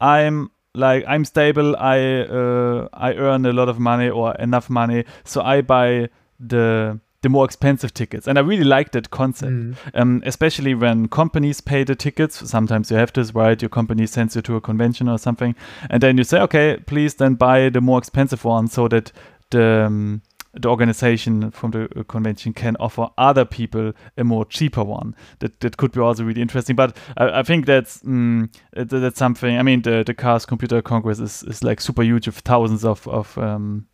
I'm 0.00 0.52
like 0.76 1.04
I'm 1.08 1.24
stable, 1.24 1.74
I 1.76 2.20
uh, 2.20 2.88
I 2.92 3.14
earn 3.14 3.46
a 3.46 3.52
lot 3.52 3.68
of 3.68 3.80
money 3.80 4.10
or 4.10 4.32
enough 4.36 4.70
money, 4.70 5.06
so 5.24 5.42
I 5.42 5.62
buy 5.62 6.08
the 6.38 7.00
the 7.24 7.28
more 7.30 7.44
expensive 7.44 7.92
tickets, 7.92 8.28
and 8.28 8.38
I 8.38 8.42
really 8.42 8.64
like 8.64 8.90
that 8.92 9.08
concept, 9.10 9.52
um, 9.94 10.22
especially 10.26 10.74
when 10.74 11.08
companies 11.08 11.60
pay 11.62 11.84
the 11.84 11.94
tickets. 11.94 12.48
Sometimes 12.50 12.90
you 12.90 12.98
have 12.98 13.12
this, 13.12 13.34
right? 13.34 13.60
Your 13.62 13.70
company 13.70 14.06
sends 14.06 14.36
you 14.36 14.42
to 14.42 14.56
a 14.56 14.60
convention 14.60 15.08
or 15.08 15.18
something, 15.18 15.54
and 15.90 16.02
then 16.02 16.18
you 16.18 16.24
say, 16.24 16.40
okay, 16.40 16.76
please 16.86 17.14
then 17.14 17.34
buy 17.34 17.70
the 17.70 17.80
more 17.80 17.98
expensive 17.98 18.44
one, 18.44 18.68
so 18.68 18.88
that 18.88 19.10
the 19.50 19.86
um, 19.86 20.20
the 20.60 20.68
organization 20.68 21.50
from 21.50 21.70
the 21.72 21.88
uh, 21.98 22.02
convention 22.04 22.52
can 22.52 22.76
offer 22.78 23.08
other 23.18 23.44
people 23.44 23.92
a 24.16 24.22
more 24.22 24.44
cheaper 24.44 24.84
one. 24.84 25.14
That 25.38 25.58
that 25.60 25.76
could 25.76 25.92
be 25.92 26.00
also 26.00 26.24
really 26.24 26.42
interesting. 26.42 26.76
But 26.76 26.96
I, 27.16 27.40
I 27.40 27.42
think 27.42 27.66
that's 27.66 28.02
mm, 28.02 28.48
that- 28.72 28.88
that's 29.00 29.18
something. 29.18 29.58
I 29.58 29.62
mean, 29.62 29.82
the 29.82 30.02
the 30.04 30.14
Chaos 30.14 30.46
Computer 30.46 30.82
Congress 30.82 31.18
is, 31.20 31.42
is 31.42 31.62
like 31.64 31.80
super 31.80 32.02
huge 32.04 32.26
with 32.28 32.38
thousands 32.44 32.84
of 32.84 33.08
of 33.08 33.36
um, 33.38 33.86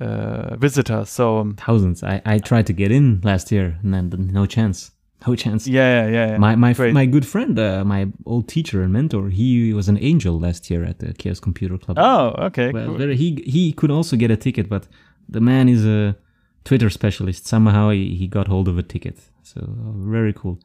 uh, 0.00 0.56
visitors. 0.56 1.08
So 1.10 1.38
um, 1.38 1.54
thousands. 1.54 2.02
I, 2.02 2.22
I 2.24 2.38
tried 2.38 2.66
to 2.66 2.72
get 2.72 2.90
in 2.90 3.20
last 3.22 3.52
year, 3.52 3.78
and 3.82 3.94
then 3.94 4.30
no 4.32 4.46
chance, 4.46 4.90
no 5.26 5.34
chance. 5.36 5.66
yeah, 5.66 6.06
yeah, 6.06 6.26
yeah. 6.30 6.38
My 6.38 6.54
my 6.56 6.72
Great. 6.72 6.94
my 6.94 7.06
good 7.06 7.26
friend, 7.26 7.58
uh, 7.58 7.84
my 7.84 8.08
old 8.26 8.48
teacher 8.48 8.82
and 8.82 8.92
mentor, 8.92 9.28
he 9.28 9.72
was 9.72 9.88
an 9.88 9.98
angel 9.98 10.38
last 10.40 10.70
year 10.70 10.84
at 10.84 10.98
the 10.98 11.12
Chaos 11.14 11.40
Computer 11.40 11.78
Club. 11.78 11.98
oh, 11.98 12.46
okay. 12.46 12.70
well, 12.72 12.86
cool. 12.96 13.08
he 13.08 13.42
he 13.46 13.72
could 13.72 13.90
also 13.90 14.16
get 14.16 14.30
a 14.30 14.36
ticket, 14.36 14.68
but 14.68 14.86
the 15.28 15.40
man 15.40 15.68
is 15.68 15.84
a 15.86 16.16
Twitter 16.64 16.90
specialist. 16.90 17.46
Somehow 17.46 17.90
he, 17.90 18.14
he 18.14 18.26
got 18.26 18.48
hold 18.48 18.68
of 18.68 18.78
a 18.78 18.82
ticket. 18.82 19.18
So 19.42 19.60
uh, 19.60 19.92
very 20.10 20.32
cool. 20.32 20.58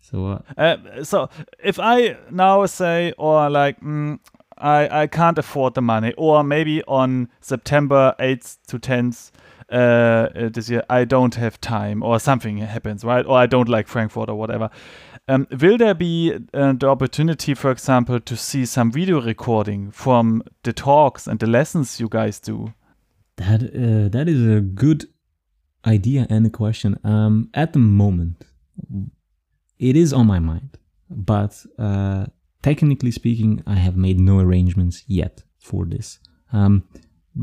So 0.00 0.26
uh, 0.26 0.38
Uh, 0.56 1.04
so 1.04 1.28
if 1.62 1.78
I 1.78 2.16
now 2.30 2.66
say, 2.66 3.12
or 3.18 3.50
like, 3.50 3.80
mm, 3.80 4.18
I 4.60 5.02
I 5.02 5.06
can't 5.06 5.38
afford 5.38 5.74
the 5.74 5.82
money, 5.82 6.14
or 6.16 6.44
maybe 6.44 6.82
on 6.84 7.28
September 7.40 8.14
eighth 8.18 8.58
to 8.68 8.78
tenth 8.78 9.30
uh, 9.70 9.74
uh, 9.74 10.48
this 10.48 10.70
year 10.70 10.82
I 10.90 11.04
don't 11.04 11.34
have 11.34 11.60
time, 11.60 12.02
or 12.02 12.18
something 12.18 12.58
happens, 12.58 13.04
right? 13.04 13.26
Or 13.26 13.38
I 13.38 13.46
don't 13.46 13.68
like 13.68 13.88
Frankfurt 13.88 14.28
or 14.28 14.36
whatever. 14.36 14.70
Um, 15.28 15.46
will 15.60 15.76
there 15.76 15.94
be 15.94 16.32
uh, 16.54 16.72
the 16.72 16.88
opportunity, 16.88 17.54
for 17.54 17.70
example, 17.70 18.18
to 18.18 18.36
see 18.36 18.64
some 18.64 18.90
video 18.90 19.20
recording 19.20 19.90
from 19.90 20.42
the 20.62 20.72
talks 20.72 21.26
and 21.26 21.38
the 21.38 21.46
lessons 21.46 22.00
you 22.00 22.08
guys 22.08 22.40
do? 22.40 22.72
that 23.38 23.62
uh, 23.62 24.08
that 24.08 24.28
is 24.28 24.46
a 24.46 24.60
good 24.60 25.06
idea 25.86 26.26
and 26.28 26.46
a 26.46 26.50
question. 26.50 26.98
Um, 27.04 27.50
at 27.54 27.72
the 27.72 27.78
moment, 27.78 28.44
it 29.78 29.96
is 29.96 30.12
on 30.12 30.26
my 30.26 30.38
mind, 30.38 30.76
but 31.08 31.64
uh, 31.78 32.26
technically 32.62 33.10
speaking, 33.10 33.62
I 33.66 33.74
have 33.76 33.96
made 33.96 34.20
no 34.20 34.38
arrangements 34.38 35.04
yet 35.06 35.42
for 35.58 35.84
this 35.84 36.18
um, 36.52 36.84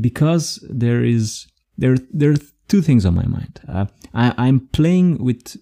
because 0.00 0.64
there 0.68 1.04
is 1.04 1.46
there 1.78 1.96
there 2.12 2.32
are 2.32 2.36
two 2.68 2.82
things 2.82 3.04
on 3.06 3.14
my 3.14 3.26
mind. 3.26 3.60
Uh, 3.68 3.86
I, 4.14 4.34
I'm 4.36 4.68
playing 4.68 5.22
with 5.22 5.56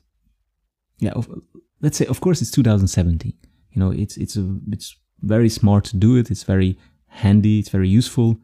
yeah. 0.98 1.10
Of, 1.10 1.28
let's 1.80 1.98
say, 1.98 2.06
of 2.06 2.20
course, 2.20 2.40
it's 2.40 2.50
2017. 2.50 3.32
You 3.72 3.80
know, 3.80 3.90
it's 3.90 4.16
it's 4.16 4.36
a, 4.36 4.58
it's 4.70 4.96
very 5.20 5.48
smart 5.48 5.84
to 5.86 5.96
do 5.96 6.16
it. 6.16 6.30
It's 6.30 6.44
very 6.44 6.78
handy. 7.06 7.58
It's 7.58 7.68
very 7.68 7.88
useful. 7.88 8.38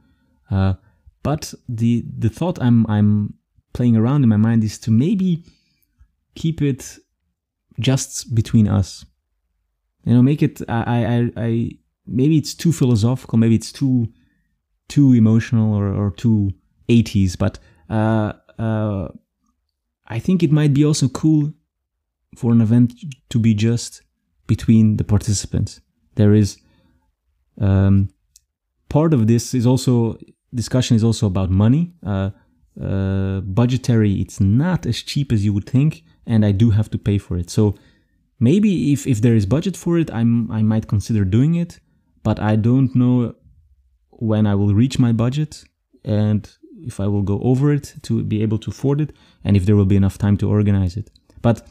Uh, 0.51 0.75
but 1.23 1.55
the 1.69 2.05
the 2.19 2.29
thought 2.29 2.61
I'm 2.61 2.87
I'm 2.89 3.35
playing 3.73 3.97
around 3.97 4.23
in 4.23 4.29
my 4.29 4.37
mind 4.37 4.65
is 4.65 4.79
to 4.81 4.91
maybe 4.91 5.45
keep 6.35 6.61
it 6.61 6.99
just 7.79 8.35
between 8.35 8.69
us. 8.69 9.05
You 10.05 10.15
know, 10.15 10.23
make 10.23 10.43
it. 10.43 10.61
I 10.69 11.05
I 11.17 11.31
I, 11.37 11.71
maybe 12.07 12.37
it's 12.39 12.55
too 12.55 12.73
philosophical. 12.73 13.39
Maybe 13.39 13.55
it's 13.55 13.73
too 13.73 14.09
too 14.89 15.13
emotional 15.13 15.75
or 15.75 15.95
or 15.95 16.11
too 16.11 16.51
80s. 16.89 17.39
But 17.39 17.59
uh, 17.89 18.33
uh, 18.59 19.09
I 20.07 20.19
think 20.19 20.43
it 20.43 20.53
might 20.53 20.75
be 20.75 20.85
also 20.85 21.09
cool 21.09 21.53
for 22.37 22.53
an 22.53 22.61
event 22.61 22.95
to 23.31 23.39
be 23.39 23.55
just 23.55 24.03
between 24.47 24.97
the 24.97 25.05
participants. 25.05 25.81
There 26.17 26.35
is 26.35 26.59
um, 27.61 28.09
part 28.89 29.15
of 29.15 29.27
this 29.27 29.55
is 29.55 29.67
also 29.67 30.19
discussion 30.55 30.97
is 30.97 31.05
also 31.05 31.27
about 31.27 31.51
money. 31.51 31.93
Uh, 32.05 32.31
uh, 32.81 33.41
budgetary, 33.41 34.21
it's 34.21 34.41
not 34.41 34.87
as 34.87 35.03
cheap 35.03 35.33
as 35.33 35.45
you 35.45 35.53
would 35.53 35.69
think, 35.69 36.03
and 36.27 36.45
I 36.45 36.53
do 36.53 36.71
have 36.71 36.91
to 36.91 36.99
pay 36.99 37.19
for 37.19 37.37
it. 37.37 37.51
So 37.51 37.77
maybe 38.41 38.93
if, 38.93 39.07
if 39.07 39.21
there 39.21 39.37
is 39.37 39.47
budget 39.47 39.77
for 39.77 39.99
it, 39.99 40.11
I'm 40.11 40.51
I 40.51 40.63
might 40.63 40.89
consider 40.89 41.25
doing 41.25 41.55
it, 41.55 41.79
but 42.23 42.41
I 42.41 42.57
don't 42.57 42.95
know 42.97 43.35
when 44.11 44.47
I 44.47 44.55
will 44.55 44.75
reach 44.75 44.99
my 44.99 45.13
budget 45.13 45.65
and 46.05 46.51
if 46.83 46.99
I 46.99 47.07
will 47.07 47.23
go 47.23 47.39
over 47.41 47.73
it 47.73 47.95
to 48.03 48.23
be 48.23 48.43
able 48.43 48.59
to 48.59 48.71
afford 48.71 49.01
it, 49.01 49.13
and 49.45 49.57
if 49.57 49.67
there 49.67 49.77
will 49.77 49.85
be 49.85 49.97
enough 49.97 50.19
time 50.19 50.37
to 50.39 50.49
organize 50.49 50.97
it. 50.97 51.11
But 51.43 51.67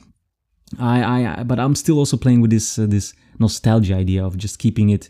I, 0.78 1.04
I, 1.04 1.44
but 1.44 1.60
I'm 1.60 1.76
still 1.76 1.98
also 1.98 2.18
playing 2.18 2.42
with 2.42 2.52
this 2.52 2.78
uh, 2.78 2.86
this 2.86 3.14
nostalgia 3.40 3.96
idea 3.96 4.24
of 4.24 4.38
just 4.38 4.60
keeping 4.60 4.90
it 4.90 5.10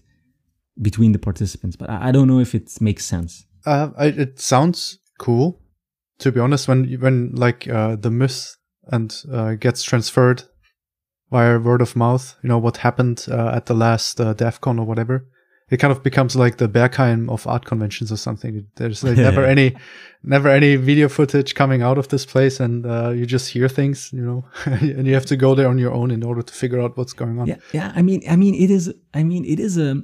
between 0.81 1.11
the 1.11 1.19
participants. 1.19 1.75
But 1.75 1.89
I, 1.89 2.09
I 2.09 2.11
don't 2.11 2.27
know 2.27 2.39
if 2.39 2.55
it 2.55 2.71
makes 2.81 3.05
sense. 3.05 3.45
Uh, 3.65 3.89
I, 3.97 4.05
it 4.05 4.39
sounds 4.39 4.99
cool, 5.19 5.61
to 6.19 6.31
be 6.31 6.39
honest. 6.39 6.67
When 6.67 6.85
when 7.01 7.35
like 7.35 7.67
uh, 7.67 7.97
the 7.97 8.09
myth 8.09 8.55
and 8.87 9.15
uh, 9.31 9.55
gets 9.55 9.83
transferred 9.83 10.43
via 11.31 11.59
word 11.59 11.81
of 11.81 11.95
mouth, 11.95 12.35
you 12.41 12.49
know 12.49 12.57
what 12.57 12.77
happened 12.77 13.25
uh, 13.29 13.51
at 13.53 13.65
the 13.67 13.73
last 13.73 14.19
uh, 14.19 14.33
DAFCON 14.33 14.79
or 14.79 14.85
whatever. 14.85 15.25
It 15.69 15.77
kind 15.77 15.91
of 15.91 16.01
becomes 16.01 16.35
like 16.35 16.57
the 16.57 16.67
Berghain 16.67 17.29
of 17.29 17.45
art 17.45 17.65
conventions 17.65 18.11
or 18.11 18.17
something. 18.17 18.65
There's 18.75 19.03
like 19.03 19.17
never 19.29 19.45
any, 19.45 19.75
never 20.23 20.49
any 20.49 20.75
video 20.77 21.07
footage 21.07 21.53
coming 21.53 21.83
out 21.83 21.99
of 21.99 22.07
this 22.07 22.25
place, 22.25 22.59
and 22.59 22.85
uh, 22.85 23.09
you 23.09 23.27
just 23.27 23.51
hear 23.51 23.69
things, 23.69 24.11
you 24.11 24.21
know, 24.21 24.45
and 24.65 25.05
you 25.05 25.13
have 25.13 25.27
to 25.27 25.35
go 25.35 25.53
there 25.53 25.67
on 25.67 25.77
your 25.77 25.93
own 25.93 26.09
in 26.09 26.23
order 26.23 26.41
to 26.41 26.53
figure 26.53 26.81
out 26.81 26.97
what's 26.97 27.13
going 27.13 27.39
on. 27.39 27.47
Yeah, 27.47 27.57
yeah. 27.71 27.93
I 27.95 28.01
mean, 28.01 28.23
I 28.27 28.35
mean, 28.35 28.55
it 28.55 28.71
is. 28.71 28.91
I 29.13 29.23
mean, 29.23 29.45
it 29.45 29.59
is 29.59 29.77
a. 29.77 30.01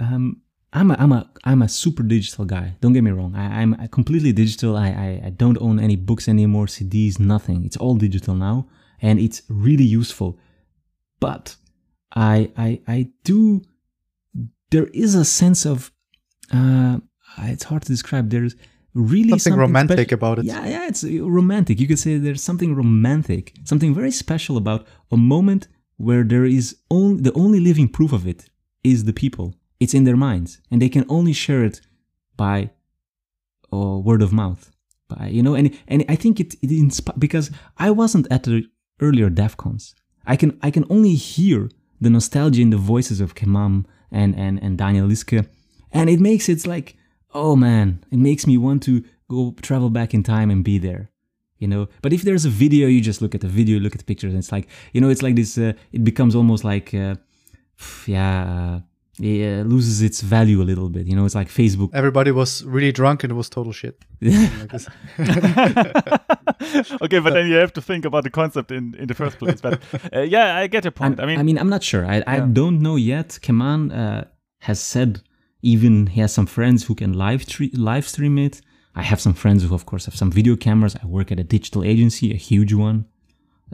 Um, 0.00 0.42
I'm 0.72 0.90
a, 0.90 0.96
I'm 0.98 1.12
a, 1.12 1.30
I'm 1.44 1.62
a 1.62 1.68
super 1.68 2.02
digital 2.02 2.44
guy. 2.44 2.76
Don't 2.80 2.92
get 2.92 3.02
me 3.02 3.10
wrong. 3.10 3.34
I, 3.34 3.62
I'm 3.62 3.88
completely 3.88 4.32
digital. 4.32 4.76
I, 4.76 4.88
I, 4.88 5.22
I 5.26 5.30
don't 5.30 5.56
own 5.62 5.80
any 5.80 5.96
books 5.96 6.28
anymore, 6.28 6.66
CDs, 6.66 7.18
nothing. 7.18 7.64
It's 7.64 7.76
all 7.76 7.96
digital 7.96 8.34
now, 8.34 8.68
and 9.00 9.18
it's 9.18 9.42
really 9.48 9.84
useful. 9.84 10.38
But 11.20 11.56
I, 12.14 12.50
I, 12.56 12.80
I 12.86 13.08
do. 13.24 13.62
There 14.70 14.86
is 14.88 15.14
a 15.14 15.24
sense 15.24 15.64
of. 15.66 15.92
Uh, 16.52 16.98
it's 17.42 17.64
hard 17.64 17.82
to 17.82 17.88
describe. 17.88 18.30
There's 18.30 18.54
really 18.94 19.30
something, 19.30 19.38
something 19.38 19.60
romantic 19.60 19.98
special- 20.08 20.14
about 20.14 20.38
it. 20.40 20.44
Yeah, 20.44 20.66
yeah, 20.66 20.86
it's 20.88 21.04
romantic. 21.04 21.80
You 21.80 21.86
could 21.86 21.98
say 21.98 22.16
there's 22.18 22.42
something 22.42 22.74
romantic, 22.74 23.54
something 23.64 23.94
very 23.94 24.10
special 24.10 24.56
about 24.56 24.86
a 25.10 25.16
moment 25.16 25.68
where 25.96 26.22
there 26.24 26.44
is 26.44 26.76
only 26.90 27.20
the 27.22 27.32
only 27.32 27.60
living 27.60 27.88
proof 27.88 28.12
of 28.12 28.26
it 28.26 28.48
is 28.84 29.04
the 29.04 29.12
people. 29.12 29.54
It's 29.80 29.94
in 29.94 30.04
their 30.04 30.16
minds, 30.16 30.60
and 30.70 30.82
they 30.82 30.88
can 30.88 31.04
only 31.08 31.32
share 31.32 31.64
it 31.64 31.80
by 32.36 32.70
uh, 33.72 33.98
word 33.98 34.22
of 34.22 34.32
mouth. 34.32 34.70
By 35.08 35.28
you 35.28 35.42
know, 35.42 35.54
and 35.54 35.76
and 35.86 36.04
I 36.08 36.16
think 36.16 36.40
it 36.40 36.54
it 36.62 36.70
inspi- 36.70 37.18
because 37.18 37.50
I 37.76 37.90
wasn't 37.90 38.26
at 38.30 38.44
the 38.44 38.64
earlier 39.00 39.30
DAFCONs. 39.30 39.94
I 40.26 40.36
can 40.36 40.58
I 40.62 40.70
can 40.70 40.84
only 40.90 41.14
hear 41.14 41.70
the 42.00 42.10
nostalgia 42.10 42.62
in 42.62 42.70
the 42.70 42.76
voices 42.76 43.20
of 43.20 43.34
Kemam 43.34 43.84
and 44.10 44.34
and 44.36 44.62
and 44.62 44.76
Daniel 44.78 45.08
Lieske, 45.08 45.46
and 45.92 46.10
it 46.10 46.20
makes 46.20 46.48
it 46.48 46.66
like 46.66 46.96
oh 47.34 47.56
man, 47.56 48.04
it 48.10 48.18
makes 48.18 48.46
me 48.46 48.56
want 48.56 48.82
to 48.84 49.04
go 49.28 49.54
travel 49.62 49.90
back 49.90 50.14
in 50.14 50.22
time 50.22 50.50
and 50.50 50.64
be 50.64 50.78
there. 50.78 51.10
You 51.58 51.66
know, 51.66 51.88
but 52.02 52.12
if 52.12 52.22
there's 52.22 52.44
a 52.44 52.50
video, 52.50 52.86
you 52.86 53.00
just 53.00 53.20
look 53.20 53.34
at 53.34 53.40
the 53.40 53.48
video, 53.48 53.80
look 53.80 53.92
at 53.92 53.98
the 53.98 54.04
pictures, 54.04 54.32
and 54.32 54.38
it's 54.38 54.52
like, 54.52 54.68
you 54.92 55.00
know, 55.00 55.08
it's 55.08 55.22
like 55.22 55.34
this. 55.34 55.58
Uh, 55.58 55.72
it 55.90 56.04
becomes 56.04 56.36
almost 56.36 56.62
like, 56.62 56.94
uh, 56.94 57.16
yeah, 58.06 58.80
it 59.20 59.66
loses 59.66 60.02
its 60.02 60.20
value 60.20 60.62
a 60.62 60.64
little 60.64 60.88
bit. 60.88 61.06
You 61.06 61.16
know, 61.16 61.24
it's 61.24 61.34
like 61.34 61.48
Facebook. 61.48 61.90
Everybody 61.92 62.30
was 62.30 62.64
really 62.64 62.92
drunk 62.92 63.24
and 63.24 63.32
it 63.32 63.34
was 63.34 63.48
total 63.48 63.72
shit. 63.72 64.00
Okay, 67.00 67.18
but 67.20 67.32
then 67.32 67.46
you 67.48 67.54
have 67.54 67.72
to 67.74 67.82
think 67.82 68.04
about 68.04 68.24
the 68.24 68.30
concept 68.30 68.70
in, 68.70 68.94
in 68.98 69.06
the 69.06 69.14
first 69.14 69.38
place. 69.38 69.60
But 69.60 69.80
uh, 70.14 70.20
yeah, 70.20 70.56
I 70.56 70.66
get 70.66 70.84
your 70.84 70.90
point. 70.90 71.18
I'm- 71.18 71.24
I 71.24 71.26
mean, 71.30 71.40
I 71.40 71.42
mean, 71.42 71.58
I'm 71.58 71.68
not 71.68 71.82
sure. 71.82 72.04
I, 72.06 72.22
I 72.26 72.40
don't 72.40 72.80
know 72.80 72.96
yet. 72.96 73.38
Keman 73.42 73.92
uh, 73.92 74.24
has 74.60 74.80
said 74.80 75.22
even 75.62 76.06
he 76.08 76.20
has 76.20 76.32
some 76.32 76.46
friends 76.46 76.84
who 76.86 76.94
can 76.94 77.12
live 77.12 77.46
tre- 77.46 77.70
live 77.74 78.06
stream 78.08 78.38
it. 78.38 78.60
I 78.94 79.02
have 79.02 79.20
some 79.20 79.34
friends 79.34 79.64
who, 79.64 79.74
of 79.74 79.86
course, 79.86 80.06
have 80.06 80.16
some 80.16 80.30
video 80.30 80.56
cameras. 80.56 80.96
I 81.02 81.06
work 81.06 81.30
at 81.32 81.38
a 81.38 81.44
digital 81.44 81.84
agency, 81.84 82.32
a 82.32 82.36
huge 82.36 82.72
one. 82.74 83.06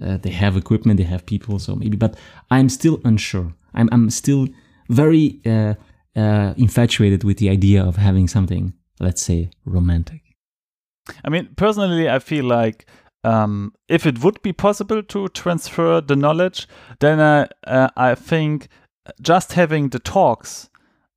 Uh, 0.01 0.17
they 0.19 0.31
have 0.31 0.57
equipment, 0.57 0.99
they 0.99 1.05
have 1.05 1.25
people, 1.25 1.59
so 1.59 1.75
maybe. 1.77 1.97
But 1.97 2.17
I'm 2.51 2.69
still 2.69 3.01
unsure. 3.05 3.55
I'm 3.75 3.89
I'm 3.93 4.11
still 4.11 4.49
very 4.89 5.41
uh, 5.47 5.75
uh, 6.17 6.55
infatuated 6.57 7.25
with 7.25 7.39
the 7.39 7.49
idea 7.49 7.83
of 7.85 7.97
having 7.97 8.29
something, 8.29 8.75
let's 9.01 9.23
say, 9.23 9.51
romantic. 9.65 10.23
I 11.25 11.31
mean, 11.31 11.51
personally, 11.57 12.09
I 12.09 12.19
feel 12.19 12.45
like 12.45 12.87
um, 13.25 13.73
if 13.89 14.07
it 14.07 14.23
would 14.23 14.41
be 14.43 14.53
possible 14.53 15.03
to 15.03 15.29
transfer 15.29 16.01
the 16.01 16.17
knowledge, 16.17 16.69
then 17.01 17.21
I, 17.21 17.49
uh, 17.67 17.89
I 17.97 18.15
think 18.15 18.69
just 19.21 19.53
having 19.53 19.89
the 19.89 19.99
talks 19.99 20.71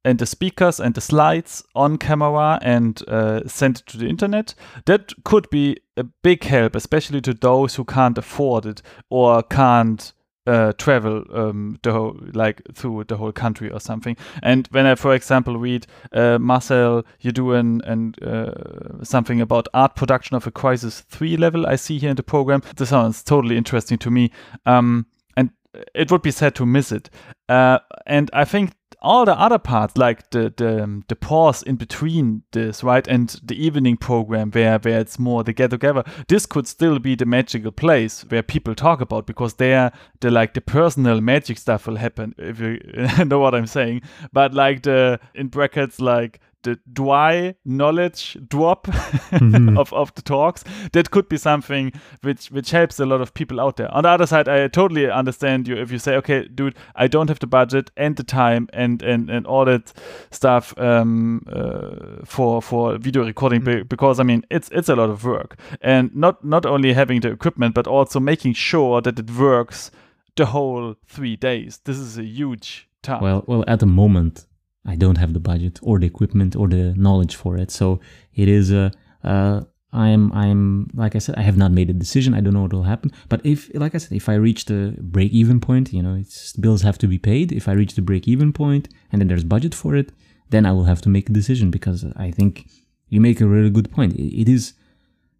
and 0.04 0.20
the 0.20 0.26
speakers 0.26 0.80
and 0.80 0.96
the 0.96 1.02
slides 1.02 1.64
on 1.76 1.98
camera 1.98 2.60
and 2.62 3.02
uh, 3.10 3.46
sent 3.48 3.86
to 3.88 3.98
the 3.98 4.08
internet, 4.08 4.56
that 4.86 5.14
could 5.26 5.50
be 5.50 5.78
a 5.98 6.04
big 6.04 6.44
help, 6.46 6.76
especially 6.76 7.22
to 7.22 7.34
those 7.34 7.76
who 7.76 7.84
can't 7.84 8.18
afford 8.18 8.66
it 8.66 8.82
or 9.10 9.44
can't 9.44 10.14
uh, 10.48 10.74
travel 10.78 11.24
um, 11.34 11.78
the 11.84 11.92
whole 11.92 12.18
like 12.34 12.62
through 12.74 13.04
the 13.04 13.18
whole 13.18 13.32
country 13.32 13.70
or 13.70 13.80
something. 13.80 14.16
And 14.42 14.68
when 14.72 14.86
I, 14.86 14.96
for 14.96 15.14
example, 15.14 15.58
read 15.58 15.86
uh, 16.14 16.40
Marcel, 16.40 17.04
you 17.20 17.32
do 17.32 17.54
an, 17.54 17.82
an 17.86 18.16
uh, 18.26 19.04
something 19.04 19.42
about 19.42 19.68
art 19.74 19.96
production 19.96 20.36
of 20.36 20.48
a 20.48 20.52
Crisis 20.52 21.02
Three 21.02 21.38
level. 21.38 21.68
I 21.68 21.76
see 21.76 22.00
here 22.00 22.10
in 22.10 22.16
the 22.16 22.24
program. 22.24 22.62
This 22.76 22.90
sounds 22.90 23.24
totally 23.24 23.58
interesting 23.58 23.98
to 24.00 24.10
me. 24.10 24.32
Um, 24.66 25.06
and 25.36 25.52
it 25.94 26.12
would 26.12 26.22
be 26.22 26.32
sad 26.32 26.56
to 26.56 26.66
miss 26.66 26.92
it. 26.92 27.10
Uh, 27.50 27.80
and 28.06 28.30
I 28.34 28.46
think 28.46 28.72
all 29.02 29.26
the 29.26 29.40
other 29.40 29.60
parts, 29.60 29.98
like 29.98 30.30
the 30.32 30.54
the, 30.56 30.84
um, 30.84 31.04
the 31.08 31.16
pause 31.16 31.62
in 31.64 31.76
between 31.76 32.44
this, 32.52 32.84
right, 32.84 33.08
and 33.08 33.40
the 33.44 33.56
evening 33.56 33.98
program 33.98 34.52
where 34.52 34.80
where 34.80 35.00
it's 35.00 35.20
more 35.20 35.44
the 35.44 35.54
get 35.54 35.70
together, 35.70 36.04
this 36.28 36.46
could 36.46 36.68
still 36.68 37.00
be 37.00 37.16
the 37.16 37.26
magical 37.26 37.72
place 37.72 38.22
where 38.30 38.44
people 38.44 38.74
talk 38.74 39.02
about 39.02 39.28
because 39.28 39.56
there 39.56 39.92
the 40.22 40.32
like 40.32 40.54
the 40.54 40.62
personal 40.62 41.22
magic 41.22 41.58
stuff 41.58 41.88
will 41.88 41.98
happen 41.98 42.34
if 42.38 42.60
you 42.60 42.80
know 43.26 43.40
what 43.40 43.54
I'm 43.54 43.68
saying. 43.68 44.02
But 44.34 44.54
like 44.54 44.84
the 44.84 45.20
in 45.36 45.48
brackets 45.48 46.02
like 46.02 46.40
the 46.64 46.80
dry 46.92 47.56
knowledge 47.66 48.38
drop 48.48 48.88
of, 49.32 49.94
of 49.94 50.14
the 50.16 50.22
talks. 50.22 50.64
That 50.92 51.12
could 51.12 51.30
be 51.30 51.38
something 51.38 51.94
which 52.22 52.52
which 52.52 52.72
helps 52.72 53.00
a 53.00 53.06
lot 53.06 53.22
of 53.22 53.34
people 53.34 53.60
out 53.62 53.78
there. 53.78 53.94
On 53.94 54.04
the 54.04 54.10
other 54.10 54.26
side 54.26 54.48
i 54.48 54.68
totally 54.68 55.10
understand 55.10 55.68
you 55.68 55.76
if 55.76 55.92
you 55.92 56.00
say 56.00 56.16
okay 56.16 56.48
dude 56.48 56.76
i 56.96 57.08
don't 57.08 57.30
have 57.30 57.40
the 57.40 57.48
budget 57.48 57.92
and 57.98 58.16
the 58.16 58.24
time 58.24 58.68
and 58.74 59.02
and, 59.02 59.30
and 59.30 59.46
all 59.46 59.66
that 59.66 59.94
stuff 60.32 60.78
um, 60.78 61.46
uh, 61.52 62.26
for 62.26 62.62
for 62.62 62.98
video 62.98 63.26
recording 63.26 63.64
be- 63.64 63.84
because 63.84 64.20
i 64.20 64.24
mean 64.24 64.44
it's 64.50 64.70
it's 64.72 64.90
a 64.90 64.96
lot 64.96 65.10
of 65.10 65.24
work. 65.24 65.60
And 65.82 66.16
not 66.16 66.44
not 66.44 66.66
only 66.66 66.94
having 66.94 67.22
the 67.22 67.32
equipment 67.32 67.76
but 67.76 67.88
also 67.88 68.20
making 68.20 68.54
sure 68.54 69.02
that 69.02 69.20
it 69.20 69.30
works 69.32 69.92
the 70.36 70.48
whole 70.48 70.96
three 71.08 71.36
days. 71.36 71.80
This 71.84 71.98
is 71.98 72.18
a 72.18 72.24
huge 72.24 72.88
task. 73.02 73.22
Well, 73.22 73.44
well, 73.48 73.64
at 73.68 73.80
the 73.80 73.86
moment, 73.86 74.47
I 74.88 74.96
don't 74.96 75.18
have 75.18 75.34
the 75.34 75.40
budget 75.40 75.80
or 75.84 76.00
the 76.00 76.08
equipment 76.08 76.56
or 76.56 76.68
the 76.68 76.94
knowledge 76.96 77.36
for 77.36 77.58
it. 77.58 77.72
So 77.72 78.00
it 78.34 78.48
is 78.48 78.72
a. 78.72 78.92
Uh, 79.24 79.62
I'm 79.94 80.32
I'm 80.34 80.90
like 80.94 81.16
I 81.16 81.20
said, 81.20 81.36
I 81.38 81.42
have 81.42 81.58
not 81.58 81.72
made 81.72 81.90
a 81.90 81.94
decision. 81.94 82.34
I 82.34 82.42
don't 82.42 82.54
know 82.54 82.64
what 82.64 82.74
will 82.74 82.84
happen. 82.84 83.12
But 83.30 83.46
if, 83.46 83.74
like 83.74 83.96
I 83.96 84.00
said, 84.00 84.16
if 84.16 84.28
I 84.28 84.36
reach 84.36 84.66
the 84.66 84.96
break 85.00 85.32
even 85.32 85.60
point, 85.60 85.94
you 85.94 86.04
know, 86.04 86.16
it's 86.16 86.54
bills 86.54 86.82
have 86.82 86.98
to 87.00 87.08
be 87.08 87.18
paid. 87.18 87.52
If 87.52 87.68
I 87.68 87.72
reach 87.72 87.96
the 87.96 88.02
break 88.02 88.28
even 88.28 88.52
point 88.52 88.90
and 89.12 89.22
then 89.22 89.28
there's 89.28 89.46
budget 89.46 89.74
for 89.74 89.96
it, 89.96 90.12
then 90.50 90.66
I 90.66 90.74
will 90.74 90.84
have 90.84 91.02
to 91.02 91.10
make 91.10 91.30
a 91.30 91.34
decision 91.34 91.72
because 91.72 92.06
I 92.16 92.32
think 92.32 92.68
you 93.10 93.22
make 93.22 93.40
a 93.40 93.48
really 93.48 93.70
good 93.70 93.90
point. 93.92 94.14
It, 94.14 94.42
it 94.42 94.50
is, 94.50 94.74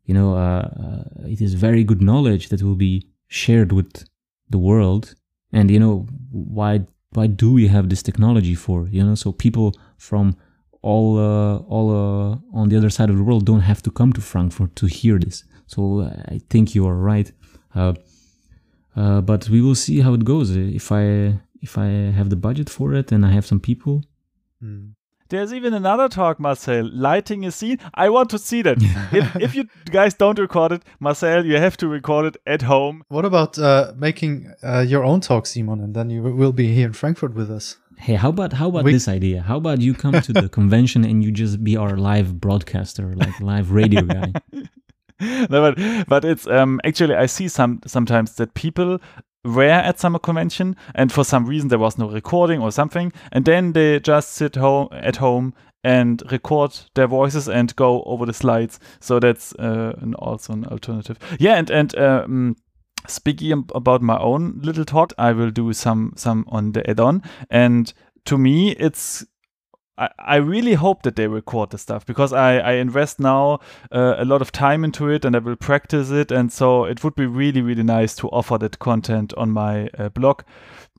you 0.06 0.14
know, 0.14 0.36
uh, 0.36 0.70
uh, 0.86 1.28
it 1.28 1.42
is 1.42 1.54
very 1.54 1.84
good 1.84 2.02
knowledge 2.02 2.48
that 2.50 2.62
will 2.64 2.76
be 2.76 3.08
shared 3.28 3.72
with 3.74 4.06
the 4.50 4.58
world. 4.58 5.16
And 5.52 5.70
you 5.70 5.80
know, 5.80 6.08
why 6.32 6.86
why 7.14 7.28
do 7.28 7.54
we 7.54 7.68
have 7.68 7.90
this 7.90 8.04
technology 8.04 8.56
for? 8.56 8.88
You 8.88 9.04
know, 9.04 9.16
so 9.16 9.32
people 9.32 9.74
from 9.98 10.36
all 10.82 11.18
uh, 11.18 11.58
all 11.58 11.90
uh, 11.92 12.38
on 12.60 12.70
the 12.70 12.78
other 12.78 12.90
side 12.90 13.10
of 13.10 13.18
the 13.18 13.24
world 13.24 13.46
don't 13.46 13.62
have 13.62 13.82
to 13.84 13.92
come 13.92 14.14
to 14.14 14.22
Frankfurt 14.22 14.76
to 14.76 14.86
hear 14.86 15.18
this. 15.20 15.44
So 15.68 16.02
uh, 16.02 16.14
I 16.28 16.40
think 16.50 16.76
you 16.76 16.88
are 16.88 16.96
right. 16.96 17.32
Uh, 17.74 17.94
uh, 18.96 19.22
but 19.22 19.50
we 19.50 19.62
will 19.62 19.76
see 19.76 20.00
how 20.00 20.14
it 20.14 20.24
goes. 20.24 20.56
If 20.56 20.92
I 20.92 21.40
if 21.62 21.78
I 21.78 21.88
have 22.18 22.30
the 22.30 22.36
budget 22.36 22.70
for 22.70 22.94
it 22.94 23.12
and 23.12 23.26
I 23.26 23.32
have 23.32 23.46
some 23.46 23.60
people, 23.60 24.04
Hmm. 24.62 24.97
There's 25.30 25.54
even 25.54 25.74
another 25.74 26.08
talk, 26.10 26.40
Marcel, 26.40 26.90
lighting 26.94 27.46
a 27.46 27.52
scene. 27.52 27.80
I 27.94 28.10
want 28.10 28.30
to 28.30 28.40
see 28.40 28.62
that. 28.62 28.78
if, 29.12 29.36
if 29.36 29.56
you 29.56 29.66
guys 29.92 30.14
don't 30.14 30.40
record 30.40 30.72
it, 30.72 30.84
Marcel, 31.00 31.46
you 31.46 31.58
have 31.58 31.76
to 31.78 31.88
record 31.88 32.26
it 32.26 32.38
at 32.46 32.62
home. 32.62 33.04
What 33.10 33.26
about 33.26 33.58
uh, 33.60 33.94
making 33.98 34.52
uh, 34.64 34.86
your 34.88 35.04
own 35.04 35.20
talk, 35.22 35.46
Simon, 35.46 35.82
and 35.82 35.94
then 35.94 36.10
you 36.10 36.22
will 36.22 36.54
be 36.54 36.74
here 36.74 36.88
in 36.88 36.94
Frankfurt 36.94 37.34
with 37.34 37.52
us? 37.52 37.78
hey, 38.00 38.14
how 38.14 38.30
about 38.30 38.54
how 38.54 38.68
about 38.70 38.84
We- 38.84 38.94
this 38.94 39.08
idea? 39.08 39.42
How 39.42 39.58
about 39.58 39.82
you 39.82 39.94
come 39.96 40.22
to 40.22 40.32
the 40.32 40.48
convention 40.60 41.04
and 41.04 41.24
you 41.24 41.32
just 41.32 41.64
be 41.64 41.76
our 41.76 41.98
live 41.98 42.40
broadcaster, 42.40 43.16
like 43.16 43.40
live 43.42 43.72
radio 43.72 44.02
guy? 44.04 44.34
no, 45.20 45.48
but 45.50 46.08
but 46.08 46.24
it's 46.24 46.46
um 46.48 46.80
actually 46.86 47.16
I 47.16 47.26
see 47.26 47.48
some 47.48 47.80
sometimes 47.88 48.36
that 48.36 48.54
people 48.54 49.00
were 49.44 49.64
at 49.64 50.00
summer 50.00 50.20
convention 50.20 50.76
and 50.94 51.12
for 51.12 51.24
some 51.24 51.46
reason 51.46 51.70
there 51.70 51.80
was 51.80 51.98
no 51.98 52.10
recording 52.10 52.62
or 52.62 52.72
something 52.72 53.14
and 53.32 53.46
then 53.46 53.74
they 53.74 54.00
just 54.00 54.32
sit 54.32 54.56
home 54.56 54.90
at 54.92 55.18
home 55.18 55.54
and 55.84 56.22
record 56.32 56.78
their 56.96 57.08
voices 57.08 57.48
and 57.48 57.76
go 57.78 58.04
over 58.04 58.26
the 58.26 58.34
slides. 58.34 58.80
So 59.00 59.20
that's 59.20 59.54
uh, 59.56 59.94
an, 60.00 60.16
also 60.16 60.54
an 60.54 60.66
alternative. 60.66 61.18
Yeah, 61.40 61.56
and 61.56 61.70
and 61.70 61.98
um, 61.98 62.56
speaking 63.08 63.66
about 63.74 64.02
my 64.02 64.18
own 64.18 64.60
little 64.62 64.86
talk, 64.86 65.14
I 65.18 65.32
will 65.32 65.52
do 65.52 65.72
some 65.74 66.14
some 66.16 66.46
on 66.50 66.74
the 66.74 66.88
add-on. 66.90 67.24
And 67.50 67.94
to 68.26 68.38
me, 68.38 68.72
it's 68.72 69.26
I, 69.98 70.10
I 70.20 70.36
really 70.38 70.74
hope 70.76 71.04
that 71.04 71.16
they 71.16 71.28
record 71.28 71.72
the 71.72 71.78
stuff 71.78 72.06
because 72.06 72.34
I, 72.34 72.58
I 72.60 72.72
invest 72.74 73.20
now 73.20 73.60
uh, 73.92 74.16
a 74.18 74.26
lot 74.26 74.42
of 74.42 74.52
time 74.52 74.84
into 74.84 75.10
it 75.10 75.26
and 75.26 75.36
I 75.36 75.40
will 75.40 75.56
practice 75.56 76.12
it. 76.12 76.32
And 76.32 76.52
so 76.52 76.86
it 76.86 77.04
would 77.04 77.16
be 77.16 77.26
really, 77.26 77.62
really 77.62 77.84
nice 77.84 78.16
to 78.18 78.30
offer 78.30 78.58
that 78.60 78.80
content 78.80 79.34
on 79.36 79.52
my 79.52 79.90
uh, 79.98 80.10
blog. 80.10 80.42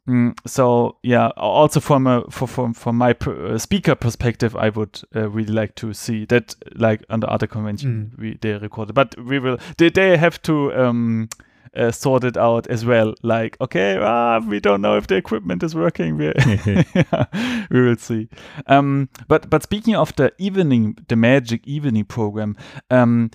Mm, 0.09 0.35
so 0.47 0.97
yeah, 1.03 1.29
also 1.37 1.81
from 1.81 2.07
a 2.07 2.23
for, 2.31 2.49
from 2.49 2.73
from 2.73 2.97
my 2.97 3.15
uh, 3.27 3.59
speaker 3.59 3.95
perspective, 3.95 4.57
I 4.57 4.71
would 4.71 5.03
uh, 5.15 5.29
really 5.29 5.53
like 5.53 5.75
to 5.77 5.93
see 5.93 6.25
that 6.27 6.55
like 6.77 7.05
under 7.11 7.31
other 7.31 7.47
convention 7.47 8.13
Mm. 8.17 8.19
we 8.19 8.39
they 8.41 8.55
recorded, 8.55 8.95
but 8.95 9.15
we 9.19 9.39
will 9.39 9.59
they 9.77 9.91
they 9.91 10.17
have 10.17 10.41
to 10.43 10.73
um 10.73 11.29
uh, 11.77 11.91
sort 11.91 12.25
it 12.25 12.37
out 12.37 12.67
as 12.69 12.85
well. 12.85 13.15
Like 13.23 13.57
okay, 13.61 13.99
ah, 14.01 14.41
we 14.41 14.61
don't 14.61 14.81
know 14.81 14.97
if 14.97 15.07
the 15.07 15.17
equipment 15.17 15.63
is 15.63 15.75
working. 15.75 16.17
We 16.17 16.27
yeah, 16.65 17.67
we 17.71 17.83
will 17.83 17.97
see. 17.97 18.29
Um, 18.67 19.09
but 19.29 19.51
but 19.51 19.63
speaking 19.63 19.95
of 19.95 20.15
the 20.17 20.33
evening, 20.39 20.97
the 21.09 21.17
magic 21.17 21.67
evening 21.67 22.05
program, 22.05 22.57
um, 22.91 23.31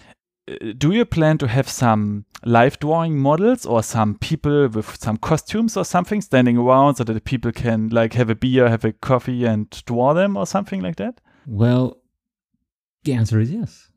uh, 0.49 0.73
do 0.77 0.91
you 0.91 1.05
plan 1.05 1.37
to 1.37 1.47
have 1.47 1.69
some 1.69 2.25
live 2.45 2.79
drawing 2.79 3.17
models 3.17 3.65
or 3.65 3.81
some 3.81 4.17
people 4.17 4.67
with 4.67 5.01
some 5.01 5.17
costumes 5.17 5.77
or 5.77 5.85
something 5.85 6.21
standing 6.21 6.57
around 6.57 6.95
so 6.95 7.03
that 7.03 7.13
the 7.13 7.21
people 7.21 7.51
can 7.51 7.89
like 7.89 8.13
have 8.13 8.29
a 8.29 8.35
beer, 8.35 8.69
have 8.69 8.83
a 8.83 8.93
coffee, 8.93 9.45
and 9.45 9.69
draw 9.85 10.13
them 10.13 10.35
or 10.35 10.45
something 10.45 10.81
like 10.81 10.97
that? 10.97 11.21
Well, 11.47 12.01
the 13.03 13.13
answer 13.13 13.39
is 13.39 13.51
yes. 13.51 13.89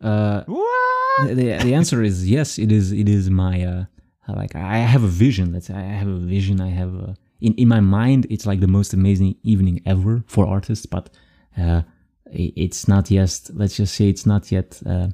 Uh, 0.00 0.44
What? 0.46 1.36
the, 1.36 1.58
the 1.62 1.74
answer 1.74 2.02
is 2.02 2.28
yes. 2.28 2.58
It 2.58 2.70
is. 2.70 2.92
It 2.92 3.08
is 3.08 3.28
my 3.30 3.64
uh, 3.64 3.84
like 4.28 4.54
I 4.54 4.78
have 4.78 5.02
a 5.02 5.08
vision. 5.08 5.52
Let's 5.52 5.66
say 5.66 5.74
I 5.74 5.82
have 5.82 6.08
a 6.08 6.18
vision. 6.18 6.60
I 6.60 6.68
have 6.70 6.94
a, 6.94 7.16
in 7.40 7.54
in 7.54 7.68
my 7.68 7.80
mind. 7.80 8.26
It's 8.30 8.46
like 8.46 8.60
the 8.60 8.68
most 8.68 8.92
amazing 8.94 9.36
evening 9.42 9.80
ever 9.86 10.22
for 10.26 10.46
artists, 10.46 10.86
but 10.86 11.10
uh, 11.56 11.82
it's 12.30 12.86
not 12.86 13.10
yet. 13.10 13.50
Let's 13.52 13.76
just 13.76 13.94
say 13.94 14.08
it's 14.08 14.26
not 14.26 14.52
yet 14.52 14.80
uh, 14.86 15.08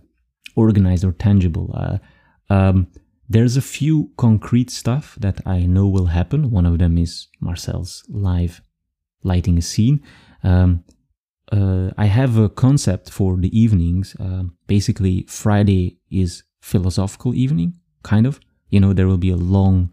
organized 0.56 1.04
or 1.04 1.12
tangible. 1.12 1.70
Uh, 1.74 1.98
um, 2.50 2.88
there's 3.28 3.56
a 3.56 3.62
few 3.62 4.10
concrete 4.16 4.70
stuff 4.70 5.16
that 5.20 5.40
I 5.46 5.60
know 5.60 5.88
will 5.88 6.06
happen. 6.06 6.50
One 6.50 6.66
of 6.66 6.78
them 6.78 6.98
is 6.98 7.28
Marcel's 7.40 8.04
live 8.08 8.60
lighting 9.22 9.56
a 9.56 9.62
scene. 9.62 10.02
Um, 10.42 10.84
uh, 11.52 11.90
I 11.96 12.06
have 12.06 12.38
a 12.38 12.48
concept 12.48 13.10
for 13.10 13.36
the 13.36 13.50
evenings. 13.58 14.16
Um 14.18 14.56
basically, 14.66 15.24
Friday 15.28 15.98
is 16.10 16.42
philosophical 16.62 17.34
evening, 17.34 17.74
kind 18.02 18.26
of. 18.26 18.40
You 18.70 18.80
know, 18.80 18.92
there 18.92 19.06
will 19.06 19.18
be 19.18 19.30
a 19.30 19.36
long 19.36 19.90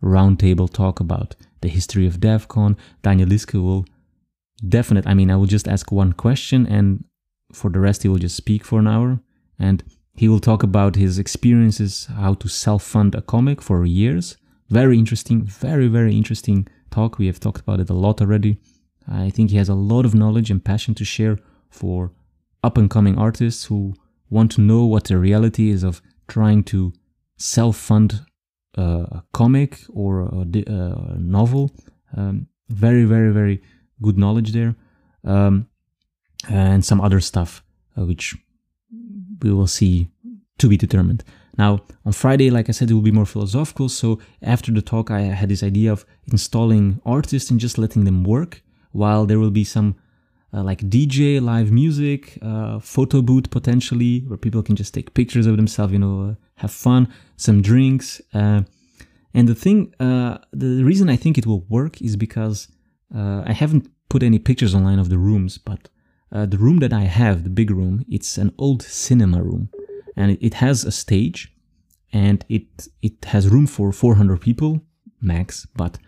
roundtable 0.00 0.68
talk 0.68 1.00
about 1.00 1.36
the 1.60 1.68
history 1.68 2.06
of 2.06 2.20
DAFCON. 2.20 2.76
Daniel 3.02 3.28
Lieske 3.28 3.54
will 3.54 3.84
definite. 4.68 5.06
I 5.06 5.14
mean, 5.14 5.30
I 5.30 5.36
will 5.36 5.46
just 5.46 5.68
ask 5.68 5.92
one 5.92 6.12
question, 6.12 6.66
and 6.66 7.04
for 7.52 7.70
the 7.70 7.80
rest, 7.80 8.02
he 8.02 8.08
will 8.08 8.22
just 8.22 8.36
speak 8.36 8.64
for 8.64 8.78
an 8.78 8.86
hour, 8.86 9.20
and 9.58 9.82
he 10.14 10.28
will 10.28 10.40
talk 10.40 10.62
about 10.62 10.96
his 10.96 11.18
experiences, 11.18 12.08
how 12.16 12.34
to 12.34 12.48
self-fund 12.48 13.14
a 13.14 13.22
comic 13.22 13.62
for 13.62 13.84
years. 13.84 14.36
Very 14.68 14.98
interesting, 14.98 15.44
very 15.44 15.88
very 15.88 16.16
interesting 16.16 16.66
talk. 16.90 17.18
We 17.18 17.26
have 17.26 17.40
talked 17.40 17.60
about 17.60 17.80
it 17.80 17.90
a 17.90 17.94
lot 17.94 18.20
already. 18.20 18.58
I 19.08 19.30
think 19.30 19.50
he 19.50 19.56
has 19.56 19.68
a 19.68 19.74
lot 19.74 20.04
of 20.04 20.14
knowledge 20.14 20.50
and 20.50 20.64
passion 20.64 20.94
to 20.94 21.04
share 21.04 21.38
for 21.70 22.12
up 22.62 22.76
and 22.76 22.90
coming 22.90 23.18
artists 23.18 23.64
who 23.64 23.94
want 24.30 24.50
to 24.52 24.60
know 24.60 24.84
what 24.84 25.04
the 25.04 25.18
reality 25.18 25.70
is 25.70 25.82
of 25.82 26.00
trying 26.28 26.64
to 26.64 26.92
self 27.36 27.76
fund 27.76 28.24
uh, 28.78 29.06
a 29.10 29.24
comic 29.32 29.80
or 29.92 30.22
a, 30.22 30.46
uh, 30.68 31.14
a 31.14 31.18
novel. 31.18 31.70
Um, 32.16 32.46
very, 32.68 33.04
very, 33.04 33.32
very 33.32 33.62
good 34.00 34.16
knowledge 34.16 34.52
there. 34.52 34.74
Um, 35.24 35.68
and 36.48 36.84
some 36.84 37.00
other 37.00 37.20
stuff, 37.20 37.62
uh, 37.96 38.04
which 38.04 38.34
we 39.42 39.52
will 39.52 39.66
see 39.66 40.08
to 40.58 40.68
be 40.68 40.76
determined. 40.76 41.22
Now, 41.58 41.80
on 42.04 42.12
Friday, 42.12 42.50
like 42.50 42.68
I 42.68 42.72
said, 42.72 42.90
it 42.90 42.94
will 42.94 43.02
be 43.02 43.12
more 43.12 43.26
philosophical. 43.26 43.88
So 43.88 44.18
after 44.42 44.72
the 44.72 44.82
talk, 44.82 45.10
I 45.10 45.20
had 45.20 45.50
this 45.50 45.62
idea 45.62 45.92
of 45.92 46.06
installing 46.30 47.00
artists 47.04 47.50
and 47.50 47.60
just 47.60 47.78
letting 47.78 48.04
them 48.04 48.24
work 48.24 48.62
while 48.92 49.26
there 49.26 49.38
will 49.38 49.50
be 49.50 49.64
some 49.64 49.96
uh, 50.54 50.62
like 50.62 50.80
DJ, 50.80 51.40
live 51.40 51.72
music, 51.72 52.38
uh, 52.42 52.78
photo 52.78 53.22
booth 53.22 53.50
potentially, 53.50 54.20
where 54.20 54.36
people 54.36 54.62
can 54.62 54.76
just 54.76 54.92
take 54.92 55.14
pictures 55.14 55.46
of 55.46 55.56
themselves, 55.56 55.92
you 55.92 55.98
know, 55.98 56.30
uh, 56.30 56.34
have 56.56 56.70
fun, 56.70 57.08
some 57.36 57.62
drinks. 57.62 58.20
Uh, 58.34 58.62
and 59.34 59.48
the 59.48 59.54
thing, 59.54 59.94
uh, 59.98 60.38
the 60.52 60.82
reason 60.84 61.08
I 61.08 61.16
think 61.16 61.38
it 61.38 61.46
will 61.46 61.64
work 61.68 62.02
is 62.02 62.16
because 62.16 62.68
I 63.14 63.52
haven't 63.52 63.88
put 64.08 64.22
any 64.22 64.38
pictures 64.38 64.74
online 64.74 64.98
of 64.98 65.10
the 65.10 65.18
rooms, 65.18 65.58
but 65.58 65.88
the 66.30 66.56
room 66.58 66.78
that 66.78 66.92
I 66.92 67.02
have, 67.02 67.44
the 67.44 67.50
big 67.50 67.70
room, 67.70 68.04
it's 68.08 68.38
an 68.38 68.54
old 68.58 68.82
cinema 68.82 69.42
room, 69.42 69.68
and 70.16 70.32
it, 70.32 70.38
it 70.40 70.54
has 70.54 70.84
a 70.84 70.92
stage, 70.92 71.54
and 72.10 72.44
it 72.48 72.88
it 73.02 73.24
has 73.26 73.48
room 73.48 73.66
for 73.66 73.92
400 73.92 74.40
people 74.40 74.80
max. 75.20 75.66
But 75.76 75.98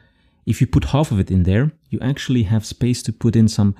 if 0.46 0.60
you 0.60 0.66
put 0.66 0.86
half 0.86 1.10
of 1.10 1.20
it 1.20 1.30
in 1.30 1.44
there, 1.44 1.72
you 1.90 1.98
actually 2.00 2.44
have 2.44 2.66
space 2.66 3.02
to 3.04 3.12
put 3.12 3.36
in 3.36 3.48
some 3.48 3.74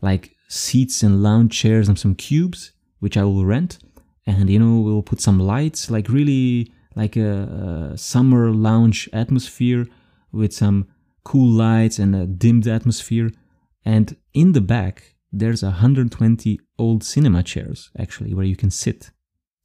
like 0.00 0.36
seats 0.48 1.02
and 1.02 1.22
lounge 1.22 1.56
chairs 1.56 1.88
and 1.88 1.98
some 1.98 2.14
cubes, 2.14 2.72
which 2.98 3.16
I 3.16 3.24
will 3.24 3.44
rent, 3.44 3.78
and 4.26 4.50
you 4.50 4.58
know 4.58 4.80
we'll 4.80 5.02
put 5.02 5.20
some 5.20 5.38
lights, 5.38 5.90
like 5.90 6.08
really 6.08 6.72
like 6.96 7.16
a, 7.16 7.92
a 7.92 7.98
summer 7.98 8.50
lounge 8.50 9.08
atmosphere 9.12 9.86
with 10.32 10.52
some 10.52 10.88
cool 11.24 11.48
lights 11.48 11.98
and 11.98 12.16
a 12.16 12.26
dimmed 12.26 12.66
atmosphere. 12.66 13.30
And 13.84 14.16
in 14.34 14.52
the 14.52 14.60
back, 14.60 15.14
there's 15.32 15.62
120 15.62 16.58
old 16.78 17.04
cinema 17.04 17.42
chairs 17.42 17.90
actually 17.98 18.34
where 18.34 18.44
you 18.44 18.56
can 18.56 18.70
sit. 18.70 19.10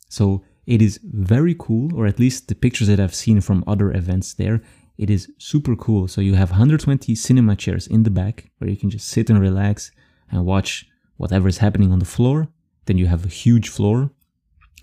So 0.09 0.43
it 0.65 0.81
is 0.81 0.99
very 1.03 1.55
cool, 1.57 1.95
or 1.95 2.05
at 2.05 2.19
least 2.19 2.47
the 2.47 2.55
pictures 2.55 2.87
that 2.87 2.99
I've 2.99 3.15
seen 3.15 3.41
from 3.41 3.63
other 3.67 3.91
events 3.91 4.33
there, 4.33 4.61
it 4.97 5.09
is 5.09 5.31
super 5.37 5.75
cool. 5.75 6.07
So 6.07 6.21
you 6.21 6.35
have 6.35 6.51
120 6.51 7.15
cinema 7.15 7.55
chairs 7.55 7.87
in 7.87 8.03
the 8.03 8.09
back 8.09 8.51
where 8.57 8.69
you 8.69 8.77
can 8.77 8.89
just 8.89 9.07
sit 9.07 9.29
and 9.29 9.39
relax 9.39 9.91
and 10.31 10.45
watch 10.45 10.85
whatever 11.17 11.47
is 11.47 11.57
happening 11.59 11.91
on 11.91 11.99
the 11.99 12.05
floor. 12.05 12.47
Then 12.85 12.97
you 12.97 13.07
have 13.07 13.25
a 13.25 13.29
huge 13.29 13.69
floor, 13.69 14.11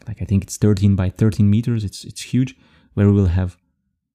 like 0.06 0.20
I 0.20 0.24
think 0.24 0.42
it's 0.42 0.56
13 0.56 0.96
by 0.96 1.08
13 1.08 1.48
meters. 1.48 1.84
It's 1.84 2.04
it's 2.04 2.22
huge, 2.22 2.56
where 2.94 3.06
we 3.06 3.12
will 3.12 3.26
have, 3.26 3.56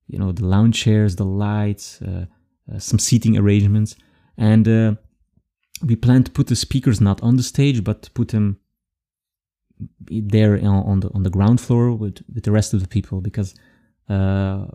you 0.07 0.19
know, 0.19 0.31
the 0.31 0.45
lounge 0.45 0.83
chairs, 0.83 1.15
the 1.15 1.25
lights, 1.25 2.01
uh, 2.01 2.25
uh, 2.71 2.79
some 2.79 2.99
seating 2.99 3.37
arrangements, 3.37 3.95
and 4.37 4.67
uh, 4.67 4.95
we 5.85 5.95
plan 5.95 6.23
to 6.23 6.31
put 6.31 6.47
the 6.47 6.55
speakers 6.55 6.99
not 6.99 7.23
on 7.23 7.37
the 7.37 7.43
stage, 7.43 7.83
but 7.83 8.09
put 8.13 8.29
them 8.29 8.59
there 10.09 10.55
on 10.55 10.83
on 10.91 10.99
the 10.99 11.09
on 11.13 11.23
the 11.23 11.29
ground 11.29 11.61
floor 11.61 11.91
with 11.91 12.21
with 12.33 12.43
the 12.43 12.51
rest 12.51 12.73
of 12.73 12.81
the 12.81 12.87
people 12.87 13.21
because 13.21 13.53
uh 14.09 14.65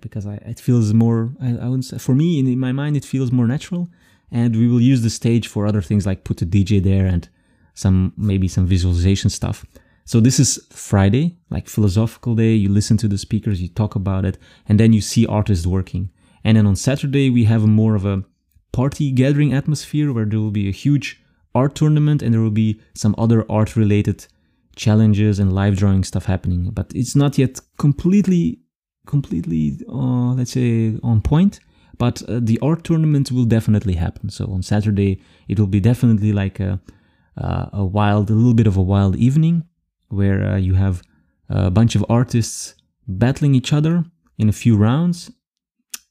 because 0.00 0.26
I, 0.26 0.34
it 0.46 0.58
feels 0.58 0.94
more 0.94 1.32
I, 1.40 1.50
I 1.50 1.64
wouldn't 1.64 1.84
say 1.84 1.98
for 1.98 2.14
me 2.14 2.38
in, 2.38 2.46
in 2.46 2.58
my 2.58 2.72
mind 2.72 2.96
it 2.96 3.04
feels 3.04 3.30
more 3.30 3.46
natural 3.46 3.88
and 4.30 4.56
we 4.56 4.66
will 4.66 4.80
use 4.80 5.02
the 5.02 5.10
stage 5.10 5.46
for 5.46 5.66
other 5.66 5.82
things 5.82 6.06
like 6.06 6.24
put 6.24 6.40
a 6.42 6.46
DJ 6.46 6.82
there 6.82 7.06
and 7.06 7.28
some 7.74 8.12
maybe 8.16 8.48
some 8.48 8.66
visualization 8.66 9.30
stuff. 9.30 9.64
So 10.04 10.20
this 10.20 10.40
is 10.40 10.66
Friday, 10.70 11.36
like 11.50 11.68
philosophical 11.68 12.34
day. 12.34 12.54
You 12.54 12.68
listen 12.68 12.96
to 12.98 13.08
the 13.08 13.18
speakers, 13.18 13.62
you 13.62 13.68
talk 13.68 13.94
about 13.94 14.24
it, 14.24 14.38
and 14.66 14.80
then 14.80 14.92
you 14.92 15.00
see 15.00 15.26
artists 15.26 15.66
working. 15.66 16.10
And 16.44 16.56
then 16.56 16.66
on 16.66 16.76
Saturday 16.76 17.30
we 17.30 17.44
have 17.44 17.66
more 17.66 17.94
of 17.94 18.04
a 18.04 18.24
party 18.72 19.12
gathering 19.12 19.52
atmosphere 19.52 20.12
where 20.12 20.24
there 20.24 20.40
will 20.40 20.50
be 20.50 20.68
a 20.68 20.72
huge 20.72 21.22
art 21.54 21.74
tournament 21.74 22.22
and 22.22 22.32
there 22.32 22.40
will 22.40 22.50
be 22.50 22.80
some 22.94 23.14
other 23.18 23.44
art 23.50 23.76
related 23.76 24.26
challenges 24.74 25.38
and 25.38 25.52
live 25.52 25.76
drawing 25.76 26.02
stuff 26.02 26.24
happening. 26.24 26.70
But 26.70 26.90
it's 26.94 27.14
not 27.14 27.36
yet 27.36 27.60
completely, 27.78 28.58
completely, 29.06 29.78
uh, 29.88 30.34
let's 30.34 30.52
say, 30.52 30.98
on 31.02 31.20
point. 31.20 31.60
But 31.98 32.22
uh, 32.22 32.40
the 32.42 32.58
art 32.60 32.84
tournament 32.84 33.30
will 33.30 33.44
definitely 33.44 33.94
happen. 33.94 34.30
So 34.30 34.46
on 34.46 34.62
Saturday 34.62 35.22
it 35.48 35.58
will 35.58 35.66
be 35.66 35.80
definitely 35.80 36.32
like 36.32 36.58
a 36.58 36.80
uh, 37.36 37.66
a 37.72 37.84
wild, 37.84 38.30
a 38.30 38.34
little 38.34 38.54
bit 38.54 38.66
of 38.66 38.76
a 38.76 38.82
wild 38.82 39.16
evening 39.16 39.64
where 40.08 40.44
uh, 40.44 40.56
you 40.56 40.74
have 40.74 41.02
a 41.48 41.70
bunch 41.70 41.94
of 41.94 42.04
artists 42.08 42.74
battling 43.06 43.54
each 43.54 43.72
other 43.72 44.04
in 44.38 44.48
a 44.48 44.52
few 44.52 44.76
rounds. 44.76 45.30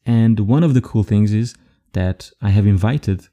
And 0.05 0.39
one 0.39 0.63
of 0.63 0.73
the 0.73 0.81
cool 0.81 1.03
things 1.03 1.31
is 1.31 1.55
that 1.93 2.31
I 2.41 2.49
have 2.49 2.65
invited 2.65 3.27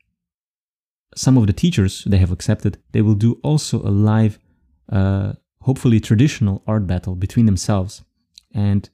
some 1.14 1.38
of 1.38 1.46
the 1.46 1.52
teachers, 1.52 2.04
they 2.04 2.18
have 2.18 2.30
accepted, 2.30 2.78
they 2.92 3.02
will 3.02 3.14
do 3.14 3.40
also 3.42 3.80
a 3.82 3.90
live, 3.90 4.38
uh, 4.92 5.32
hopefully 5.62 6.00
traditional 6.00 6.62
art 6.66 6.86
battle 6.86 7.14
between 7.16 7.46
themselves. 7.46 8.02
And 8.52 8.88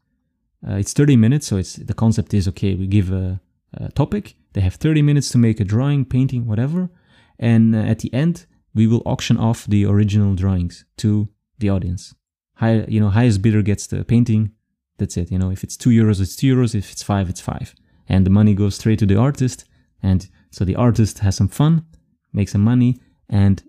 uh, 0.68 0.74
it's 0.74 0.92
30 0.92 1.16
minutes, 1.16 1.46
so 1.46 1.56
it's 1.56 1.76
the 1.76 1.94
concept 1.94 2.32
is 2.34 2.48
okay, 2.48 2.74
we 2.74 2.86
give 2.86 3.10
a, 3.10 3.40
a 3.74 3.90
topic, 3.92 4.36
they 4.54 4.60
have 4.60 4.74
30 4.74 5.02
minutes 5.02 5.28
to 5.30 5.38
make 5.38 5.60
a 5.60 5.64
drawing, 5.64 6.04
painting, 6.04 6.46
whatever. 6.46 6.90
And 7.38 7.74
uh, 7.74 7.78
at 7.78 7.98
the 7.98 8.12
end, 8.14 8.46
we 8.74 8.86
will 8.86 9.02
auction 9.04 9.36
off 9.36 9.66
the 9.66 9.84
original 9.84 10.34
drawings 10.34 10.84
to 10.98 11.28
the 11.58 11.70
audience. 11.70 12.14
High, 12.56 12.84
you 12.88 13.00
know, 13.00 13.10
highest 13.10 13.42
bidder 13.42 13.62
gets 13.62 13.86
the 13.86 14.04
painting. 14.04 14.52
That's 14.98 15.16
it. 15.16 15.30
You 15.30 15.38
know, 15.38 15.50
if 15.50 15.64
it's 15.64 15.76
two 15.76 15.90
euros, 15.90 16.20
it's 16.20 16.36
two 16.36 16.54
euros. 16.54 16.74
If 16.74 16.92
it's 16.92 17.02
five, 17.02 17.28
it's 17.28 17.40
five. 17.40 17.74
And 18.08 18.24
the 18.24 18.30
money 18.30 18.54
goes 18.54 18.76
straight 18.76 19.00
to 19.00 19.06
the 19.06 19.16
artist. 19.16 19.64
And 20.02 20.28
so 20.50 20.64
the 20.64 20.76
artist 20.76 21.18
has 21.20 21.36
some 21.36 21.48
fun, 21.48 21.84
makes 22.32 22.52
some 22.52 22.60
money, 22.60 23.00
and 23.28 23.62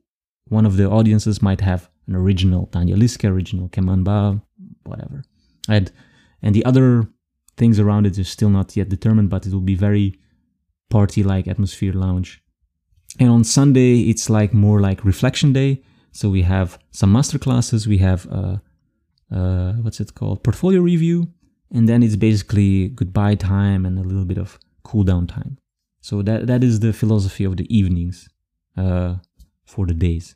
one 0.47 0.65
of 0.65 0.77
the 0.77 0.87
audiences 0.89 1.41
might 1.41 1.61
have 1.61 1.89
an 2.07 2.15
original 2.15 2.67
Daniel 2.67 2.99
Lieske, 2.99 3.27
original 3.27 3.69
Kemanba, 3.69 4.41
whatever. 4.83 5.23
And 5.67 5.91
and 6.45 6.55
the 6.55 6.63
other 6.63 7.07
things 7.57 7.79
around 7.79 8.05
it 8.05 8.17
is 8.17 8.29
still 8.29 8.49
not 8.49 8.77
yet 8.77 8.87
determined, 8.87 9.29
but 9.29 9.45
it 9.45 9.51
will 9.53 9.59
be 9.73 9.75
very 9.75 10.19
party-like 10.89 11.47
atmosphere 11.47 11.93
lounge. 11.93 12.41
And 13.19 13.29
on 13.29 13.43
Sunday, 13.43 14.01
it's 14.11 14.29
like 14.29 14.53
more 14.53 14.79
like 14.79 15.03
reflection 15.03 15.51
day. 15.53 15.81
So 16.11 16.29
we 16.29 16.43
have 16.43 16.77
some 16.91 17.11
master 17.11 17.39
classes, 17.39 17.87
we 17.87 17.97
have 17.97 18.27
uh, 18.31 18.57
uh, 19.35 19.73
what's 19.83 19.99
it 19.99 20.13
called, 20.13 20.43
portfolio 20.43 20.81
review, 20.81 21.27
and 21.71 21.89
then 21.89 22.03
it's 22.03 22.15
basically 22.15 22.89
goodbye 22.89 23.35
time 23.35 23.85
and 23.85 23.97
a 23.97 24.03
little 24.03 24.25
bit 24.25 24.37
of 24.37 24.59
cool 24.83 25.03
down 25.03 25.27
time. 25.27 25.57
So 26.01 26.21
that 26.21 26.45
that 26.47 26.63
is 26.63 26.79
the 26.79 26.93
philosophy 26.93 27.43
of 27.43 27.57
the 27.57 27.67
evenings 27.75 28.29
uh, 28.77 29.15
for 29.65 29.85
the 29.87 29.95
days. 29.95 30.35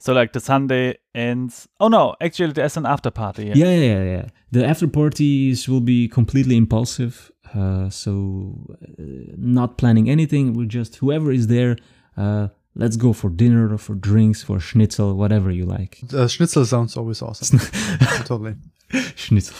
So 0.00 0.12
like 0.12 0.32
the 0.32 0.40
Sunday 0.40 0.98
ends. 1.14 1.68
Oh 1.80 1.88
no, 1.88 2.14
actually 2.20 2.52
there's 2.52 2.76
an 2.76 2.86
after 2.86 3.10
party. 3.10 3.46
Yeah, 3.46 3.54
yeah, 3.54 3.74
yeah. 3.74 4.04
yeah. 4.04 4.26
The 4.52 4.64
after 4.64 4.86
parties 4.86 5.68
will 5.68 5.80
be 5.80 6.08
completely 6.08 6.56
impulsive. 6.56 7.30
Uh, 7.54 7.90
so 7.90 8.76
uh, 8.98 9.02
not 9.36 9.78
planning 9.78 10.08
anything. 10.08 10.52
We 10.52 10.66
just 10.66 10.96
whoever 10.96 11.32
is 11.32 11.48
there. 11.48 11.76
Uh, 12.16 12.48
let's 12.74 12.96
go 12.96 13.12
for 13.12 13.30
dinner 13.30 13.72
or 13.72 13.78
for 13.78 13.94
drinks, 13.94 14.42
for 14.42 14.60
schnitzel, 14.60 15.14
whatever 15.14 15.50
you 15.50 15.64
like. 15.64 16.00
Uh, 16.14 16.28
schnitzel 16.28 16.64
sounds 16.64 16.96
always 16.96 17.20
awesome. 17.20 17.58
totally. 18.24 18.54
Schnitzel. 19.16 19.56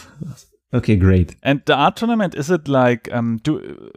Okay, 0.72 0.97
great. 0.97 1.34
And 1.43 1.62
the 1.64 1.74
art 1.74 1.97
tournament 1.97 2.34
is 2.34 2.51
it 2.51 2.68
like 2.68 3.09
um 3.12 3.41
do 3.43 3.91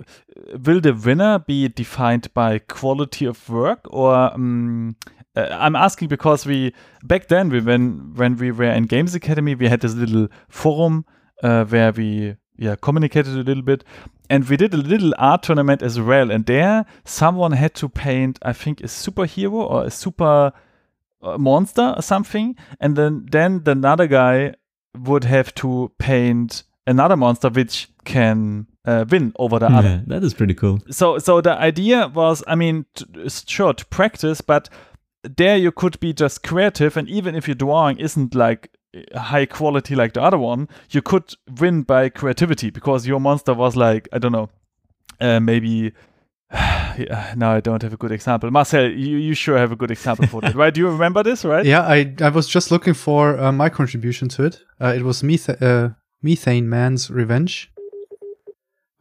will 0.66 0.82
the 0.82 0.94
winner 0.94 1.39
be 1.39 1.68
defined 1.68 2.34
by 2.34 2.60
quality 2.60 3.26
of 3.26 3.50
work 3.50 3.86
or 3.89 4.34
um 4.34 4.96
uh, 5.36 5.48
I'm 5.52 5.76
asking 5.76 6.10
because 6.10 6.46
we 6.46 6.74
back 7.04 7.28
then 7.28 7.50
we 7.50 7.62
when 7.62 8.14
when 8.16 8.36
we 8.38 8.52
were 8.52 8.72
in 8.72 8.84
Games 8.84 9.16
Academy 9.16 9.56
we 9.56 9.68
had 9.68 9.82
this 9.82 9.94
little 9.94 10.28
forum 10.50 11.06
uh, 11.44 11.66
where 11.66 11.92
we 11.92 12.36
yeah 12.58 12.76
communicated 12.76 13.34
a 13.34 13.44
little 13.44 13.64
bit 13.64 13.84
and 14.30 14.48
we 14.48 14.58
did 14.58 14.74
a 14.74 14.78
little 14.78 15.14
art 15.18 15.44
tournament 15.44 15.82
as 15.82 16.00
well 16.00 16.32
and 16.32 16.46
there 16.46 16.86
someone 17.06 17.54
had 17.54 17.74
to 17.76 17.90
paint 17.90 18.40
I 18.42 18.54
think 18.54 18.82
a 18.82 18.88
superhero 18.88 19.54
or 19.54 19.86
a 19.86 19.92
super 19.92 20.52
uh, 21.22 21.38
monster 21.38 21.94
or 21.96 22.02
something 22.02 22.56
and 22.80 22.96
then 22.96 23.26
then 23.32 23.64
the 23.64 23.72
another 23.72 24.08
guy 24.08 24.56
would 24.98 25.24
have 25.24 25.56
to 25.56 25.92
paint 25.98 26.64
another 26.86 27.16
monster 27.16 27.50
which 27.50 27.90
can 28.04 28.68
uh, 28.86 29.06
win 29.10 29.32
over 29.38 29.60
the 29.60 29.68
other. 29.68 30.04
That 30.08 30.24
is 30.24 30.34
pretty 30.34 30.56
cool. 30.56 30.80
So, 30.90 31.20
so 31.20 31.40
the 31.42 31.52
idea 31.52 32.08
was, 32.08 32.44
I 32.48 32.56
mean, 32.56 32.86
t- 32.96 33.06
sure 33.30 33.74
to 33.74 33.86
practice, 33.86 34.42
but 34.42 34.70
there 35.24 35.57
you 35.57 35.72
could 35.72 35.99
be 35.99 36.13
just 36.13 36.43
creative, 36.43 36.97
and 36.97 37.07
even 37.09 37.36
if 37.36 37.47
your 37.47 37.55
drawing 37.55 37.97
isn't 37.99 38.36
like 38.36 38.72
high 39.15 39.45
quality 39.45 39.95
like 39.95 40.13
the 40.13 40.22
other 40.22 40.38
one, 40.38 40.67
you 40.89 41.01
could 41.01 41.34
win 41.59 41.84
by 41.84 42.09
creativity 42.09 42.69
because 42.69 43.07
your 43.07 43.19
monster 43.19 43.53
was 43.53 43.76
like, 43.76 44.09
I 44.11 44.19
don't 44.19 44.32
know, 44.32 44.49
uh, 45.19 45.39
maybe. 45.39 45.93
Yeah, 46.97 47.34
no, 47.38 47.51
I 47.51 47.61
don't 47.61 47.82
have 47.84 47.93
a 47.93 47.97
good 47.97 48.11
example. 48.11 48.51
Marcel, 48.51 48.91
you, 48.91 49.15
you 49.15 49.34
sure 49.34 49.57
have 49.57 49.72
a 49.72 49.78
good 49.78 49.91
example 49.91 50.28
for 50.28 50.41
that, 50.41 50.55
right? 50.55 50.74
Do 50.74 50.82
you 50.82 50.89
remember 50.89 51.24
this, 51.24 51.45
right? 51.45 51.65
Yeah, 51.65 51.84
I 51.84 52.13
I 52.19 52.28
was 52.28 52.49
just 52.49 52.69
looking 52.69 52.93
for 52.93 53.39
uh, 53.39 53.53
my 53.53 53.69
contribution 53.69 54.28
to 54.28 54.43
it. 54.43 54.59
Uh, 54.82 54.93
it 54.93 55.03
was 55.03 55.24
Metha- 55.24 55.61
uh, 55.61 55.93
Methane 56.22 56.67
Man's 56.67 57.09
Revenge. 57.09 57.72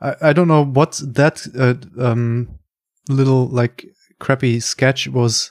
I, 0.01 0.15
I 0.23 0.33
don't 0.33 0.47
know 0.47 0.65
what 0.65 1.03
that 1.05 1.45
uh, 1.59 1.75
um, 2.01 2.61
little 3.09 3.49
like 3.49 3.87
crappy 4.21 4.61
sketch 4.61 5.09
was 5.09 5.51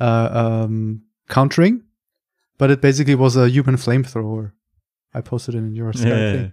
uh, 0.00 0.28
um, 0.64 1.02
countering, 1.28 1.82
but 2.58 2.70
it 2.70 2.80
basically 2.80 3.14
was 3.14 3.36
a 3.36 3.48
human 3.48 3.76
flamethrower. 3.76 4.52
I 5.12 5.20
posted 5.20 5.54
it 5.54 5.58
in 5.58 5.74
your 5.74 5.92
Skype 5.92 6.04
Yeah. 6.08 6.32
thing. 6.32 6.52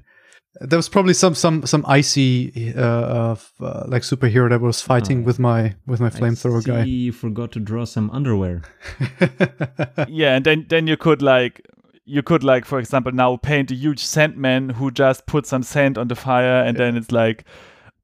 There 0.60 0.78
was 0.78 0.90
probably 0.90 1.14
some 1.14 1.34
some 1.34 1.66
some 1.66 1.86
icy 1.88 2.74
uh, 2.76 2.82
uh, 2.82 3.36
like 3.88 4.02
superhero 4.04 4.50
that 4.50 4.60
was 4.60 4.82
fighting 4.82 5.22
Oh. 5.22 5.26
with 5.26 5.40
my 5.40 5.76
with 5.88 6.02
my 6.02 6.08
I 6.08 6.10
flamethrower 6.10 6.62
see 6.62 6.72
guy. 6.72 6.84
You 6.84 7.14
forgot 7.14 7.54
to 7.54 7.60
draw 7.62 7.86
some 7.86 8.10
underwear. 8.12 8.62
yeah 10.08 10.36
and 10.36 10.46
then 10.46 10.66
then 10.70 10.88
you 10.88 10.98
could 10.98 11.22
like 11.22 11.62
you 12.06 12.22
could 12.22 12.44
like 12.44 12.66
for 12.66 12.80
example 12.80 13.12
now 13.14 13.38
paint 13.38 13.72
a 13.72 13.76
huge 13.76 14.04
sandman 14.04 14.70
who 14.72 14.92
just 14.92 15.26
put 15.26 15.46
some 15.46 15.64
sand 15.64 15.98
on 15.98 16.08
the 16.10 16.16
fire 16.16 16.64
and 16.66 16.76
then 16.78 16.98
it's 16.98 17.12
like 17.12 17.46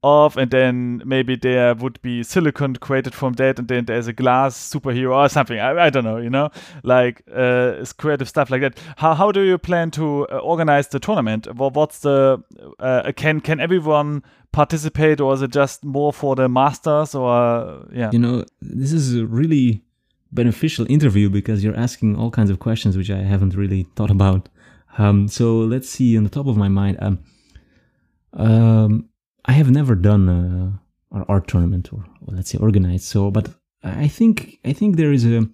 off 0.02 0.36
and 0.36 0.50
then 0.52 1.02
maybe 1.04 1.34
there 1.34 1.74
would 1.74 2.00
be 2.02 2.22
silicon 2.22 2.76
created 2.76 3.12
from 3.14 3.32
that 3.32 3.58
and 3.58 3.66
then 3.66 3.84
there's 3.86 4.06
a 4.06 4.12
glass 4.12 4.56
superhero 4.56 5.16
or 5.16 5.28
something 5.28 5.58
i, 5.58 5.86
I 5.86 5.90
don't 5.90 6.04
know 6.04 6.18
you 6.18 6.30
know 6.30 6.50
like 6.84 7.22
uh 7.34 7.84
creative 7.96 8.28
stuff 8.28 8.48
like 8.48 8.60
that 8.60 8.78
how, 8.96 9.14
how 9.14 9.32
do 9.32 9.40
you 9.40 9.58
plan 9.58 9.90
to 9.92 10.26
uh, 10.28 10.38
organize 10.38 10.88
the 10.88 11.00
tournament 11.00 11.52
Wha- 11.56 11.70
what's 11.70 11.98
the 12.00 12.40
uh, 12.78 13.10
can 13.16 13.40
can 13.40 13.58
everyone 13.58 14.22
participate 14.52 15.20
or 15.20 15.34
is 15.34 15.42
it 15.42 15.50
just 15.50 15.84
more 15.84 16.12
for 16.12 16.36
the 16.36 16.48
masters 16.48 17.14
or 17.14 17.84
yeah 17.92 18.10
You 18.12 18.18
know, 18.18 18.44
this 18.60 18.92
is 18.92 19.16
a 19.16 19.26
really 19.26 19.82
beneficial 20.32 20.86
interview 20.88 21.28
because 21.28 21.64
you're 21.64 21.76
asking 21.76 22.16
all 22.16 22.30
kinds 22.30 22.50
of 22.50 22.58
questions 22.58 22.96
which 22.96 23.10
I 23.10 23.18
haven't 23.18 23.54
really 23.54 23.84
thought 23.96 24.10
about. 24.10 24.48
Um, 24.96 25.28
so 25.28 25.58
let's 25.58 25.88
see. 25.88 26.16
On 26.16 26.24
the 26.24 26.30
top 26.30 26.46
of 26.46 26.56
my 26.56 26.68
mind, 26.68 26.96
um, 27.00 27.18
um, 28.32 29.07
I 29.48 29.52
have 29.52 29.70
never 29.70 29.94
done 29.94 30.28
a, 30.28 31.16
an 31.16 31.24
art 31.28 31.48
tournament 31.48 31.92
or, 31.92 32.04
or 32.26 32.34
let's 32.36 32.50
say 32.50 32.58
organized. 32.58 33.04
So, 33.04 33.30
but 33.30 33.48
I 33.82 34.08
think 34.08 34.58
I 34.64 34.72
think 34.72 34.96
there 34.96 35.12
is 35.12 35.24
a. 35.24 35.48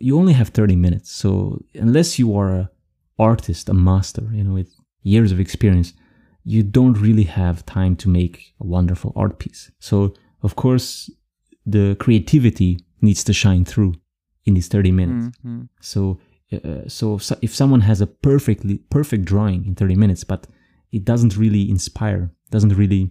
You 0.00 0.18
only 0.18 0.34
have 0.34 0.50
thirty 0.50 0.76
minutes, 0.76 1.10
so 1.10 1.58
unless 1.74 2.18
you 2.18 2.36
are 2.36 2.50
a 2.50 2.70
artist, 3.18 3.68
a 3.68 3.74
master, 3.74 4.28
you 4.32 4.44
know, 4.44 4.54
with 4.54 4.74
years 5.02 5.32
of 5.32 5.40
experience, 5.40 5.94
you 6.44 6.62
don't 6.62 6.98
really 7.00 7.24
have 7.24 7.64
time 7.64 7.96
to 7.96 8.08
make 8.08 8.54
a 8.60 8.66
wonderful 8.66 9.12
art 9.16 9.38
piece. 9.38 9.70
So, 9.78 10.14
of 10.42 10.56
course, 10.56 11.10
the 11.64 11.96
creativity 11.98 12.80
needs 13.00 13.24
to 13.24 13.32
shine 13.32 13.64
through 13.64 13.94
in 14.44 14.54
these 14.54 14.68
30 14.68 14.90
minutes. 14.92 15.38
Mhm. 15.44 15.68
So, 15.80 16.18
uh, 16.52 16.88
so, 16.88 17.18
so 17.18 17.36
if 17.40 17.54
someone 17.54 17.82
has 17.82 18.00
a 18.00 18.06
perfectly 18.06 18.78
perfect 18.90 19.24
drawing 19.24 19.64
in 19.66 19.74
30 19.74 19.96
minutes, 19.96 20.24
but 20.24 20.46
it 20.94 21.04
doesn't 21.04 21.36
really 21.36 21.68
inspire, 21.68 22.30
doesn't 22.50 22.76
really 22.76 23.10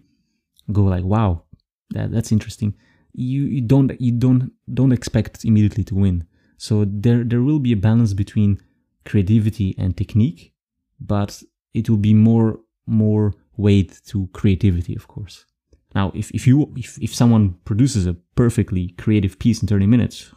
go 0.72 0.84
like, 0.84 1.04
wow, 1.04 1.44
that, 1.90 2.12
that's 2.12 2.32
interesting. 2.32 2.74
You, 3.14 3.44
you 3.44 3.62
don't 3.62 3.92
you 4.00 4.12
don't 4.12 4.52
don't 4.74 4.94
expect 4.94 5.46
immediately 5.46 5.84
to 5.84 5.96
win. 5.96 6.26
So 6.58 6.86
there 6.88 7.24
there 7.24 7.42
will 7.42 7.60
be 7.60 7.74
a 7.74 7.84
balance 7.90 8.14
between 8.14 8.60
creativity 9.06 9.76
and 9.78 9.96
technique, 9.96 10.54
but 11.00 11.44
it 11.74 11.90
will 11.90 11.98
be 11.98 12.14
more 12.14 12.60
more 12.88 13.34
weight 13.58 14.02
to 14.08 14.30
creativity, 14.34 14.96
of 14.96 15.08
course. 15.08 15.46
Now, 15.94 16.12
if, 16.16 16.32
if 16.32 16.48
you 16.48 16.74
if, 16.76 16.98
if 17.02 17.14
someone 17.14 17.56
produces 17.66 18.08
a 18.08 18.16
perfectly 18.36 18.96
creative 18.98 19.38
piece 19.38 19.62
in 19.62 19.68
30 19.68 19.86
minutes, 19.88 20.32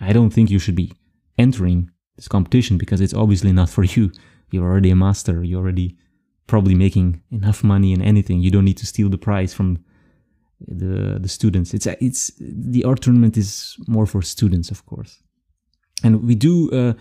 I 0.00 0.12
don't 0.12 0.30
think 0.30 0.50
you 0.50 0.60
should 0.60 0.76
be 0.76 0.92
entering 1.36 1.90
this 2.14 2.28
competition 2.28 2.78
because 2.78 3.00
it's 3.00 3.12
obviously 3.12 3.52
not 3.52 3.68
for 3.68 3.84
you. 3.84 4.12
You're 4.50 4.70
already 4.70 4.90
a 4.90 4.96
master. 4.96 5.42
You're 5.42 5.60
already 5.60 5.98
probably 6.46 6.74
making 6.74 7.22
enough 7.30 7.64
money 7.64 7.92
in 7.92 8.02
anything. 8.02 8.40
You 8.40 8.50
don't 8.50 8.64
need 8.64 8.78
to 8.78 8.86
steal 8.86 9.08
the 9.08 9.18
prize 9.18 9.52
from 9.54 9.78
the 10.60 11.18
the 11.20 11.28
students. 11.28 11.74
It's 11.74 11.86
it's 11.86 12.32
the 12.38 12.84
art 12.84 13.02
tournament 13.02 13.36
is 13.36 13.76
more 13.86 14.06
for 14.06 14.22
students, 14.22 14.70
of 14.70 14.84
course. 14.86 15.22
And 16.02 16.24
we 16.24 16.34
do 16.34 16.70
uh, 16.70 16.92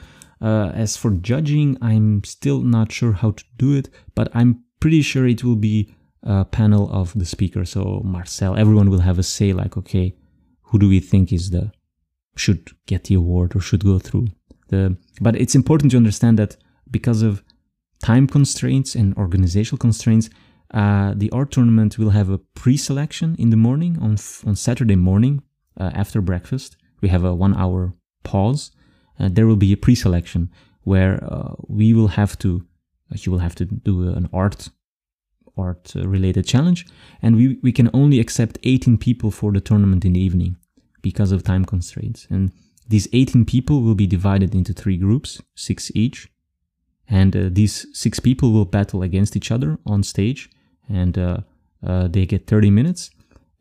uh, 0.42 0.72
as 0.74 0.98
for 0.98 1.12
judging, 1.12 1.78
I'm 1.82 2.24
still 2.24 2.62
not 2.62 2.92
sure 2.92 3.14
how 3.14 3.32
to 3.32 3.44
do 3.58 3.76
it, 3.76 3.90
but 4.16 4.30
I'm 4.34 4.64
pretty 4.80 5.02
sure 5.02 5.28
it 5.28 5.44
will 5.44 5.56
be 5.56 5.94
a 6.24 6.46
panel 6.46 6.90
of 6.92 7.14
the 7.14 7.26
speakers. 7.26 7.72
So 7.72 8.02
Marcel, 8.04 8.56
everyone 8.56 8.90
will 8.90 9.00
have 9.00 9.20
a 9.20 9.24
say. 9.24 9.54
Like, 9.54 9.78
okay, 9.78 10.16
who 10.64 10.80
do 10.80 10.90
we 10.90 11.00
think 11.00 11.32
is 11.32 11.52
the 11.52 11.72
should 12.36 12.72
get 12.86 13.06
the 13.06 13.16
award 13.16 13.56
or 13.56 13.62
should 13.62 13.84
go 13.84 14.00
through 14.00 14.28
the? 14.70 14.98
But 15.22 15.36
it's 15.36 15.56
important 15.56 15.92
to 15.92 15.98
understand 15.98 16.38
that 16.40 16.58
because 16.92 17.22
of 17.22 17.44
time 18.06 18.28
constraints 18.28 18.94
and 18.96 19.18
organizational 19.18 19.80
constraints, 19.80 20.30
uh, 20.74 21.14
the 21.16 21.32
art 21.32 21.50
tournament 21.52 21.98
will 21.98 22.12
have 22.12 22.30
a 22.30 22.38
pre-selection 22.38 23.36
in 23.40 23.50
the 23.50 23.62
morning 23.68 23.98
on 24.00 24.14
on 24.48 24.56
Saturday 24.56 24.96
morning 24.96 25.42
uh, 25.82 26.02
after 26.02 26.22
breakfast. 26.22 26.78
We 27.02 27.10
have 27.10 27.26
a 27.26 27.34
one-hour 27.46 27.94
pause. 28.24 28.72
Uh, 29.20 29.30
there 29.36 29.48
will 29.48 29.62
be 29.68 29.74
a 29.74 29.78
pre-selection 29.86 30.50
where 30.92 31.16
uh, 31.24 31.54
we 31.80 31.94
will 31.94 32.12
have 32.20 32.34
to 32.44 32.50
you 33.24 33.32
will 33.32 33.46
have 33.48 33.56
to 33.56 33.66
do 33.66 33.96
an 34.20 34.28
art 34.32 34.70
art 35.58 35.94
uh, 35.96 36.08
related 36.16 36.46
challenge 36.54 36.86
and 37.24 37.36
we, 37.36 37.46
we 37.64 37.72
can 37.72 37.90
only 37.94 38.20
accept 38.20 38.58
18 38.64 38.98
people 38.98 39.32
for 39.32 39.54
the 39.54 39.62
tournament 39.62 40.04
in 40.06 40.14
the 40.14 40.20
evening 40.20 40.58
because 41.02 41.32
of 41.32 41.44
time 41.44 41.66
constraints 41.66 42.28
and 42.30 42.52
these 42.88 43.08
18 43.14 43.46
people 43.46 43.82
will 43.82 43.96
be 43.96 44.08
divided 44.08 44.54
into 44.54 44.74
three 44.74 44.98
groups, 44.98 45.42
six 45.56 45.92
each. 45.96 46.30
And 47.08 47.36
uh, 47.36 47.50
these 47.52 47.86
six 47.94 48.20
people 48.20 48.52
will 48.52 48.66
battle 48.66 49.02
against 49.02 49.36
each 49.36 49.52
other 49.52 49.78
on 49.86 50.04
stage. 50.04 50.50
And 50.90 51.18
uh, 51.18 51.38
uh, 51.86 52.08
they 52.08 52.26
get 52.26 52.48
30 52.48 52.72
minutes. 52.72 53.12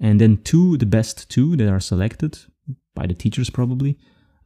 And 0.01 0.21
then 0.21 0.39
two, 0.43 0.77
the 0.77 0.87
best 0.87 1.31
two 1.31 1.57
that 1.57 1.69
are 1.69 1.81
selected 1.81 2.39
by 2.95 3.07
the 3.07 3.15
teachers 3.15 3.51
probably, 3.51 3.99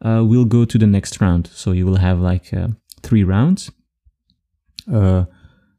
uh, 0.05 0.25
will 0.25 0.45
go 0.45 0.65
to 0.65 0.79
the 0.79 0.87
next 0.87 1.21
round. 1.21 1.49
So 1.49 1.73
you 1.73 1.87
will 1.87 1.97
have 1.97 2.21
like 2.21 2.53
uh, 2.53 2.69
three 3.03 3.25
rounds. 3.25 3.71
Uh, 4.93 5.25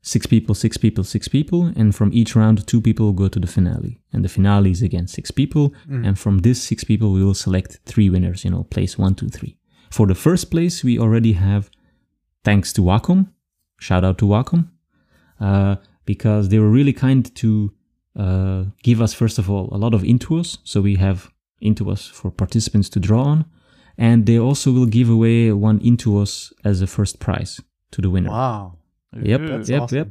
six 0.01 0.25
people, 0.25 0.55
six 0.55 0.77
people, 0.77 1.03
six 1.03 1.27
people, 1.27 1.71
and 1.75 1.95
from 1.95 2.11
each 2.13 2.35
round, 2.35 2.65
two 2.67 2.81
people 2.81 3.07
will 3.07 3.13
go 3.13 3.27
to 3.27 3.39
the 3.39 3.47
finale. 3.47 3.99
And 4.13 4.23
the 4.23 4.29
finale 4.29 4.71
is 4.71 4.81
again 4.81 5.07
six 5.07 5.31
people, 5.31 5.73
and 5.87 6.17
from 6.17 6.39
this 6.39 6.61
six 6.63 6.83
people, 6.83 7.11
we 7.11 7.23
will 7.23 7.33
select 7.33 7.79
three 7.85 8.09
winners, 8.09 8.43
you 8.43 8.51
know, 8.51 8.63
place 8.63 8.97
one, 8.97 9.15
two, 9.15 9.29
three. 9.29 9.57
For 9.89 10.07
the 10.07 10.15
first 10.15 10.51
place, 10.51 10.83
we 10.83 10.99
already 10.99 11.33
have, 11.33 11.69
thanks 12.43 12.73
to 12.73 12.81
Wacom, 12.81 13.27
shout 13.79 14.03
out 14.03 14.17
to 14.19 14.25
Wacom, 14.25 14.69
uh, 15.39 15.75
because 16.05 16.49
they 16.49 16.59
were 16.59 16.69
really 16.69 16.93
kind 16.93 17.33
to 17.35 17.71
uh, 18.15 18.63
give 18.83 19.01
us, 19.01 19.13
first 19.13 19.37
of 19.39 19.49
all, 19.49 19.69
a 19.71 19.77
lot 19.77 19.93
of 19.93 20.01
Intuos. 20.03 20.57
So 20.63 20.81
we 20.81 20.95
have 20.95 21.31
Intuos 21.61 22.09
for 22.09 22.31
participants 22.31 22.89
to 22.89 22.99
draw 22.99 23.23
on, 23.23 23.45
and 23.97 24.25
they 24.25 24.39
also 24.39 24.71
will 24.71 24.85
give 24.87 25.09
away 25.09 25.51
one 25.51 25.79
Intuos 25.79 26.51
as 26.63 26.81
a 26.81 26.87
first 26.87 27.19
prize 27.19 27.61
to 27.91 28.01
the 28.01 28.09
winner. 28.09 28.29
Wow. 28.31 28.77
Yep, 29.21 29.41
That's 29.47 29.69
yep, 29.69 29.81
awesome. 29.81 29.97
yep. 29.97 30.07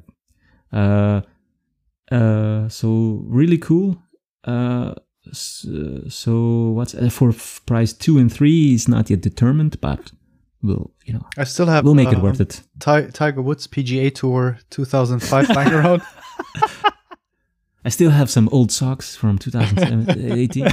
Uh, 0.72 1.20
uh, 2.14 2.68
so 2.68 3.22
really 3.26 3.58
cool. 3.58 4.02
Uh, 4.44 4.94
s- 5.30 5.66
uh, 5.66 6.08
so 6.08 6.70
what's 6.70 6.94
uh, 6.94 7.08
for 7.10 7.32
prize 7.66 7.92
two 7.92 8.18
and 8.18 8.32
three 8.32 8.74
is 8.74 8.88
not 8.88 9.10
yet 9.10 9.20
determined, 9.20 9.80
but 9.80 10.12
we'll 10.62 10.90
you 11.04 11.12
know 11.12 11.24
I 11.36 11.44
still 11.44 11.66
have. 11.66 11.84
we'll 11.84 11.94
make 11.94 12.08
it 12.08 12.16
um, 12.16 12.22
worth 12.22 12.40
it. 12.40 12.62
Ti- 12.80 13.10
Tiger 13.12 13.42
Woods 13.42 13.66
PGA 13.66 14.14
Tour 14.14 14.58
2005 14.70 15.48
lying 15.50 15.72
around. 15.72 16.02
I 17.84 17.90
still 17.90 18.10
have 18.10 18.28
some 18.28 18.48
old 18.50 18.70
socks 18.72 19.14
from 19.16 19.38
2018. 19.38 20.66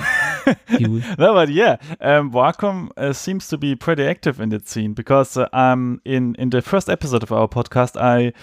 You 0.80 0.92
would- 0.92 1.20
No, 1.20 1.34
but 1.34 1.50
yeah, 1.50 1.78
um, 2.02 2.32
Wacom 2.32 2.90
uh, 2.98 3.14
seems 3.14 3.48
to 3.50 3.58
be 3.58 3.76
pretty 3.76 4.04
active 4.04 4.42
in 4.42 4.50
that 4.50 4.68
scene 4.68 4.94
because 4.94 5.38
uh, 5.38 5.48
um, 5.54 6.02
in 6.04 6.36
in 6.36 6.50
the 6.50 6.62
first 6.62 6.90
episode 6.90 7.24
of 7.24 7.32
our 7.32 7.48
podcast, 7.48 7.96
I 7.96 8.34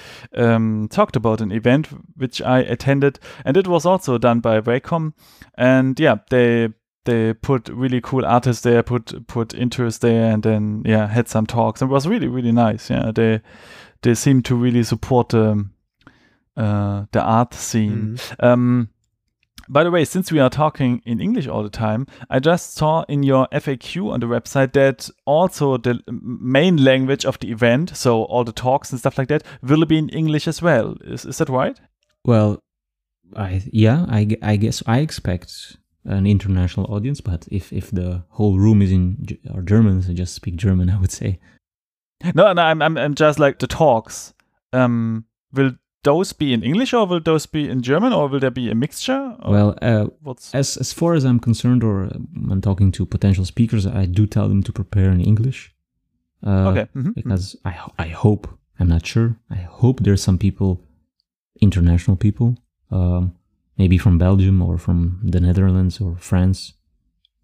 um, 0.40 0.88
talked 0.90 1.16
about 1.16 1.40
an 1.40 1.50
event 1.52 1.88
which 2.16 2.40
I 2.40 2.60
attended, 2.60 3.18
and 3.44 3.56
it 3.56 3.66
was 3.66 3.84
also 3.84 4.16
done 4.16 4.40
by 4.40 4.60
Wacom, 4.60 5.12
and 5.58 5.98
yeah, 5.98 6.16
they 6.30 6.68
they 7.04 7.34
put 7.34 7.68
really 7.68 8.00
cool 8.00 8.24
artists 8.24 8.62
there, 8.62 8.82
put 8.82 9.26
put 9.26 9.54
interest 9.54 10.00
there, 10.00 10.32
and 10.32 10.42
then 10.42 10.82
yeah, 10.84 11.06
had 11.06 11.28
some 11.28 11.46
talks. 11.46 11.82
It 11.82 11.86
was 11.86 12.06
really 12.06 12.28
really 12.28 12.52
nice. 12.52 12.90
Yeah, 12.90 13.10
they 13.14 13.40
they 14.02 14.14
seem 14.14 14.42
to 14.42 14.54
really 14.54 14.82
support 14.82 15.30
the 15.30 15.66
uh, 16.56 17.06
the 17.12 17.22
art 17.22 17.54
scene. 17.54 18.18
Um, 18.40 18.88
by 19.68 19.84
the 19.84 19.90
way, 19.90 20.04
since 20.04 20.30
we 20.30 20.40
are 20.40 20.50
talking 20.50 21.00
in 21.06 21.20
English 21.20 21.46
all 21.46 21.62
the 21.62 21.70
time, 21.70 22.06
I 22.28 22.40
just 22.40 22.74
saw 22.74 23.04
in 23.08 23.22
your 23.22 23.46
FAQ 23.52 24.12
on 24.12 24.20
the 24.20 24.26
website 24.26 24.72
that 24.72 25.08
also 25.24 25.76
the 25.78 26.00
main 26.10 26.76
language 26.84 27.24
of 27.24 27.38
the 27.38 27.50
event, 27.50 27.96
so 27.96 28.24
all 28.24 28.44
the 28.44 28.52
talks 28.52 28.90
and 28.90 28.98
stuff 28.98 29.16
like 29.16 29.28
that, 29.28 29.44
will 29.62 29.86
be 29.86 29.98
in 29.98 30.08
English 30.08 30.48
as 30.48 30.60
well. 30.60 30.96
Is, 31.04 31.24
is 31.24 31.38
that 31.38 31.48
right? 31.48 31.80
well, 32.24 32.62
I 33.36 33.62
yeah, 33.72 34.04
I, 34.08 34.36
I 34.42 34.56
guess 34.56 34.82
I 34.86 34.98
expect 34.98 35.76
an 36.04 36.26
international 36.26 36.86
audience, 36.94 37.20
but 37.20 37.46
if 37.50 37.72
if 37.72 37.90
the 37.90 38.22
whole 38.30 38.58
room 38.58 38.82
is 38.82 38.90
in 38.92 39.38
or 39.54 39.62
Germans, 39.62 40.08
I 40.08 40.14
just 40.14 40.34
speak 40.34 40.56
German. 40.56 40.90
I 40.94 40.98
would 40.98 41.12
say. 41.12 41.38
No, 42.34 42.52
no, 42.52 42.62
I'm, 42.62 42.80
I'm, 42.82 42.96
I'm 42.96 43.14
just 43.16 43.38
like 43.40 43.58
the 43.58 43.66
talks. 43.66 44.32
Um, 44.72 45.24
will 45.52 45.72
those 46.04 46.32
be 46.32 46.52
in 46.52 46.62
English 46.62 46.92
or 46.94 47.04
will 47.06 47.20
those 47.20 47.46
be 47.46 47.68
in 47.68 47.82
German 47.82 48.12
or 48.12 48.28
will 48.28 48.38
there 48.40 48.50
be 48.50 48.70
a 48.70 48.74
mixture? 48.74 49.36
Well, 49.44 49.76
uh, 49.82 50.06
what's 50.22 50.54
as 50.54 50.76
as 50.76 50.92
far 50.92 51.14
as 51.14 51.24
I'm 51.24 51.40
concerned, 51.40 51.82
or 51.84 52.10
when 52.46 52.60
talking 52.60 52.92
to 52.92 53.06
potential 53.06 53.44
speakers, 53.44 53.86
I 53.86 54.06
do 54.06 54.26
tell 54.26 54.48
them 54.48 54.62
to 54.62 54.72
prepare 54.72 55.10
in 55.10 55.20
English. 55.20 55.74
Uh, 56.46 56.68
okay? 56.70 56.86
mhm, 56.94 57.14
Because 57.14 57.56
I 57.64 57.74
I 57.98 58.08
hope 58.08 58.48
I'm 58.78 58.88
not 58.88 59.06
sure. 59.06 59.36
I 59.50 59.56
hope 59.80 60.00
there's 60.02 60.22
some 60.22 60.38
people, 60.38 60.80
international 61.60 62.16
people, 62.16 62.56
um, 62.90 63.32
maybe 63.78 63.98
from 63.98 64.18
Belgium 64.18 64.62
or 64.62 64.78
from 64.78 65.20
the 65.22 65.40
Netherlands 65.40 66.00
or 66.00 66.16
France, 66.16 66.72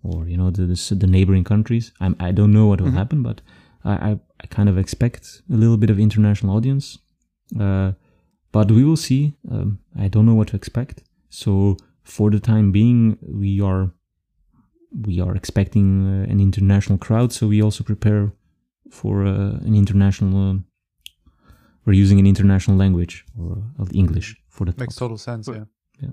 or 0.02 0.28
you 0.28 0.36
know 0.36 0.50
the 0.50 0.66
the, 0.66 0.94
the 0.94 1.06
neighboring 1.06 1.44
countries. 1.44 1.92
I'm 2.00 2.14
I 2.20 2.32
don't 2.32 2.52
know 2.52 2.66
what 2.66 2.80
will 2.80 2.90
Mhm. 2.92 2.96
happen, 2.98 3.22
but 3.22 3.40
I, 3.84 3.92
I 4.10 4.20
I 4.44 4.46
kind 4.56 4.68
of 4.68 4.76
expect 4.78 5.42
a 5.50 5.56
little 5.56 5.76
bit 5.76 5.90
of 5.90 5.98
international 5.98 6.56
audience. 6.56 6.98
Uh, 7.58 7.92
but 8.52 8.70
we 8.70 8.84
will 8.84 8.96
see. 8.96 9.34
Um, 9.50 9.78
I 10.04 10.08
don't 10.08 10.24
know 10.26 10.34
what 10.34 10.48
to 10.48 10.56
expect. 10.56 11.02
So 11.28 11.76
for 12.04 12.30
the 12.30 12.40
time 12.40 12.72
being, 12.72 13.16
we 13.22 13.60
are 13.60 13.90
we 15.06 15.20
are 15.20 15.34
expecting 15.36 16.06
uh, 16.06 16.32
an 16.32 16.40
international 16.40 16.98
crowd. 16.98 17.32
So 17.32 17.46
we 17.48 17.62
also 17.62 17.84
prepare 17.84 18.32
for 18.90 19.26
uh, 19.26 19.58
an 19.66 19.74
international. 19.74 20.50
Uh, 20.50 20.54
we're 21.84 22.02
using 22.02 22.18
an 22.18 22.26
international 22.26 22.76
language 22.76 23.24
or 23.38 23.62
uh, 23.80 23.86
English 23.92 24.36
for 24.48 24.64
the 24.66 24.72
Makes 24.72 24.94
talks. 24.94 24.96
total 24.96 25.16
sense. 25.18 25.46
Cool. 25.46 25.66
Yeah. 26.00 26.08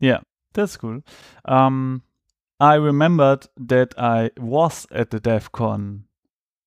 Yeah, 0.00 0.18
that's 0.52 0.76
cool. 0.76 1.02
Um, 1.44 2.02
I 2.60 2.74
remembered 2.74 3.46
that 3.56 3.94
I 3.98 4.30
was 4.38 4.86
at 4.90 5.10
the 5.10 5.20
DAFCON 5.20 6.02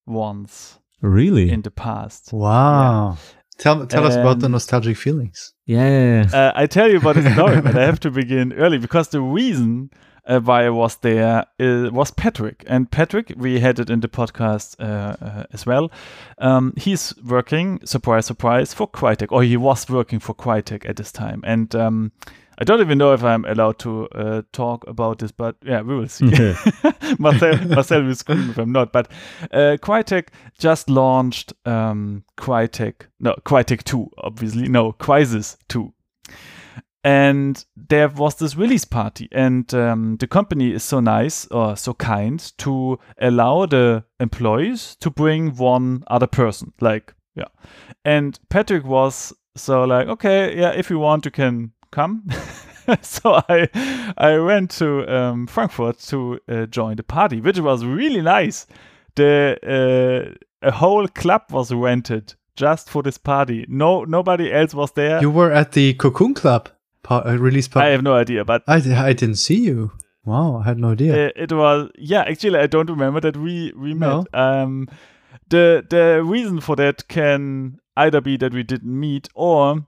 once 0.06 0.80
Really? 1.02 1.52
in 1.52 1.62
the 1.62 1.72
past. 1.72 2.34
Wow. 2.34 3.18
Tell 3.58 3.86
tell 3.88 4.06
us 4.06 4.16
about 4.16 4.40
the 4.40 4.50
nostalgic 4.50 4.98
feelings. 4.98 5.54
yeah. 5.66 5.88
yeah, 5.90 6.26
yeah. 6.32 6.38
uh, 6.40 6.52
I 6.56 6.68
tell 6.68 6.90
you 6.90 6.98
about 6.98 7.16
the 7.16 7.32
story, 7.34 7.60
but 7.62 7.76
I 7.76 7.86
have 7.86 8.00
to 8.02 8.12
begin 8.12 8.54
early 8.54 8.78
because 8.78 9.10
the 9.10 9.22
reason 9.22 9.90
uh, 10.28 10.40
why 10.40 10.66
I 10.66 10.70
was 10.70 10.98
there 10.98 11.46
uh, 11.60 11.90
was 11.92 12.12
Patrick. 12.12 12.64
And 12.68 12.92
Patrick, 12.92 13.34
we 13.36 13.60
had 13.60 13.80
it 13.80 13.90
in 13.90 14.02
the 14.02 14.08
podcast 14.08 14.76
uh, 14.80 15.16
uh, 15.24 15.44
as 15.54 15.66
well. 15.66 15.92
Um, 16.38 16.74
he's 16.78 17.14
working, 17.24 17.80
surprise, 17.86 18.26
surprise, 18.26 18.74
for 18.74 18.90
Crytek, 18.90 19.32
or 19.32 19.44
he 19.44 19.58
was 19.58 19.90
working 19.90 20.20
for 20.20 20.36
Crytek 20.36 20.88
at 20.88 20.98
this 20.98 21.12
time. 21.12 21.42
And 21.46 21.74
um, 21.76 22.12
I 22.60 22.64
don't 22.64 22.82
even 22.82 22.98
know 22.98 23.14
if 23.14 23.24
I'm 23.24 23.46
allowed 23.46 23.78
to 23.80 24.08
uh, 24.10 24.42
talk 24.52 24.88
about 24.88 25.20
this, 25.20 25.32
but 25.32 25.56
yeah, 25.64 25.82
we 25.82 25.96
will 25.96 26.08
see. 26.08 26.26
Marcel, 27.20 27.58
Marcel 27.68 28.04
will 28.04 28.16
scream 28.16 28.50
if 28.50 28.58
I'm 28.58 28.72
not. 28.72 28.92
But 28.92 29.12
uh, 29.52 29.78
Crytek 29.80 30.30
just 30.58 30.90
launched 30.90 31.54
um, 31.66 32.24
Crytek, 32.36 33.08
no, 33.20 33.36
Crytek 33.46 33.84
2, 33.84 34.10
obviously. 34.18 34.68
No, 34.68 34.92
Crysis 34.94 35.58
2. 35.68 35.94
And 37.08 37.64
there 37.78 38.10
was 38.10 38.36
this 38.36 38.58
release 38.58 38.84
party, 38.84 39.30
and 39.32 39.74
um, 39.74 40.18
the 40.18 40.28
company 40.28 40.74
is 40.74 40.84
so 40.84 41.00
nice 41.00 41.46
or 41.48 41.78
so 41.78 41.94
kind 41.94 42.38
to 42.58 43.00
allow 43.18 43.66
the 43.66 44.04
employees 44.20 44.98
to 45.00 45.10
bring 45.10 45.56
one 45.56 46.04
other 46.08 46.28
person. 46.28 46.74
Like, 46.82 47.14
yeah. 47.34 47.48
And 48.04 48.38
Patrick 48.50 48.84
was 48.84 49.32
so 49.56 49.86
like, 49.86 50.10
okay, 50.10 50.60
yeah, 50.60 50.72
if 50.72 50.90
you 50.90 51.00
want, 51.00 51.24
you 51.24 51.32
can 51.32 51.72
come. 51.92 52.28
so 53.02 53.42
I 53.48 53.70
I 54.18 54.38
went 54.40 54.72
to 54.72 55.08
um, 55.08 55.48
Frankfurt 55.48 56.00
to 56.10 56.42
uh, 56.50 56.66
join 56.66 56.98
the 56.98 57.04
party, 57.04 57.40
which 57.40 57.62
was 57.62 57.86
really 57.86 58.22
nice. 58.22 58.68
The 59.16 60.36
uh, 60.62 60.68
a 60.68 60.72
whole 60.72 61.08
club 61.08 61.44
was 61.52 61.72
rented 61.72 62.34
just 62.58 62.90
for 62.90 63.02
this 63.02 63.18
party. 63.18 63.66
No, 63.70 64.04
nobody 64.04 64.52
else 64.52 64.74
was 64.74 64.92
there. 64.92 65.22
You 65.22 65.32
were 65.32 65.54
at 65.54 65.72
the 65.72 65.94
Cocoon 65.94 66.34
Club 66.34 66.68
pa- 67.08 67.24
uh, 67.26 67.36
release 67.38 67.70
I 67.76 67.88
have 67.88 68.04
no 68.04 68.14
idea, 68.14 68.44
but 68.46 68.62
I, 68.68 68.76
I 69.10 69.14
didn't 69.14 69.38
see 69.38 69.60
you. 69.66 69.92
Wow, 70.26 70.58
I 70.58 70.64
had 70.66 70.78
no 70.78 70.92
idea. 70.92 71.28
uh, 71.28 71.32
it 71.36 71.52
was 71.52 71.90
yeah. 71.98 72.22
Actually, 72.28 72.60
I 72.60 72.68
don't 72.68 72.90
remember 72.90 73.22
that 73.22 73.38
we 73.38 73.72
we 73.76 73.94
No. 73.94 74.18
met. 74.18 74.40
Um, 74.40 74.88
the 75.50 75.86
the 75.90 76.22
reason 76.24 76.60
for 76.62 76.76
that 76.76 77.08
can 77.08 77.78
either 77.96 78.22
be 78.22 78.38
that 78.38 78.54
we 78.54 78.64
didn't 78.64 79.00
meet 79.00 79.30
or 79.36 79.86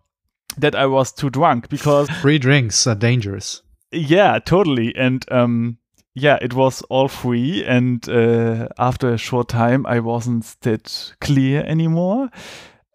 that 0.57 0.75
I 0.75 0.85
was 0.85 1.11
too 1.11 1.29
drunk 1.29 1.69
because 1.69 2.09
Free 2.21 2.39
drinks 2.39 2.87
are 2.87 2.95
dangerous. 2.95 3.61
yeah, 3.91 4.39
totally. 4.39 4.93
And 4.95 5.25
um, 5.31 5.77
yeah, 6.15 6.37
it 6.41 6.53
was 6.53 6.81
all 6.89 7.07
free. 7.07 7.63
And 7.65 8.07
uh, 8.09 8.67
after 8.77 9.09
a 9.13 9.17
short 9.17 9.47
time, 9.49 9.85
I 9.85 9.99
wasn't 9.99 10.55
that 10.61 11.13
clear 11.21 11.63
anymore. 11.67 12.29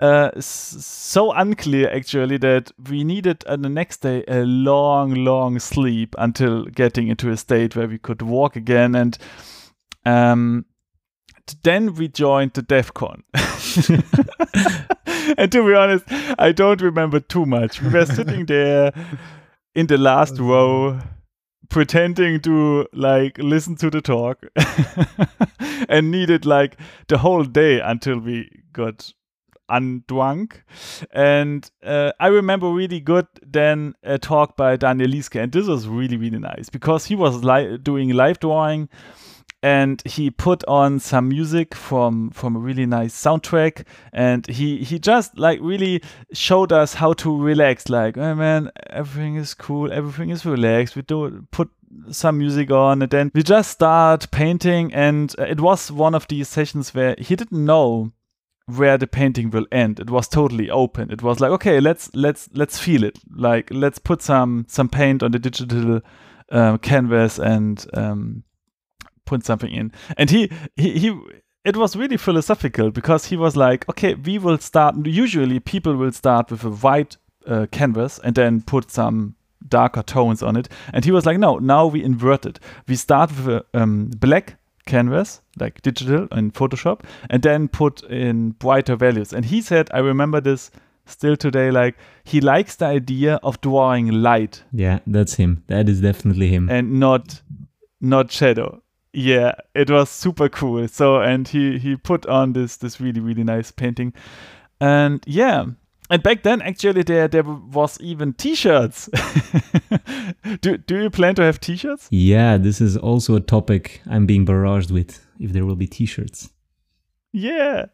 Uh, 0.05 0.30
so 0.38 1.32
unclear 1.32 1.90
actually 1.90 2.36
that 2.36 2.70
we 2.90 3.02
needed 3.02 3.42
uh, 3.46 3.57
the 3.57 3.70
next 3.70 4.02
day 4.02 4.22
a 4.28 4.44
long, 4.44 5.14
long 5.14 5.59
sleep 5.59 6.14
until 6.18 6.66
getting 6.66 7.09
into 7.09 7.30
a 7.30 7.38
state 7.38 7.74
where 7.74 7.88
we 7.88 7.96
could 7.96 8.20
walk 8.20 8.55
again. 8.55 8.94
And 8.94 9.16
um, 10.05 10.66
then 11.62 11.94
we 11.94 12.09
joined 12.09 12.52
the 12.52 12.62
DAFCON. 12.62 13.22
and 15.38 15.50
to 15.50 15.66
be 15.66 15.74
honest, 15.74 16.05
I 16.38 16.52
don't 16.52 16.82
remember 16.82 17.20
too 17.20 17.46
much. 17.46 17.80
We 17.80 17.88
were 17.88 18.05
sitting 18.05 18.44
there 18.55 18.92
in 19.74 19.86
the 19.86 19.96
last 19.96 20.38
row, 20.38 21.00
pretending 21.70 22.42
to 22.42 22.86
like 22.92 23.38
listen 23.38 23.74
to 23.76 23.88
the 23.88 24.02
talk 24.02 24.44
and 25.88 26.11
needed 26.11 26.44
like 26.44 26.76
the 27.09 27.16
whole 27.16 27.44
day 27.44 27.80
until 27.80 28.18
we 28.18 28.50
got 28.70 29.14
undrunk. 29.71 30.62
And 31.12 31.69
uh, 31.83 32.12
I 32.21 32.29
remember 32.29 32.71
really 32.71 33.01
good 33.01 33.27
then 33.43 33.95
a 34.03 34.19
talk 34.19 34.57
by 34.57 34.77
Daniel 34.77 35.11
Lieske, 35.11 35.43
and 35.43 35.53
this 35.53 35.67
was 35.67 35.89
really 35.89 36.17
really 36.17 36.39
nice 36.39 36.69
because 36.69 37.07
he 37.07 37.15
was 37.15 37.45
li- 37.45 37.79
doing 37.79 38.11
live 38.11 38.41
drawing 38.41 38.89
and 39.65 40.03
he 40.05 40.31
put 40.31 40.62
on 40.69 41.01
some 41.01 41.31
music 41.31 41.75
from 41.75 42.29
from 42.33 42.55
a 42.55 42.59
really 42.59 42.85
nice 42.85 43.15
soundtrack 43.15 43.87
and 44.12 44.47
he 44.47 44.85
he 44.85 44.99
just 44.99 45.39
like 45.39 45.59
really 45.62 46.03
showed 46.35 46.71
us 46.71 46.93
how 46.93 47.15
to 47.15 47.35
relax 47.43 47.89
like 47.89 48.19
oh 48.19 48.35
man 48.35 48.71
everything 48.91 49.37
is 49.37 49.55
cool 49.55 49.91
everything 49.91 50.29
is 50.29 50.45
relaxed 50.45 50.95
we 50.95 51.01
do 51.01 51.47
put 51.51 51.71
some 52.11 52.37
music 52.37 52.71
on 52.71 53.01
and 53.01 53.11
then 53.11 53.31
we 53.35 53.43
just 53.43 53.71
start 53.71 54.31
painting 54.31 54.93
and 54.93 55.35
it 55.39 55.59
was 55.59 55.91
one 55.91 56.15
of 56.15 56.29
these 56.29 56.47
sessions 56.47 56.93
where 56.95 57.17
he 57.19 57.35
didn't 57.35 57.65
know 57.65 58.12
where 58.67 58.97
the 58.97 59.07
painting 59.07 59.51
will 59.51 59.67
end 59.71 60.01
it 60.01 60.09
was 60.09 60.27
totally 60.27 60.71
open 60.71 61.11
it 61.11 61.23
was 61.23 61.39
like 61.39 61.51
okay 61.51 61.81
let's 61.81 62.11
let's 62.15 62.49
let's 62.55 62.79
feel 62.79 63.05
it 63.05 63.19
like 63.37 63.69
let's 63.71 63.99
put 63.99 64.23
some 64.23 64.65
some 64.69 64.89
paint 64.89 65.23
on 65.23 65.33
the 65.33 65.39
digital 65.39 66.01
uh, 66.51 66.79
canvas 66.79 67.39
and 67.39 67.87
um, 67.95 68.43
put 69.25 69.45
something 69.45 69.71
in. 69.71 69.93
And 70.17 70.31
he, 70.31 70.51
he, 70.77 70.99
he, 70.99 71.21
it 71.65 71.77
was 71.77 71.97
really 71.97 72.17
philosophical 72.17 72.91
because 72.91 73.27
he 73.27 73.37
was 73.37 73.57
like, 73.57 73.89
okay, 73.89 74.15
we 74.15 74.39
will 74.39 74.59
start. 74.59 74.95
Usually, 75.07 75.61
people 75.61 75.97
will 75.97 76.12
start 76.12 76.51
with 76.51 76.65
a 76.65 76.71
white 76.71 77.17
uh, 77.47 77.67
canvas 77.71 78.19
and 78.23 78.35
then 78.35 78.62
put 78.62 78.91
some 78.91 79.35
darker 79.67 80.03
tones 80.03 80.43
on 80.43 80.57
it. 80.57 80.69
And 80.93 81.05
he 81.05 81.11
was 81.11 81.25
like, 81.25 81.39
no, 81.39 81.59
now 81.59 81.87
we 81.87 82.05
invert 82.05 82.45
it. 82.45 82.61
We 82.87 82.97
start 82.97 83.31
with 83.31 83.49
a 83.49 83.65
um, 83.73 84.11
black 84.19 84.57
canvas, 84.87 85.41
like 85.59 85.82
digital 85.82 86.28
in 86.32 86.51
Photoshop, 86.51 87.01
and 87.30 87.43
then 87.43 87.68
put 87.68 88.03
in 88.05 88.51
brighter 88.53 88.97
values. 88.97 89.32
And 89.32 89.45
he 89.45 89.61
said, 89.61 89.89
I 89.93 89.99
remember 89.99 90.41
this 90.41 90.70
still 91.07 91.37
today, 91.37 91.70
like 91.70 91.97
he 92.24 92.41
likes 92.41 92.76
the 92.76 92.87
idea 92.87 93.41
of 93.43 93.61
drawing 93.61 94.09
light. 94.11 94.62
Yeah, 94.72 95.01
that's 95.07 95.35
him. 95.35 95.64
That 95.66 95.89
is 95.89 96.01
definitely 96.01 96.49
him. 96.49 96.68
And 96.68 96.99
not 97.01 97.43
not 98.01 98.30
shadow 98.30 98.82
yeah 99.14 99.53
it 99.74 99.89
was 99.89 100.11
super 100.11 100.49
cool 100.49 100.87
so 100.89 101.20
and 101.20 101.49
he 101.49 101.78
he 101.78 101.97
put 101.97 102.26
on 102.26 102.53
this 102.53 102.76
this 102.76 103.01
really 103.01 103.20
really 103.20 103.45
nice 103.45 103.70
painting 103.70 104.12
and 104.80 105.22
yeah 105.26 105.64
and 106.11 106.22
back 106.22 106.42
then 106.42 106.61
actually 106.62 107.02
there 107.02 107.28
there 107.28 107.42
was 107.42 108.00
even 108.00 108.32
t-shirts 108.32 109.09
do, 110.61 110.76
do 110.76 111.02
you 111.02 111.11
plan 111.11 111.34
to 111.34 111.42
have 111.42 111.61
t-shirts 111.61 112.09
yeah 112.11 112.57
this 112.57 112.80
is 112.80 112.96
also 112.96 113.34
a 113.34 113.40
topic 113.40 114.00
i'm 114.11 114.26
being 114.26 114.44
barraged 114.44 114.90
with 114.90 115.26
if 115.40 115.52
there 115.52 115.64
will 115.64 115.76
be 115.76 115.86
t-shirts 115.86 116.50
yeah 117.32 117.86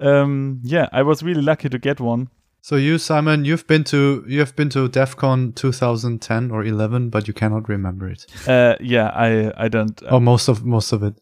um 0.00 0.60
yeah 0.62 0.88
i 0.92 1.02
was 1.02 1.22
really 1.22 1.42
lucky 1.42 1.68
to 1.68 1.78
get 1.78 2.00
one 2.00 2.28
so 2.66 2.74
you, 2.74 2.98
Simon, 2.98 3.44
you've 3.44 3.68
been 3.68 3.84
to 3.84 4.24
you 4.26 4.40
have 4.40 4.56
been 4.56 4.68
to 4.70 4.88
DAFCON 4.88 5.54
2010 5.54 6.50
or 6.50 6.64
11, 6.64 7.10
but 7.10 7.28
you 7.28 7.32
cannot 7.32 7.68
remember 7.68 8.08
it. 8.08 8.26
Uh, 8.44 8.74
yeah, 8.80 9.12
I 9.14 9.52
I 9.56 9.68
don't. 9.68 10.02
Uh, 10.02 10.16
oh, 10.16 10.18
most 10.18 10.48
of 10.48 10.64
most 10.64 10.90
of 10.90 11.04
it. 11.04 11.14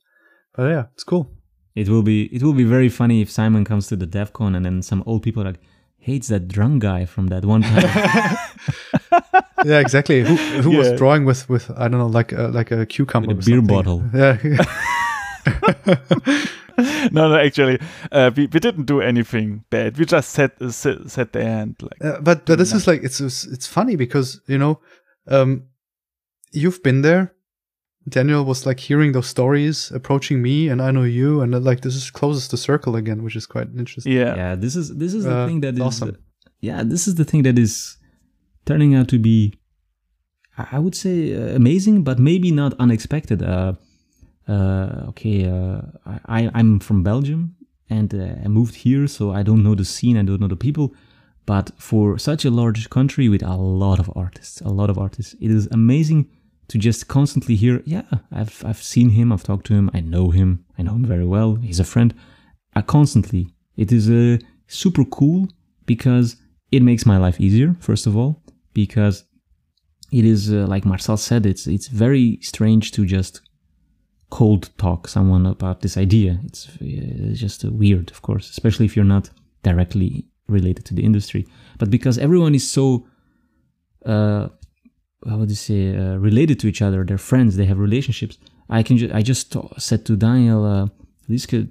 But 0.54 0.70
yeah, 0.70 0.84
it's 0.94 1.04
cool. 1.04 1.30
It 1.74 1.90
will 1.90 2.02
be 2.02 2.34
it 2.34 2.42
will 2.42 2.54
be 2.54 2.64
very 2.64 2.88
funny 2.88 3.20
if 3.20 3.30
Simon 3.30 3.62
comes 3.66 3.88
to 3.88 3.96
the 3.96 4.06
DAFCON 4.06 4.56
and 4.56 4.64
then 4.64 4.80
some 4.80 5.02
old 5.04 5.22
people 5.22 5.42
are 5.42 5.46
like, 5.48 5.60
"Hey, 6.04 6.16
it's 6.16 6.28
that 6.28 6.48
drunk 6.48 6.82
guy 6.82 7.06
from 7.06 7.28
that 7.28 7.46
one 7.46 7.62
time." 7.62 8.36
yeah, 9.64 9.80
exactly. 9.80 10.22
Who 10.22 10.36
who 10.36 10.72
yeah. 10.72 10.78
was 10.78 10.92
drawing 10.98 11.24
with 11.24 11.48
with 11.48 11.70
I 11.70 11.88
don't 11.88 11.98
know 11.98 12.06
like 12.06 12.32
a, 12.32 12.48
like 12.48 12.70
a 12.70 12.84
cucumber, 12.84 13.28
with 13.28 13.46
a 13.46 13.50
beer 13.50 13.56
something. 13.56 13.74
bottle. 13.74 14.02
Yeah. 14.12 14.36
no, 17.10 17.28
no, 17.28 17.36
actually, 17.36 17.78
uh, 18.12 18.30
we, 18.36 18.46
we 18.46 18.60
didn't 18.60 18.84
do 18.84 19.00
anything 19.00 19.64
bad. 19.70 19.96
We 19.96 20.04
just 20.04 20.30
sat 20.30 20.60
uh, 20.60 20.70
sat, 20.70 21.10
sat 21.10 21.32
there 21.32 21.62
and 21.62 21.74
like. 21.80 22.04
Uh, 22.04 22.20
but 22.20 22.44
but 22.44 22.58
this 22.58 22.74
is 22.74 22.86
like 22.86 23.02
it's 23.02 23.20
it's 23.20 23.66
funny 23.66 23.96
because 23.96 24.40
you 24.46 24.58
know, 24.58 24.80
um, 25.28 25.64
you've 26.52 26.82
been 26.82 27.00
there. 27.00 27.32
Daniel 28.08 28.44
was 28.44 28.66
like 28.66 28.80
hearing 28.80 29.12
those 29.12 29.26
stories, 29.26 29.90
approaching 29.94 30.42
me, 30.42 30.68
and 30.68 30.80
I 30.82 30.90
know 30.90 31.04
you, 31.04 31.40
and 31.40 31.52
like 31.64 31.80
this 31.80 31.94
is 31.96 32.10
closes 32.10 32.48
the 32.48 32.56
circle 32.56 32.96
again, 32.96 33.22
which 33.22 33.36
is 33.36 33.46
quite 33.46 33.68
interesting. 33.78 34.12
Yeah, 34.12 34.36
yeah. 34.36 34.54
This 34.56 34.76
is 34.76 34.94
this 34.96 35.14
is 35.14 35.24
the 35.24 35.36
Uh, 35.36 35.46
thing 35.46 35.60
that 35.62 35.74
is 35.74 35.80
awesome. 35.80 36.16
yeah. 36.60 36.82
This 36.84 37.06
is 37.08 37.14
the 37.14 37.24
thing 37.24 37.44
that 37.44 37.58
is 37.58 37.96
turning 38.66 38.94
out 38.94 39.08
to 39.08 39.18
be, 39.18 39.54
I 40.58 40.76
I 40.76 40.78
would 40.78 40.94
say, 40.94 41.34
uh, 41.34 41.56
amazing, 41.56 42.04
but 42.04 42.18
maybe 42.18 42.50
not 42.50 42.72
unexpected. 42.78 43.42
Uh, 43.42 43.72
uh, 44.48 45.08
okay, 45.10 45.46
uh, 45.48 45.80
I, 46.38 46.50
I'm 46.54 46.80
from 46.80 47.02
Belgium 47.02 47.54
and 47.88 48.12
uh, 48.14 48.44
I 48.44 48.48
moved 48.48 48.74
here, 48.74 49.06
so 49.06 49.32
I 49.32 49.42
don't 49.42 49.62
know 49.62 49.74
the 49.74 49.84
scene, 49.84 50.16
I 50.20 50.22
don't 50.24 50.40
know 50.40 50.48
the 50.48 50.56
people. 50.68 50.92
But 51.46 51.70
for 51.78 52.18
such 52.18 52.44
a 52.44 52.50
large 52.50 52.88
country 52.90 53.28
with 53.28 53.42
a 53.42 53.56
lot 53.56 53.98
of 53.98 54.10
artists, 54.14 54.60
a 54.60 54.68
lot 54.80 54.90
of 54.90 54.98
artists, 54.98 55.34
it 55.40 55.50
is 55.50 55.68
amazing 55.70 56.26
to 56.68 56.78
just 56.78 57.08
constantly 57.08 57.56
hear, 57.56 57.82
yeah, 57.84 58.04
I've, 58.32 58.64
I've 58.64 58.82
seen 58.82 59.10
him, 59.10 59.32
I've 59.32 59.42
talked 59.42 59.66
to 59.66 59.74
him, 59.74 59.90
I 59.92 60.00
know 60.00 60.30
him, 60.30 60.64
I 60.78 60.82
know 60.82 60.94
him 60.94 61.04
very 61.04 61.26
well, 61.26 61.56
he's 61.56 61.80
a 61.80 61.84
friend. 61.84 62.14
I 62.74 62.82
constantly. 62.82 63.54
It 63.76 63.92
is 63.92 64.08
uh, 64.10 64.38
super 64.66 65.04
cool 65.04 65.48
because 65.86 66.36
it 66.72 66.82
makes 66.82 67.06
my 67.06 67.18
life 67.18 67.40
easier, 67.40 67.76
first 67.80 68.06
of 68.06 68.16
all, 68.16 68.42
because 68.72 69.24
it 70.10 70.24
is, 70.24 70.52
uh, 70.52 70.66
like 70.66 70.84
Marcel 70.84 71.16
said, 71.16 71.46
it's, 71.46 71.66
it's 71.66 71.88
very 71.88 72.38
strange 72.40 72.92
to 72.92 73.04
just 73.04 73.40
cold 74.30 74.70
talk 74.78 75.06
someone 75.06 75.46
about 75.46 75.80
this 75.80 75.96
idea. 75.96 76.40
It's, 76.44 76.68
it's 76.80 77.40
just 77.40 77.64
weird, 77.64 78.10
of 78.10 78.22
course, 78.22 78.50
especially 78.50 78.86
if 78.86 78.96
you're 78.96 79.04
not 79.04 79.30
directly 79.62 80.26
related 80.48 80.84
to 80.86 80.94
the 80.94 81.04
industry. 81.04 81.46
But 81.78 81.90
because 81.90 82.18
everyone 82.18 82.54
is 82.54 82.68
so, 82.68 83.06
uh, 84.04 84.48
how 85.34 85.40
would 85.40 85.50
you 85.50 85.56
say, 85.56 85.96
uh, 85.96 86.16
related 86.28 86.60
to 86.60 86.66
each 86.68 86.82
other, 86.82 87.04
they're 87.04 87.18
friends, 87.18 87.56
they 87.56 87.66
have 87.66 87.78
relationships. 87.78 88.38
I 88.68 88.82
can 88.82 88.96
ju- 88.96 89.10
I 89.12 89.22
just 89.22 89.52
t- 89.52 89.68
said 89.78 90.04
to 90.06 90.16
Daniel, 90.16 90.64
uh, 90.64 90.86
Lieske, 91.28 91.68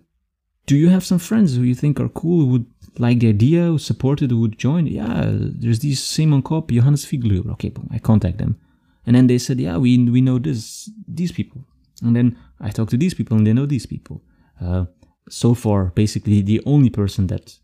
do 0.66 0.76
you 0.76 0.90
have 0.90 1.04
some 1.06 1.20
friends 1.20 1.56
who 1.56 1.64
you 1.64 1.76
think 1.76 2.00
are 2.00 2.10
cool, 2.10 2.40
who 2.42 2.52
would 2.52 2.66
like 2.98 3.20
the 3.20 3.30
idea, 3.30 3.62
who 3.66 3.78
support 3.78 4.22
it, 4.22 4.32
who 4.32 4.40
would 4.42 4.58
join? 4.58 4.86
Yeah, 4.88 5.32
there's 5.62 5.80
this 5.80 6.04
Simon 6.04 6.42
Kopp, 6.42 6.72
Johannes 6.72 7.06
Fiegler. 7.06 7.50
Okay, 7.54 7.70
boom, 7.70 7.88
I 7.92 8.00
contact 8.00 8.38
them. 8.38 8.58
And 9.06 9.16
then 9.16 9.28
they 9.28 9.38
said, 9.38 9.60
yeah, 9.60 9.78
we, 9.78 9.98
we 10.10 10.22
know 10.22 10.40
this, 10.40 10.90
these 11.08 11.32
people. 11.32 11.66
And 12.02 12.16
then 12.16 12.38
I 12.60 12.70
talk 12.70 12.90
to 12.90 12.98
these 12.98 13.14
people 13.14 13.38
and 13.38 13.46
they 13.48 13.54
know 13.54 13.66
these 13.66 13.86
people. 13.86 14.22
Uh, 14.62 14.86
so 15.30 15.54
far, 15.54 15.92
basically, 15.96 16.42
the 16.42 16.62
only 16.66 16.90
person 16.90 17.28
that 17.28 17.60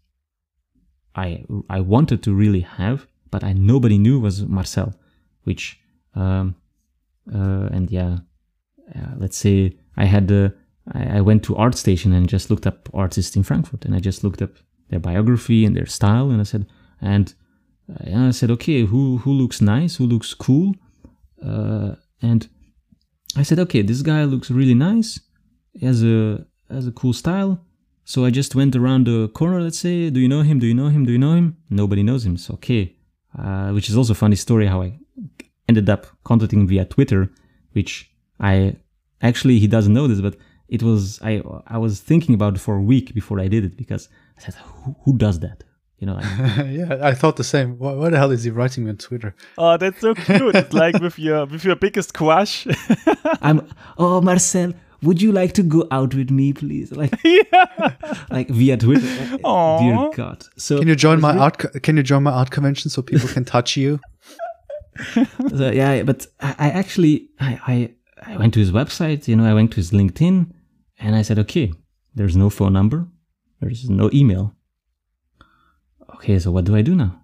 I 1.16 1.44
I 1.70 1.80
wanted 1.82 2.24
to 2.24 2.34
really 2.34 2.62
have, 2.62 3.08
but 3.32 3.44
I 3.44 3.54
nobody 3.54 3.98
knew 3.98 4.20
was 4.20 4.46
Marcel, 4.46 4.94
which 5.44 5.80
um, 6.20 6.56
uh, 7.34 7.68
and 7.72 7.90
yeah, 7.92 8.18
uh, 8.96 9.14
let's 9.18 9.38
say 9.38 9.78
I 9.98 10.06
had 10.06 10.32
uh, 10.32 10.50
I, 10.92 11.22
went 11.22 11.44
to 11.44 11.54
ArtStation 11.56 12.14
and 12.16 12.28
just 12.28 12.50
looked 12.50 12.68
up 12.68 12.90
artists 12.94 13.36
in 13.36 13.44
Frankfurt, 13.44 13.86
and 13.86 13.96
I 13.96 14.00
just 14.00 14.24
looked 14.24 14.42
up 14.42 14.52
their 14.90 15.00
biography 15.00 15.66
and 15.66 15.76
their 15.76 15.86
style, 15.86 16.32
and 16.32 16.40
I 16.42 16.44
said 16.44 16.66
and, 17.02 17.34
and 17.88 18.28
I 18.28 18.32
said 18.32 18.52
okay, 18.52 18.86
who 18.86 19.18
who 19.20 19.32
looks 19.32 19.62
nice, 19.62 19.96
who 19.98 20.06
looks 20.06 20.34
cool, 20.34 20.76
uh, 21.46 21.96
and 22.22 22.48
I 23.36 23.44
said, 23.44 23.60
okay, 23.60 23.82
this 23.82 24.02
guy 24.02 24.24
looks 24.24 24.50
really 24.50 24.74
nice, 24.74 25.20
has 25.82 26.04
a 26.04 26.46
has 26.70 26.88
a 26.88 26.92
cool 26.92 27.14
style. 27.14 27.64
So 28.04 28.26
I 28.26 28.32
just 28.32 28.56
went 28.56 28.76
around 28.76 29.06
the 29.06 29.28
corner. 29.30 29.62
Let's 29.62 29.78
say, 29.78 30.10
do 30.10 30.20
you 30.20 30.28
know 30.28 30.42
him? 30.42 30.58
Do 30.58 30.66
you 30.66 30.74
know 30.74 30.88
him? 30.88 31.06
Do 31.06 31.12
you 31.12 31.20
know 31.20 31.36
him? 31.36 31.58
Nobody 31.70 32.02
knows 32.02 32.26
him. 32.26 32.38
So 32.38 32.56
okay, 32.56 32.96
uh, 33.38 33.70
which 33.70 33.90
is 33.90 33.96
also 33.96 34.14
a 34.14 34.16
funny 34.16 34.36
story 34.36 34.66
how 34.66 34.82
I 34.82 35.00
ended 35.70 35.88
up 35.90 36.08
contacting 36.30 36.68
via 36.68 36.86
Twitter, 36.96 37.22
which 37.74 37.92
I 38.40 38.76
actually 39.22 39.58
he 39.64 39.68
doesn't 39.76 39.94
know 39.94 40.08
this, 40.08 40.22
but 40.28 40.36
it 40.68 40.82
was 40.90 41.02
I 41.22 41.34
I 41.76 41.78
was 41.86 41.94
thinking 42.10 42.34
about 42.40 42.56
it 42.56 42.62
for 42.68 42.76
a 42.76 42.86
week 42.94 43.08
before 43.20 43.40
I 43.40 43.48
did 43.56 43.64
it 43.70 43.78
because 43.78 44.10
I 44.38 44.40
said, 44.42 44.56
who, 44.56 44.96
who 45.04 45.18
does 45.26 45.40
that? 45.46 45.64
You 46.00 46.08
know, 46.08 46.18
I, 46.22 46.64
yeah, 46.80 47.10
I 47.12 47.14
thought 47.14 47.36
the 47.36 47.44
same. 47.44 47.78
Why, 47.78 47.92
why, 47.94 48.10
the 48.10 48.18
hell 48.18 48.32
is 48.32 48.44
he 48.46 48.52
writing 48.52 48.86
me 48.86 48.92
on 48.92 48.98
Twitter? 48.98 49.36
Oh, 49.58 49.76
that's 49.78 50.00
so 50.00 50.16
cute. 50.16 50.56
it's 50.56 50.74
like 50.74 50.98
with 51.08 51.20
your 51.20 51.46
with 51.46 51.64
your 51.66 51.76
biggest 51.76 52.14
crush. 52.14 52.68
I'm 53.48 53.58
oh 53.98 54.22
Marcel, 54.22 54.74
would 55.02 55.22
you 55.22 55.32
like 55.34 55.54
to 55.54 55.64
go 55.64 55.88
out 55.92 56.16
with 56.16 56.32
me, 56.32 56.54
please? 56.54 56.92
Like, 56.92 57.14
yeah. 57.24 57.96
like 58.32 58.50
via 58.50 58.78
Twitter. 58.78 59.08
Aww. 59.44 59.80
Dear 59.80 60.10
God. 60.16 60.46
So 60.58 60.80
can 60.80 60.88
you 60.88 60.96
join 60.96 61.20
my 61.20 61.38
art? 61.38 61.58
Co- 61.58 61.80
can 61.80 61.98
you 61.98 62.04
join 62.04 62.24
my 62.24 62.32
art 62.32 62.50
convention 62.50 62.90
so 62.90 63.02
people 63.02 63.28
can 63.28 63.44
touch 63.44 63.76
you? 63.76 64.00
so, 65.58 65.72
yeah, 65.72 66.04
but 66.04 66.28
I, 66.40 66.56
I 66.60 66.70
actually 66.70 67.30
I, 67.40 67.60
I 68.26 68.32
I 68.34 68.38
went 68.38 68.54
to 68.56 68.60
his 68.60 68.72
website. 68.72 69.28
You 69.28 69.36
know, 69.36 69.46
I 69.46 69.54
went 69.54 69.72
to 69.72 69.78
his 69.78 69.92
LinkedIn, 69.92 70.52
and 71.00 71.16
I 71.16 71.22
said, 71.22 71.40
okay, 71.40 71.74
there's 72.16 72.36
no 72.36 72.50
phone 72.50 72.74
number, 72.74 73.08
there's 73.62 73.90
no 73.90 74.10
email 74.14 74.56
okay, 76.20 76.38
so 76.38 76.52
what 76.52 76.66
do 76.66 76.76
I 76.76 76.82
do 76.82 76.96
now? 76.96 77.22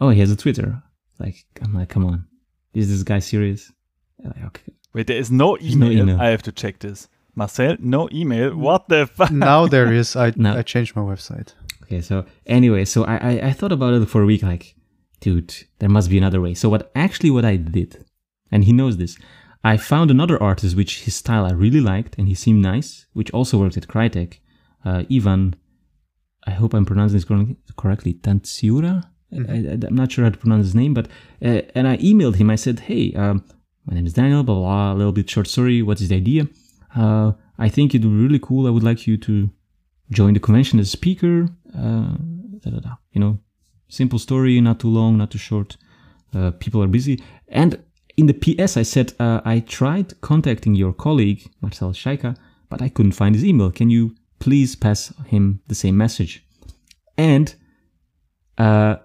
Oh, 0.00 0.10
he 0.10 0.20
has 0.20 0.30
a 0.30 0.36
Twitter. 0.36 0.82
Like, 1.18 1.44
I'm 1.62 1.74
like, 1.74 1.88
come 1.88 2.04
on. 2.06 2.26
is 2.74 2.88
this 2.88 3.02
guy 3.02 3.18
serious? 3.18 3.72
Like, 4.22 4.44
okay. 4.44 4.72
Wait, 4.92 5.06
there 5.06 5.18
is 5.18 5.30
no 5.30 5.56
There's 5.56 5.76
no 5.76 5.86
email. 5.86 6.02
email. 6.02 6.20
I 6.20 6.28
have 6.28 6.42
to 6.42 6.52
check 6.52 6.78
this. 6.78 7.08
Marcel, 7.34 7.76
no 7.80 8.08
email. 8.12 8.54
What 8.56 8.88
the 8.88 9.06
fuck? 9.06 9.30
now 9.50 9.66
there 9.66 9.92
is. 9.92 10.16
I 10.16 10.32
No. 10.36 10.56
I 10.56 10.62
changed 10.62 10.96
my 10.96 11.02
website. 11.02 11.54
Okay, 11.84 12.00
so 12.00 12.24
anyway, 12.46 12.84
so 12.84 13.04
I, 13.04 13.16
I 13.16 13.32
I 13.48 13.52
thought 13.52 13.72
about 13.72 13.94
it 13.94 14.06
for 14.06 14.22
a 14.22 14.26
week, 14.26 14.42
like, 14.42 14.74
dude, 15.20 15.54
there 15.78 15.88
must 15.88 16.10
be 16.10 16.18
another 16.18 16.40
way. 16.40 16.54
So 16.54 16.68
what 16.68 16.90
actually 16.94 17.30
what 17.30 17.44
I 17.44 17.56
did, 17.56 18.04
and 18.50 18.64
he 18.64 18.72
knows 18.72 18.96
this, 18.96 19.16
I 19.62 19.76
found 19.76 20.10
another 20.10 20.42
artist 20.42 20.76
which 20.76 21.02
his 21.02 21.14
style 21.14 21.44
I 21.44 21.52
really 21.52 21.80
liked 21.80 22.16
and 22.18 22.28
he 22.28 22.34
seemed 22.34 22.62
nice, 22.62 23.06
which 23.12 23.30
also 23.32 23.58
worked 23.58 23.76
at 23.76 23.88
Crytek, 23.88 24.38
uh, 24.84 25.04
Ivan. 25.12 25.56
I 26.46 26.52
hope 26.52 26.72
I'm 26.72 26.86
pronouncing 26.86 27.16
this 27.16 27.24
correctly- 27.24 27.56
correctly. 27.76 28.14
Tantsiura. 28.14 29.04
I, 29.32 29.86
am 29.86 29.94
not 29.94 30.10
sure 30.10 30.24
how 30.24 30.30
to 30.30 30.38
pronounce 30.38 30.66
his 30.66 30.74
name, 30.74 30.92
but 30.92 31.06
uh, 31.44 31.62
and 31.74 31.86
I 31.86 31.98
emailed 31.98 32.36
him. 32.36 32.50
I 32.50 32.56
said, 32.56 32.80
"Hey, 32.80 33.12
um, 33.12 33.44
my 33.86 33.94
name 33.94 34.06
is 34.06 34.14
Daniel. 34.14 34.42
Blah 34.42 34.56
blah. 34.56 34.92
A 34.92 34.94
little 34.94 35.12
bit 35.12 35.30
short 35.30 35.46
story. 35.46 35.82
What 35.82 36.00
is 36.00 36.08
the 36.08 36.16
idea? 36.16 36.48
Uh, 36.96 37.32
I 37.56 37.68
think 37.68 37.94
it 37.94 38.02
would 38.02 38.10
be 38.10 38.22
really 38.24 38.40
cool. 38.40 38.66
I 38.66 38.70
would 38.70 38.82
like 38.82 39.06
you 39.06 39.16
to 39.18 39.50
join 40.10 40.34
the 40.34 40.40
convention 40.40 40.80
as 40.80 40.88
a 40.88 40.90
speaker. 40.90 41.46
Uh, 41.76 42.16
da, 42.58 42.70
da, 42.70 42.80
da. 42.80 42.94
You 43.12 43.20
know, 43.20 43.38
simple 43.90 44.18
story, 44.18 44.60
not 44.60 44.80
too 44.80 44.88
long, 44.88 45.18
not 45.18 45.30
too 45.30 45.38
short. 45.38 45.76
Uh, 46.34 46.52
people 46.52 46.82
are 46.82 46.88
busy. 46.88 47.22
And 47.48 47.82
in 48.16 48.26
the 48.26 48.34
PS, 48.34 48.76
I 48.76 48.82
said 48.82 49.12
uh, 49.18 49.40
I 49.44 49.60
tried 49.60 50.20
contacting 50.20 50.74
your 50.74 50.92
colleague 50.92 51.50
Marcel 51.60 51.92
Scheika, 51.92 52.36
but 52.68 52.80
I 52.80 52.88
couldn't 52.88 53.12
find 53.12 53.34
his 53.34 53.44
email. 53.44 53.70
Can 53.70 53.90
you 53.90 54.14
please 54.38 54.76
pass 54.76 55.12
him 55.26 55.60
the 55.66 55.74
same 55.74 55.96
message? 55.96 56.44
And 57.18 57.54
uh, 58.56 58.96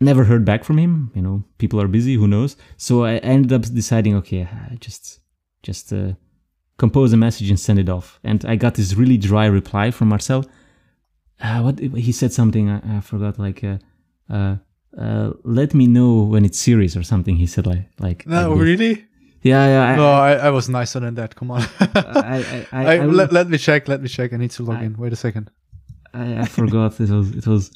never 0.00 0.24
heard 0.24 0.44
back 0.44 0.64
from 0.64 0.78
him. 0.78 1.10
You 1.14 1.22
know, 1.22 1.44
people 1.58 1.80
are 1.80 1.88
busy. 1.88 2.14
Who 2.14 2.26
knows? 2.26 2.56
So 2.76 3.04
I 3.04 3.16
ended 3.18 3.52
up 3.52 3.62
deciding, 3.62 4.16
okay, 4.16 4.42
I 4.42 4.76
just 4.76 5.20
just 5.62 5.92
uh, 5.92 6.12
compose 6.76 7.12
a 7.12 7.16
message 7.16 7.48
and 7.50 7.58
send 7.58 7.78
it 7.78 7.88
off. 7.88 8.18
And 8.24 8.44
I 8.44 8.56
got 8.56 8.74
this 8.74 8.94
really 8.94 9.16
dry 9.16 9.46
reply 9.46 9.90
from 9.90 10.08
Marcel. 10.08 10.44
Uh, 11.40 11.60
what 11.62 11.78
he 11.78 12.12
said 12.12 12.32
something 12.32 12.68
I, 12.70 12.98
I 12.98 13.00
forgot, 13.00 13.38
like 13.38 13.64
uh, 13.64 13.78
uh, 14.30 14.56
uh, 14.98 15.30
let 15.44 15.74
me 15.74 15.86
know 15.86 16.22
when 16.22 16.44
it's 16.44 16.58
serious 16.58 16.96
or 16.96 17.02
something. 17.02 17.36
He 17.36 17.46
said 17.46 17.66
like 17.66 17.88
like 17.98 18.26
No, 18.26 18.50
like 18.50 18.60
really? 18.60 19.04
yeah 19.42 19.66
yeah. 19.66 19.82
I, 19.92 19.96
No, 19.96 20.08
I, 20.12 20.32
I 20.34 20.50
was 20.50 20.68
nicer 20.68 21.00
than 21.00 21.14
that. 21.16 21.34
Come 21.36 21.50
on. 21.50 21.62
I, 21.80 21.86
I, 21.92 22.66
I, 22.72 22.84
I, 22.86 22.96
I, 22.98 23.04
let, 23.06 23.32
let 23.32 23.48
me 23.48 23.58
check. 23.58 23.88
Let 23.88 24.00
me 24.02 24.08
check. 24.08 24.32
I 24.32 24.36
need 24.36 24.50
to 24.52 24.62
log 24.62 24.78
I- 24.78 24.84
in. 24.84 24.96
Wait 24.96 25.12
a 25.12 25.16
second. 25.16 25.50
I, 26.12 26.40
I 26.42 26.44
forgot 26.46 27.00
it 27.00 27.10
was 27.10 27.30
it 27.34 27.46
was. 27.46 27.70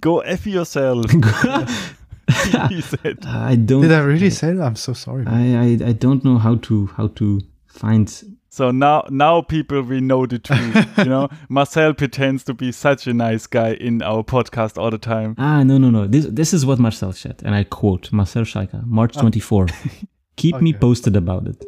Go 0.00 0.20
F 0.20 0.46
yourself. 0.46 1.06
he 2.68 2.80
said. 2.82 3.18
I 3.26 3.54
don't. 3.56 3.82
Did 3.82 3.92
I 3.92 4.00
really 4.00 4.30
say 4.30 4.52
that? 4.52 4.62
I'm 4.64 4.76
so 4.76 4.92
sorry. 4.92 5.24
I, 5.26 5.54
I 5.56 5.88
I 5.90 5.92
don't 5.92 6.24
know 6.24 6.36
how 6.38 6.56
to 6.56 6.86
how 6.96 7.08
to 7.08 7.40
find 7.68 8.06
So 8.50 8.70
now, 8.70 9.04
now 9.10 9.42
people 9.42 9.82
we 9.82 10.00
know 10.00 10.26
the 10.26 10.38
truth. 10.38 10.98
you 10.98 11.04
know, 11.04 11.28
Marcel 11.48 11.92
pretends 11.92 12.44
to 12.44 12.54
be 12.54 12.72
such 12.72 13.06
a 13.06 13.12
nice 13.12 13.46
guy 13.46 13.74
in 13.74 14.02
our 14.02 14.22
podcast 14.22 14.78
all 14.78 14.90
the 14.90 14.98
time. 14.98 15.34
Ah, 15.38 15.62
no, 15.62 15.76
no, 15.78 15.90
no. 15.90 16.06
This 16.06 16.26
this 16.26 16.54
is 16.54 16.64
what 16.64 16.78
Marcel 16.78 17.12
said, 17.12 17.42
and 17.44 17.54
I 17.54 17.64
quote 17.64 18.10
Marcel 18.12 18.44
Scheika, 18.44 18.84
March 18.86 19.16
24. 19.16 19.66
Keep 20.36 20.60
me 20.60 20.72
posted 20.72 21.16
about 21.16 21.46
it. 21.48 21.64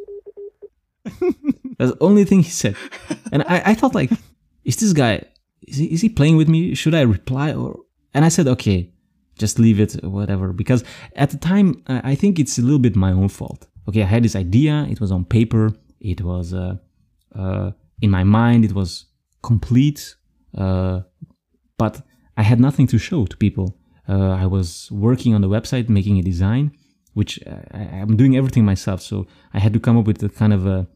That's 1.78 1.92
the 1.92 1.98
only 2.00 2.24
thing 2.24 2.40
he 2.40 2.50
said, 2.50 2.76
and 3.32 3.42
I, 3.42 3.62
I 3.66 3.74
thought 3.74 3.94
like, 3.94 4.10
is 4.64 4.76
this 4.76 4.92
guy 4.92 5.24
is 5.62 5.76
he, 5.76 5.86
is 5.86 6.00
he 6.00 6.08
playing 6.08 6.36
with 6.36 6.48
me? 6.48 6.74
Should 6.74 6.94
I 6.94 7.02
reply 7.02 7.52
or? 7.52 7.80
And 8.14 8.24
I 8.24 8.28
said 8.28 8.48
okay, 8.48 8.90
just 9.38 9.58
leave 9.58 9.80
it, 9.80 10.02
whatever. 10.04 10.52
Because 10.52 10.82
at 11.14 11.30
the 11.30 11.38
time, 11.38 11.82
I 11.86 12.12
I 12.12 12.14
think 12.14 12.38
it's 12.38 12.58
a 12.58 12.62
little 12.62 12.78
bit 12.78 12.96
my 12.96 13.12
own 13.12 13.28
fault. 13.28 13.66
Okay, 13.88 14.02
I 14.02 14.06
had 14.06 14.24
this 14.24 14.36
idea. 14.36 14.86
It 14.90 15.00
was 15.00 15.12
on 15.12 15.24
paper. 15.24 15.72
It 16.00 16.22
was 16.22 16.54
uh, 16.54 16.76
uh, 17.34 17.72
in 18.00 18.10
my 18.10 18.24
mind. 18.24 18.64
It 18.64 18.72
was 18.72 19.06
complete. 19.42 20.16
Uh, 20.56 21.00
but 21.78 22.02
I 22.36 22.42
had 22.42 22.60
nothing 22.60 22.86
to 22.88 22.98
show 22.98 23.26
to 23.26 23.36
people. 23.36 23.76
Uh, 24.08 24.30
I 24.30 24.46
was 24.46 24.90
working 24.90 25.34
on 25.34 25.40
the 25.40 25.48
website, 25.48 25.88
making 25.88 26.18
a 26.18 26.22
design, 26.22 26.72
which 27.14 27.38
I, 27.46 28.00
I'm 28.00 28.16
doing 28.16 28.36
everything 28.36 28.64
myself. 28.64 29.00
So 29.02 29.26
I 29.54 29.60
had 29.60 29.72
to 29.74 29.80
come 29.80 29.96
up 29.96 30.06
with 30.06 30.22
a 30.22 30.28
kind 30.28 30.52
of 30.52 30.66
a 30.66 30.88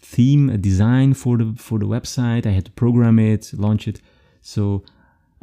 theme, 0.00 0.50
a 0.50 0.56
design 0.56 1.14
for 1.14 1.36
the 1.36 1.54
for 1.56 1.78
the 1.78 1.86
website. 1.86 2.46
I 2.46 2.50
had 2.50 2.66
to 2.66 2.72
program 2.72 3.18
it, 3.18 3.52
launch 3.54 3.88
it. 3.88 4.00
So 4.40 4.84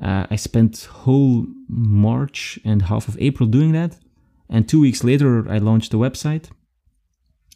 uh, 0.02 0.26
I 0.30 0.36
spent 0.36 0.88
whole 1.04 1.48
March 1.68 2.60
and 2.64 2.84
half 2.84 3.08
of 3.08 3.18
April 3.20 3.48
doing 3.48 3.72
that. 3.74 3.98
And 4.50 4.68
two 4.68 4.82
weeks 4.82 5.04
later, 5.04 5.50
I 5.50 5.60
launched 5.60 5.92
the 5.92 5.98
website, 5.98 6.50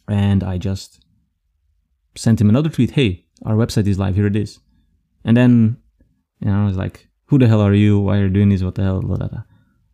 and 0.08 0.42
I 0.42 0.56
just 0.56 1.04
sent 2.16 2.40
him 2.40 2.48
another 2.48 2.68
tweet. 2.70 2.90
Hey, 2.92 3.24
our 3.44 3.54
website 3.54 3.86
is 3.86 3.98
live. 3.98 4.14
Here 4.16 4.26
it 4.26 4.36
is. 4.36 4.58
And 5.24 5.36
then 5.36 5.76
you 6.40 6.48
know, 6.50 6.62
I 6.62 6.66
was 6.66 6.76
like, 6.76 7.08
"Who 7.26 7.38
the 7.38 7.48
hell 7.48 7.60
are 7.60 7.74
you? 7.74 7.98
Why 8.00 8.18
are 8.18 8.24
you 8.24 8.30
doing 8.30 8.48
this? 8.50 8.62
What 8.62 8.74
the 8.74 8.82
hell?" 8.82 9.00
Blah, 9.00 9.16
blah, 9.16 9.28
blah. 9.28 9.42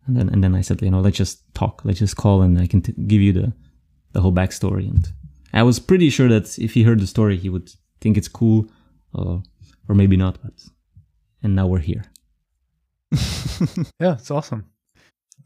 And 0.07 0.17
then 0.17 0.29
and 0.29 0.43
then 0.43 0.55
I 0.55 0.61
said, 0.61 0.81
"You 0.81 0.91
know, 0.91 1.01
let's 1.01 1.17
just 1.17 1.41
talk. 1.53 1.81
Let's 1.85 1.99
just 1.99 2.15
call, 2.17 2.41
and 2.41 2.59
I 2.59 2.67
can 2.67 2.81
t- 2.81 2.93
give 3.07 3.21
you 3.21 3.33
the 3.33 3.53
the 4.13 4.21
whole 4.21 4.33
backstory." 4.33 4.89
And 4.89 5.07
I 5.53 5.63
was 5.63 5.79
pretty 5.79 6.09
sure 6.09 6.27
that 6.29 6.57
if 6.59 6.73
he 6.73 6.83
heard 6.83 6.99
the 6.99 7.07
story, 7.07 7.37
he 7.37 7.49
would 7.49 7.71
think 8.01 8.17
it's 8.17 8.27
cool, 8.27 8.67
uh, 9.15 9.37
or 9.87 9.95
maybe 9.95 10.17
not. 10.17 10.37
But 10.43 10.53
and 11.43 11.55
now 11.55 11.67
we're 11.67 11.79
here. 11.79 12.03
Yeah, 13.99 14.13
it's 14.13 14.31
awesome. 14.31 14.65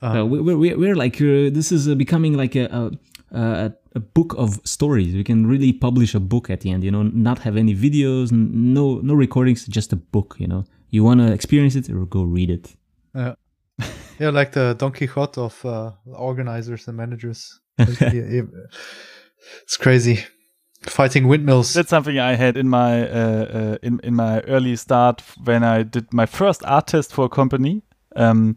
Uh, 0.01 0.25
we- 0.25 0.41
we're, 0.41 0.57
we're, 0.57 0.77
we're 0.77 0.95
like 0.95 1.15
uh, 1.21 1.49
this 1.51 1.71
is 1.71 1.87
uh, 1.87 1.95
becoming 1.95 2.33
like 2.37 2.55
a, 2.55 2.65
a 2.65 2.91
a 3.31 3.73
a 3.95 3.99
book 3.99 4.35
of 4.37 4.59
stories. 4.63 5.13
We 5.13 5.23
can 5.23 5.47
really 5.47 5.73
publish 5.73 6.15
a 6.15 6.19
book 6.19 6.49
at 6.49 6.61
the 6.61 6.71
end. 6.71 6.83
You 6.83 6.91
know, 6.91 7.03
not 7.03 7.39
have 7.39 7.57
any 7.57 7.75
videos, 7.75 8.31
n- 8.31 8.73
no 8.73 8.99
no 9.03 9.13
recordings, 9.13 9.65
just 9.65 9.93
a 9.93 9.95
book. 9.95 10.35
You 10.39 10.47
know, 10.47 10.65
you 10.89 11.03
want 11.03 11.19
to 11.21 11.31
experience 11.31 11.75
it 11.75 11.89
or 11.89 12.05
go 12.05 12.23
read 12.23 12.49
it. 12.49 12.75
Yeah. 13.15 13.35
yeah, 14.19 14.29
like 14.29 14.51
the 14.51 14.75
Don 14.77 14.91
Quixote 14.91 15.39
of 15.39 15.65
uh, 15.65 15.91
organizers 16.05 16.87
and 16.87 16.97
managers. 16.97 17.59
Like, 17.79 17.99
yeah, 17.99 18.25
yeah. 18.27 18.41
It's 19.61 19.77
crazy. 19.77 20.25
Fighting 20.81 21.27
windmills. 21.27 21.73
That's 21.73 21.89
something 21.89 22.17
I 22.17 22.33
had 22.35 22.57
in 22.57 22.69
my 22.69 23.07
uh, 23.07 23.45
uh, 23.53 23.77
in 23.83 23.99
in 24.03 24.15
my 24.15 24.41
early 24.41 24.75
start 24.75 25.21
when 25.43 25.63
I 25.63 25.83
did 25.83 26.11
my 26.11 26.25
first 26.25 26.63
art 26.65 26.87
test 26.87 27.13
for 27.13 27.25
a 27.25 27.29
company. 27.29 27.83
Um, 28.15 28.55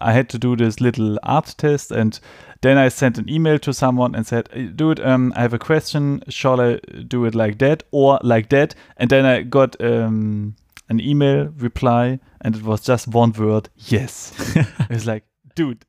I 0.00 0.12
had 0.12 0.28
to 0.30 0.38
do 0.38 0.56
this 0.56 0.80
little 0.80 1.18
art 1.22 1.54
test, 1.58 1.90
and 1.90 2.18
then 2.62 2.78
I 2.78 2.88
sent 2.88 3.18
an 3.18 3.28
email 3.28 3.58
to 3.60 3.72
someone 3.72 4.14
and 4.14 4.26
said, 4.26 4.76
"Dude, 4.76 5.00
um, 5.00 5.32
I 5.36 5.42
have 5.42 5.54
a 5.54 5.58
question. 5.58 6.22
Shall 6.28 6.60
I 6.60 6.78
do 7.06 7.24
it 7.24 7.34
like 7.34 7.58
that 7.58 7.82
or 7.90 8.18
like 8.22 8.48
that?" 8.50 8.74
And 8.96 9.10
then 9.10 9.24
I 9.24 9.42
got 9.42 9.80
um, 9.80 10.56
an 10.88 11.00
email 11.00 11.48
reply, 11.56 12.20
and 12.40 12.56
it 12.56 12.62
was 12.62 12.82
just 12.82 13.08
one 13.08 13.32
word: 13.32 13.68
"Yes." 13.76 14.32
it's 14.90 15.06
like, 15.06 15.24
dude, 15.54 15.84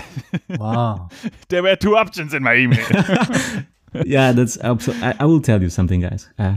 wow. 0.48 1.08
there 1.48 1.62
were 1.62 1.76
two 1.76 1.96
options 1.96 2.34
in 2.34 2.42
my 2.42 2.56
email. 2.56 2.86
yeah, 4.04 4.32
that's 4.32 4.58
absolutely. 4.58 5.06
I, 5.06 5.14
I 5.20 5.24
will 5.24 5.40
tell 5.40 5.62
you 5.62 5.70
something, 5.70 6.00
guys. 6.00 6.28
Uh, 6.38 6.56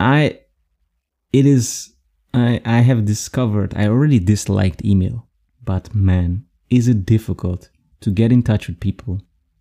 I, 0.00 0.40
it 1.32 1.46
is. 1.46 1.94
I 2.34 2.60
I 2.64 2.80
have 2.80 3.04
discovered. 3.04 3.74
I 3.76 3.86
already 3.86 4.18
disliked 4.18 4.84
email, 4.84 5.27
but 5.68 5.94
man, 5.94 6.30
is 6.70 6.84
it 6.88 7.00
difficult 7.04 7.62
to 8.00 8.08
get 8.10 8.32
in 8.32 8.42
touch 8.42 8.68
with 8.68 8.80
people 8.80 9.14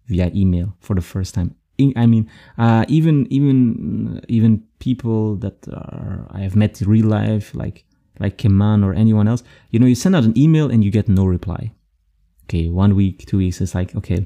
via 0.08 0.32
email 0.34 0.68
for 0.80 0.96
the 0.96 1.02
first 1.02 1.36
time. 1.36 1.50
I 1.96 2.06
mean, 2.08 2.30
uh, 2.58 2.86
even 2.88 3.16
even 3.30 4.24
even 4.28 4.64
people 4.80 5.36
that 5.44 5.68
are 5.68 6.26
I 6.32 6.40
have 6.40 6.56
met 6.56 6.82
in 6.82 6.90
real 6.90 7.08
life, 7.20 7.54
like 7.54 7.86
like 8.20 8.38
Keman 8.38 8.84
or 8.84 8.94
anyone 8.94 9.28
else. 9.28 9.44
You 9.72 9.80
know, 9.80 9.86
you 9.86 9.96
send 9.96 10.16
out 10.16 10.24
an 10.24 10.36
email 10.36 10.72
and 10.72 10.84
you 10.84 10.90
get 10.90 11.08
no 11.08 11.26
reply. 11.26 11.72
Okay, 12.46 12.70
one 12.70 12.96
week, 12.96 13.26
two 13.28 13.38
weeks. 13.38 13.62
It's 13.62 13.76
like 13.76 13.96
okay, 13.96 14.26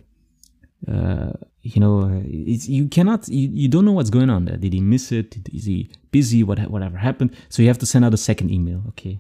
uh, 0.88 1.32
you 1.62 1.82
know, 1.82 2.24
you 2.26 2.88
cannot, 2.88 3.28
you, 3.28 3.50
you 3.52 3.68
don't 3.68 3.86
know 3.86 3.92
what's 3.92 4.10
going 4.10 4.30
on 4.30 4.46
there. 4.46 4.58
Did 4.58 4.74
he 4.74 4.82
miss 4.82 5.12
it? 5.12 5.38
Is 5.54 5.66
he 5.66 5.92
busy? 6.12 6.42
What, 6.44 6.60
whatever 6.72 6.98
happened? 6.98 7.36
So 7.50 7.62
you 7.62 7.68
have 7.68 7.78
to 7.80 7.86
send 7.86 8.06
out 8.06 8.14
a 8.14 8.18
second 8.30 8.50
email. 8.50 8.82
Okay. 8.90 9.20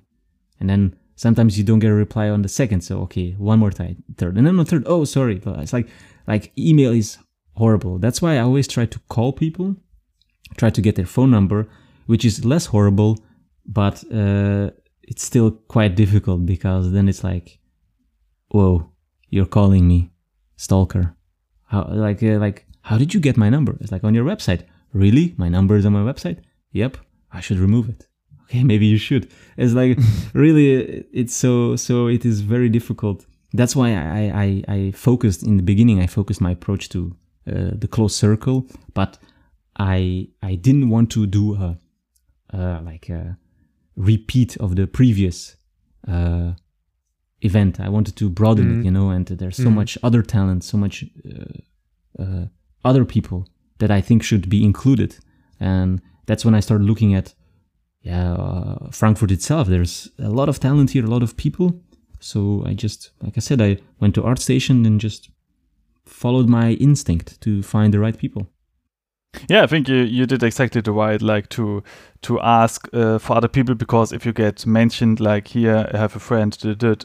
And 0.59 0.69
then 0.69 0.95
sometimes 1.21 1.55
you 1.55 1.63
don't 1.63 1.83
get 1.83 1.91
a 1.91 1.93
reply 2.05 2.29
on 2.29 2.41
the 2.41 2.49
second. 2.49 2.81
So, 2.81 3.01
okay, 3.01 3.27
one 3.37 3.59
more 3.59 3.69
time, 3.69 4.03
third. 4.17 4.37
And 4.37 4.47
then 4.47 4.57
on 4.59 4.65
third, 4.65 4.85
oh, 4.87 5.03
sorry. 5.05 5.39
It's 5.63 5.73
like, 5.77 5.87
like 6.25 6.51
email 6.57 6.91
is 6.91 7.19
horrible. 7.53 7.99
That's 7.99 8.23
why 8.23 8.37
I 8.37 8.39
always 8.39 8.67
try 8.67 8.85
to 8.87 8.99
call 9.07 9.31
people, 9.31 9.75
try 10.57 10.71
to 10.71 10.81
get 10.81 10.95
their 10.95 11.05
phone 11.05 11.29
number, 11.29 11.69
which 12.07 12.25
is 12.25 12.43
less 12.43 12.65
horrible, 12.73 13.19
but 13.67 14.03
uh, 14.11 14.71
it's 15.03 15.23
still 15.23 15.51
quite 15.75 15.93
difficult 15.95 16.43
because 16.53 16.91
then 16.91 17.07
it's 17.07 17.23
like, 17.23 17.59
whoa, 18.49 18.89
you're 19.29 19.53
calling 19.59 19.87
me, 19.87 20.09
stalker. 20.55 21.15
How 21.67 21.87
like 22.07 22.21
uh, 22.23 22.39
like 22.45 22.65
how 22.81 22.97
did 22.97 23.13
you 23.13 23.19
get 23.21 23.37
my 23.37 23.49
number? 23.49 23.77
It's 23.79 23.91
like 23.91 24.03
on 24.03 24.15
your 24.15 24.25
website. 24.25 24.63
Really? 24.91 25.35
My 25.37 25.49
number 25.49 25.75
is 25.77 25.85
on 25.85 25.93
my 25.93 26.05
website? 26.11 26.39
Yep. 26.73 26.97
I 27.31 27.39
should 27.39 27.59
remove 27.59 27.87
it. 27.87 28.07
Okay, 28.51 28.63
maybe 28.71 28.85
you 28.85 28.97
should. 28.97 29.31
It's 29.57 29.73
like 29.73 29.97
really 30.33 31.05
it's 31.13 31.33
so 31.35 31.75
so 31.75 32.07
it 32.07 32.25
is 32.25 32.41
very 32.41 32.69
difficult 32.69 33.25
that's 33.53 33.75
why 33.75 33.89
I, 33.93 34.63
I, 34.67 34.75
I 34.75 34.91
focused 34.91 35.43
in 35.43 35.57
the 35.57 35.63
beginning. 35.63 35.99
I 35.99 36.07
focused 36.07 36.39
my 36.39 36.51
approach 36.51 36.87
to 36.89 37.15
uh, 37.47 37.71
the 37.77 37.87
close 37.87 38.15
circle, 38.15 38.65
but 38.93 39.17
I 39.77 40.29
I 40.41 40.55
didn't 40.55 40.89
want 40.89 41.09
to 41.11 41.25
do 41.27 41.55
a, 41.55 41.77
uh, 42.53 42.79
like 42.81 43.09
a 43.09 43.37
repeat 43.97 44.55
of 44.57 44.75
the 44.75 44.87
previous 44.87 45.57
uh, 46.07 46.53
event. 47.41 47.79
I 47.79 47.89
wanted 47.89 48.15
to 48.17 48.29
broaden 48.29 48.67
Mm. 48.69 48.79
it, 48.79 48.85
you 48.85 48.91
know. 48.91 49.09
And 49.09 49.25
there's 49.27 49.57
so 49.57 49.69
Mm. 49.69 49.75
much 49.75 49.97
other 50.01 50.21
talent, 50.23 50.63
so 50.63 50.77
much 50.77 51.03
uh, 51.25 52.23
uh, 52.23 52.45
other 52.85 53.03
people 53.05 53.47
that 53.79 53.91
I 53.91 54.01
think 54.01 54.23
should 54.23 54.47
be 54.49 54.63
included. 54.63 55.17
And 55.59 56.01
that's 56.25 56.45
when 56.45 56.55
I 56.55 56.61
started 56.61 56.85
looking 56.87 57.13
at 57.15 57.33
yeah 58.01 58.33
uh, 58.33 58.89
Frankfurt 58.91 59.31
itself. 59.31 59.67
There's 59.67 60.09
a 60.19 60.29
lot 60.29 60.49
of 60.49 60.59
talent 60.59 60.91
here, 60.91 61.05
a 61.05 61.09
lot 61.09 61.23
of 61.23 61.37
people. 61.37 61.81
So 62.19 62.63
I 62.65 62.73
just, 62.73 63.11
like 63.21 63.33
I 63.35 63.39
said, 63.39 63.61
I 63.61 63.77
went 63.99 64.15
to 64.15 64.21
ArtStation 64.21 64.85
and 64.85 64.99
just 64.99 65.29
followed 66.05 66.47
my 66.47 66.73
instinct 66.73 67.41
to 67.41 67.63
find 67.63 67.93
the 67.93 67.99
right 67.99 68.17
people. 68.17 68.47
Yeah, 69.49 69.63
I 69.63 69.67
think 69.67 69.87
you, 69.87 69.95
you 69.95 70.25
did 70.25 70.43
exactly 70.43 70.81
the 70.81 70.91
right, 70.91 71.21
like 71.21 71.49
to 71.49 71.83
to 72.23 72.39
ask 72.39 72.87
uh, 72.93 73.17
for 73.17 73.35
other 73.35 73.47
people 73.47 73.73
because 73.73 74.11
if 74.11 74.25
you 74.25 74.31
get 74.31 74.65
mentioned, 74.65 75.19
like 75.19 75.47
here, 75.47 75.89
I 75.91 75.97
have 75.97 76.15
a 76.15 76.19
friend 76.19 76.55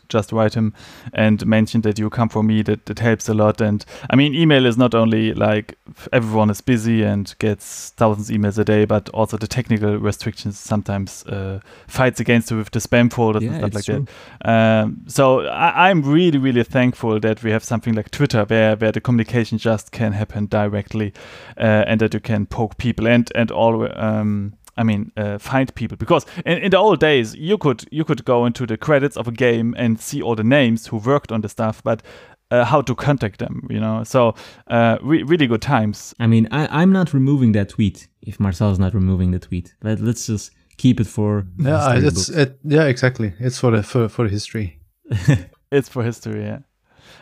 just 0.09 0.33
write 0.33 0.55
him 0.55 0.75
and 1.15 1.45
mention 1.47 1.81
that 1.83 1.99
you 1.99 2.11
come 2.11 2.29
from 2.29 2.49
me, 2.49 2.63
that 2.63 2.85
that 2.87 2.99
helps 2.99 3.29
a 3.29 3.35
lot. 3.35 3.61
And 3.61 3.85
I 4.11 4.17
mean, 4.17 4.35
email 4.35 4.67
is 4.67 4.77
not 4.77 4.95
only 4.95 5.33
like 5.33 5.79
everyone 6.13 6.51
is 6.51 6.61
busy 6.61 7.03
and 7.03 7.35
gets 7.39 7.91
thousands 7.97 8.31
emails 8.31 8.59
a 8.59 8.65
day, 8.65 8.85
but 8.85 9.09
also 9.11 9.39
the 9.39 9.47
technical 9.47 9.97
restrictions 9.97 10.59
sometimes 10.59 11.25
uh, 11.27 11.61
fights 11.87 12.21
against 12.21 12.51
you 12.51 12.59
with 12.59 12.71
the 12.71 12.79
spam 12.79 13.11
folders 13.11 13.43
and 13.43 13.57
stuff 13.57 13.75
like 13.75 13.85
true. 13.85 14.07
that. 14.45 14.83
Um, 14.83 15.03
so 15.07 15.47
I, 15.47 15.89
I'm 15.89 16.03
really, 16.03 16.39
really 16.39 16.65
thankful 16.65 17.21
that 17.21 17.43
we 17.43 17.51
have 17.53 17.65
something 17.65 17.95
like 17.95 18.11
Twitter 18.11 18.45
where, 18.45 18.77
where 18.77 18.93
the 18.93 19.01
communication 19.01 19.57
just 19.57 19.93
can 19.93 20.13
happen 20.13 20.47
directly 20.47 21.15
uh, 21.57 21.85
and 21.87 22.01
that 22.01 22.13
you 22.13 22.21
can 22.21 22.45
poke 22.45 22.77
people 22.77 23.07
and 23.07 23.31
and 23.35 23.51
all. 23.51 23.89
Um, 23.99 24.53
I 24.77 24.83
mean, 24.83 25.13
uh, 25.17 25.39
find 25.39 25.75
people 25.75 25.97
because 25.97 26.27
in, 26.45 26.59
in 26.59 26.71
the 26.71 26.79
old 26.79 27.01
days 27.01 27.35
you 27.35 27.59
could 27.59 27.85
you 27.91 28.05
could 28.05 28.25
go 28.25 28.47
into 28.47 28.67
the 28.67 28.77
credits 28.77 29.17
of 29.17 29.29
a 29.29 29.33
game 29.33 29.75
and 29.79 30.01
see 30.01 30.23
all 30.23 30.35
the 30.35 30.45
names 30.45 30.87
who 30.87 30.99
worked 30.99 31.33
on 31.33 31.41
the 31.41 31.49
stuff, 31.49 31.83
but 31.83 32.03
uh, 32.51 32.65
how 32.65 32.81
to 32.81 32.95
contact 32.95 33.39
them, 33.39 33.67
you 33.71 33.81
know? 33.81 34.05
So 34.05 34.35
uh, 34.69 34.99
re- 35.03 35.23
really 35.23 35.47
good 35.47 35.63
times. 35.63 36.15
I 36.21 36.27
mean, 36.27 36.49
I, 36.53 36.69
I'm 36.83 36.93
not 36.93 37.13
removing 37.13 37.53
that 37.53 37.71
tweet 37.71 38.09
if 38.23 38.39
Marcel's 38.39 38.79
not 38.79 38.95
removing 38.95 39.33
the 39.33 39.39
tweet. 39.39 39.75
But 39.81 40.01
let's 40.01 40.27
just 40.27 40.53
keep 40.77 41.01
it 41.01 41.07
for 41.07 41.47
Yeah, 41.59 41.97
it's 41.97 42.29
it. 42.29 42.59
Yeah, 42.63 42.85
exactly. 42.85 43.33
It's 43.41 43.59
for 43.59 43.71
the 43.73 43.83
for 43.83 44.09
for 44.09 44.25
the 44.25 44.31
history. 44.31 44.81
It's 45.73 45.89
for 45.89 46.05
history, 46.05 46.45
yeah. 46.45 46.59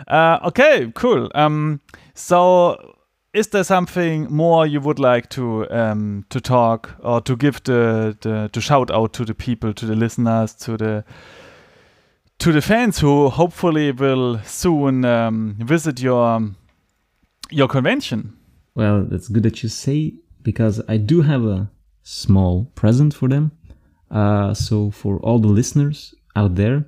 Uh, 0.06 0.38
okay, 0.48 0.92
cool. 0.94 1.30
Um, 1.34 1.80
so, 2.14 2.93
is 3.34 3.48
there 3.48 3.64
something 3.64 4.28
more 4.30 4.64
you 4.64 4.80
would 4.80 5.00
like 5.00 5.28
to 5.28 5.68
um, 5.70 6.24
to 6.30 6.40
talk 6.40 6.94
or 7.00 7.20
to 7.20 7.36
give 7.36 7.62
the, 7.64 8.16
the 8.20 8.48
to 8.52 8.60
shout 8.60 8.90
out 8.92 9.12
to 9.14 9.24
the 9.24 9.34
people, 9.34 9.74
to 9.74 9.86
the 9.86 9.96
listeners, 9.96 10.54
to 10.54 10.76
the 10.76 11.04
to 12.38 12.52
the 12.52 12.62
fans 12.62 13.00
who 13.00 13.28
hopefully 13.28 13.90
will 13.90 14.38
soon 14.44 15.04
um, 15.04 15.56
visit 15.58 16.00
your 16.00 16.54
your 17.50 17.68
convention? 17.68 18.36
Well, 18.76 19.04
that's 19.04 19.28
good 19.28 19.42
that 19.42 19.62
you 19.62 19.68
say 19.68 20.14
because 20.42 20.80
I 20.88 20.96
do 20.96 21.22
have 21.22 21.44
a 21.44 21.70
small 22.04 22.66
present 22.76 23.14
for 23.14 23.28
them. 23.28 23.50
Uh, 24.10 24.54
so 24.54 24.92
for 24.92 25.18
all 25.18 25.40
the 25.40 25.48
listeners 25.48 26.14
out 26.36 26.54
there, 26.54 26.86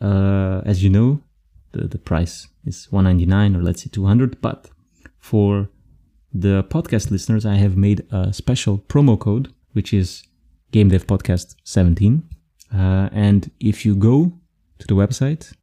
uh, 0.00 0.60
as 0.66 0.84
you 0.84 0.90
know, 0.90 1.22
the, 1.72 1.88
the 1.88 1.98
price 1.98 2.48
is 2.66 2.90
199 2.90 3.56
or 3.56 3.62
let's 3.62 3.82
say 3.82 3.88
200. 3.90 4.40
But 4.42 4.70
for 5.24 5.70
the 6.34 6.62
podcast 6.64 7.10
listeners, 7.10 7.46
I 7.46 7.54
have 7.54 7.76
made 7.78 8.00
a 8.12 8.30
special 8.32 8.76
promo 8.78 9.18
code, 9.18 9.46
which 9.72 9.94
is 9.94 10.22
Game 10.70 10.88
Dev 10.90 11.06
Podcast 11.06 11.56
17. 11.64 12.22
Uh, 12.72 13.08
and 13.10 13.50
if 13.58 13.86
you 13.86 13.96
go 13.96 14.16
to 14.80 14.86
the 14.86 14.94
website 14.94 15.54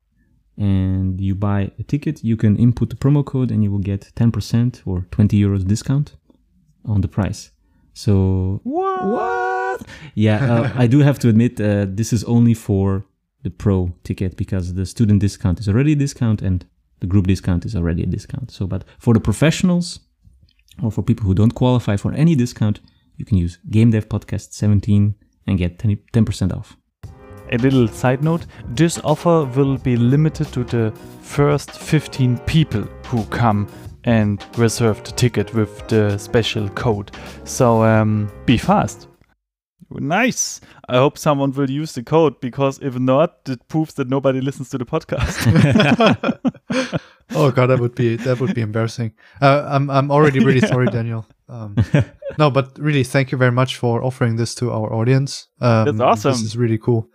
and 0.57 1.21
you 1.21 1.35
buy 1.35 1.69
a 1.77 1.83
ticket, 1.83 2.23
you 2.23 2.35
can 2.37 2.57
input 2.57 2.89
the 2.89 2.95
promo 2.95 3.23
code 3.23 3.51
and 3.51 3.63
you 3.63 3.71
will 3.71 3.85
get 3.93 4.11
10% 4.15 4.81
or 4.87 5.05
20 5.11 5.39
euros 5.39 5.67
discount 5.67 6.15
on 6.85 7.01
the 7.01 7.07
price. 7.07 7.51
So 7.93 8.61
What? 8.63 9.05
what? 9.05 9.85
Yeah, 10.15 10.39
uh, 10.53 10.71
I 10.83 10.87
do 10.87 10.99
have 10.99 11.19
to 11.19 11.29
admit 11.29 11.61
uh, 11.61 11.85
this 11.87 12.11
is 12.13 12.23
only 12.23 12.55
for 12.55 13.05
the 13.43 13.51
pro 13.51 13.93
ticket 14.03 14.37
because 14.37 14.73
the 14.73 14.87
student 14.87 15.19
discount 15.21 15.59
is 15.59 15.67
already 15.69 15.91
a 15.91 15.95
discount 15.95 16.41
and 16.41 16.65
the 17.01 17.07
group 17.07 17.27
discount 17.27 17.65
is 17.65 17.75
already 17.75 18.03
a 18.03 18.05
discount. 18.05 18.51
So, 18.51 18.65
but 18.65 18.85
for 18.99 19.13
the 19.13 19.19
professionals 19.19 19.99
or 20.81 20.91
for 20.91 21.03
people 21.03 21.25
who 21.25 21.33
don't 21.33 21.53
qualify 21.53 21.97
for 21.97 22.13
any 22.13 22.35
discount, 22.35 22.79
you 23.17 23.25
can 23.25 23.37
use 23.37 23.59
Game 23.69 23.91
Dev 23.91 24.07
Podcast 24.07 24.53
17 24.53 25.15
and 25.47 25.57
get 25.57 25.79
10 25.79 25.97
10% 26.13 26.55
off. 26.55 26.77
A 27.51 27.57
little 27.57 27.87
side 27.87 28.23
note 28.23 28.45
this 28.69 28.97
offer 29.03 29.43
will 29.55 29.77
be 29.77 29.97
limited 29.97 30.47
to 30.53 30.63
the 30.63 30.93
first 31.21 31.71
15 31.71 32.37
people 32.39 32.83
who 33.07 33.25
come 33.25 33.67
and 34.05 34.43
reserve 34.57 35.03
the 35.03 35.11
ticket 35.11 35.53
with 35.53 35.87
the 35.87 36.17
special 36.17 36.69
code. 36.69 37.11
So 37.43 37.83
um, 37.83 38.31
be 38.45 38.57
fast. 38.57 39.10
Nice. 39.99 40.61
I 40.87 40.97
hope 40.97 41.17
someone 41.17 41.51
will 41.51 41.69
use 41.69 41.93
the 41.93 42.03
code 42.03 42.39
because 42.39 42.79
if 42.81 42.97
not, 42.97 43.37
it 43.47 43.67
proves 43.67 43.93
that 43.95 44.09
nobody 44.09 44.41
listens 44.41 44.69
to 44.69 44.77
the 44.77 44.85
podcast. 44.85 45.37
oh 47.35 47.51
god, 47.51 47.67
that 47.67 47.79
would 47.79 47.95
be 47.95 48.15
that 48.17 48.39
would 48.39 48.53
be 48.53 48.61
embarrassing. 48.61 49.13
Uh, 49.41 49.65
I'm 49.67 49.89
I'm 49.89 50.11
already 50.11 50.39
really 50.39 50.61
sorry, 50.67 50.87
Daniel. 50.87 51.25
Um, 51.49 51.75
no, 52.37 52.49
but 52.49 52.77
really, 52.79 53.03
thank 53.03 53.31
you 53.31 53.37
very 53.37 53.51
much 53.51 53.77
for 53.77 54.03
offering 54.03 54.37
this 54.37 54.55
to 54.55 54.71
our 54.71 54.93
audience. 54.93 55.47
Um, 55.59 55.97
That's 55.97 56.01
awesome. 56.01 56.31
This 56.31 56.41
is 56.41 56.57
really 56.57 56.77
cool, 56.77 57.09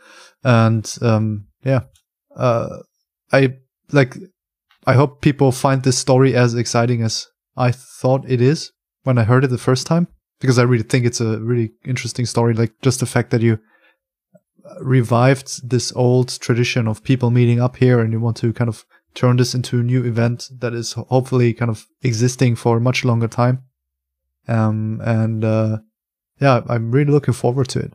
and 0.45 0.87
um, 1.03 1.47
yeah, 1.65 1.81
uh, 2.37 2.79
I 3.33 3.57
like. 3.93 4.17
I 4.89 4.93
hope 4.95 5.21
people 5.21 5.51
find 5.51 5.83
this 5.83 5.99
story 5.99 6.37
as 6.37 6.55
exciting 6.55 7.03
as 7.03 7.27
I 7.57 7.73
thought 7.73 8.25
it 8.29 8.41
is 8.41 8.73
when 9.03 9.19
I 9.19 9.25
heard 9.25 9.45
it 9.45 9.49
the 9.49 9.59
first 9.59 9.87
time, 9.87 10.09
because 10.41 10.59
I 10.59 10.63
really 10.63 10.85
think 10.85 11.07
it's 11.07 11.21
a 11.21 11.39
really 11.39 11.73
interesting 11.85 12.27
story. 12.27 12.55
Like 12.55 12.73
just 12.83 13.01
the 13.01 13.07
fact 13.07 13.31
that 13.31 13.43
you 13.43 13.59
revived 14.81 15.69
this 15.69 15.93
old 15.95 16.41
tradition 16.41 16.89
of 16.89 17.03
people 17.03 17.31
meeting 17.31 17.61
up 17.61 17.77
here, 17.77 18.01
and 18.01 18.13
you 18.13 18.21
want 18.21 18.37
to 18.39 18.53
kind 18.53 18.69
of 18.69 18.85
turn 19.15 19.37
this 19.37 19.55
into 19.55 19.81
a 19.81 19.83
new 19.83 20.05
event 20.05 20.49
that 20.61 20.75
is 20.75 20.93
hopefully 20.93 21.55
kind 21.55 21.71
of 21.71 21.87
existing 22.03 22.57
for 22.57 22.77
a 22.77 22.81
much 22.81 23.05
longer 23.05 23.29
time. 23.29 23.63
Um, 24.49 25.01
and 25.05 25.45
uh, 25.45 25.79
yeah, 26.41 26.63
I'm 26.69 26.93
really 26.93 27.11
looking 27.11 27.35
forward 27.35 27.69
to 27.71 27.81
it. 27.81 27.95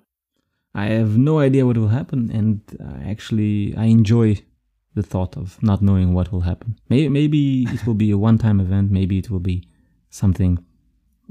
I 0.73 0.85
have 0.85 1.18
no 1.18 1.39
idea 1.39 1.65
what 1.65 1.77
will 1.77 1.89
happen, 1.89 2.31
and 2.31 2.61
I 2.80 3.09
actually 3.09 3.76
I 3.77 3.85
enjoy 3.85 4.41
the 4.93 5.03
thought 5.03 5.38
of 5.38 5.61
not 5.61 5.81
knowing 5.81 6.13
what 6.13 6.31
will 6.31 6.41
happen. 6.41 6.80
Maybe 6.89 7.09
maybe 7.09 7.63
it 7.69 7.85
will 7.85 7.93
be 7.93 8.11
a 8.11 8.18
one-time 8.18 8.59
event. 8.59 8.91
Maybe 8.91 9.18
it 9.18 9.30
will 9.30 9.39
be 9.39 9.68
something 10.09 10.63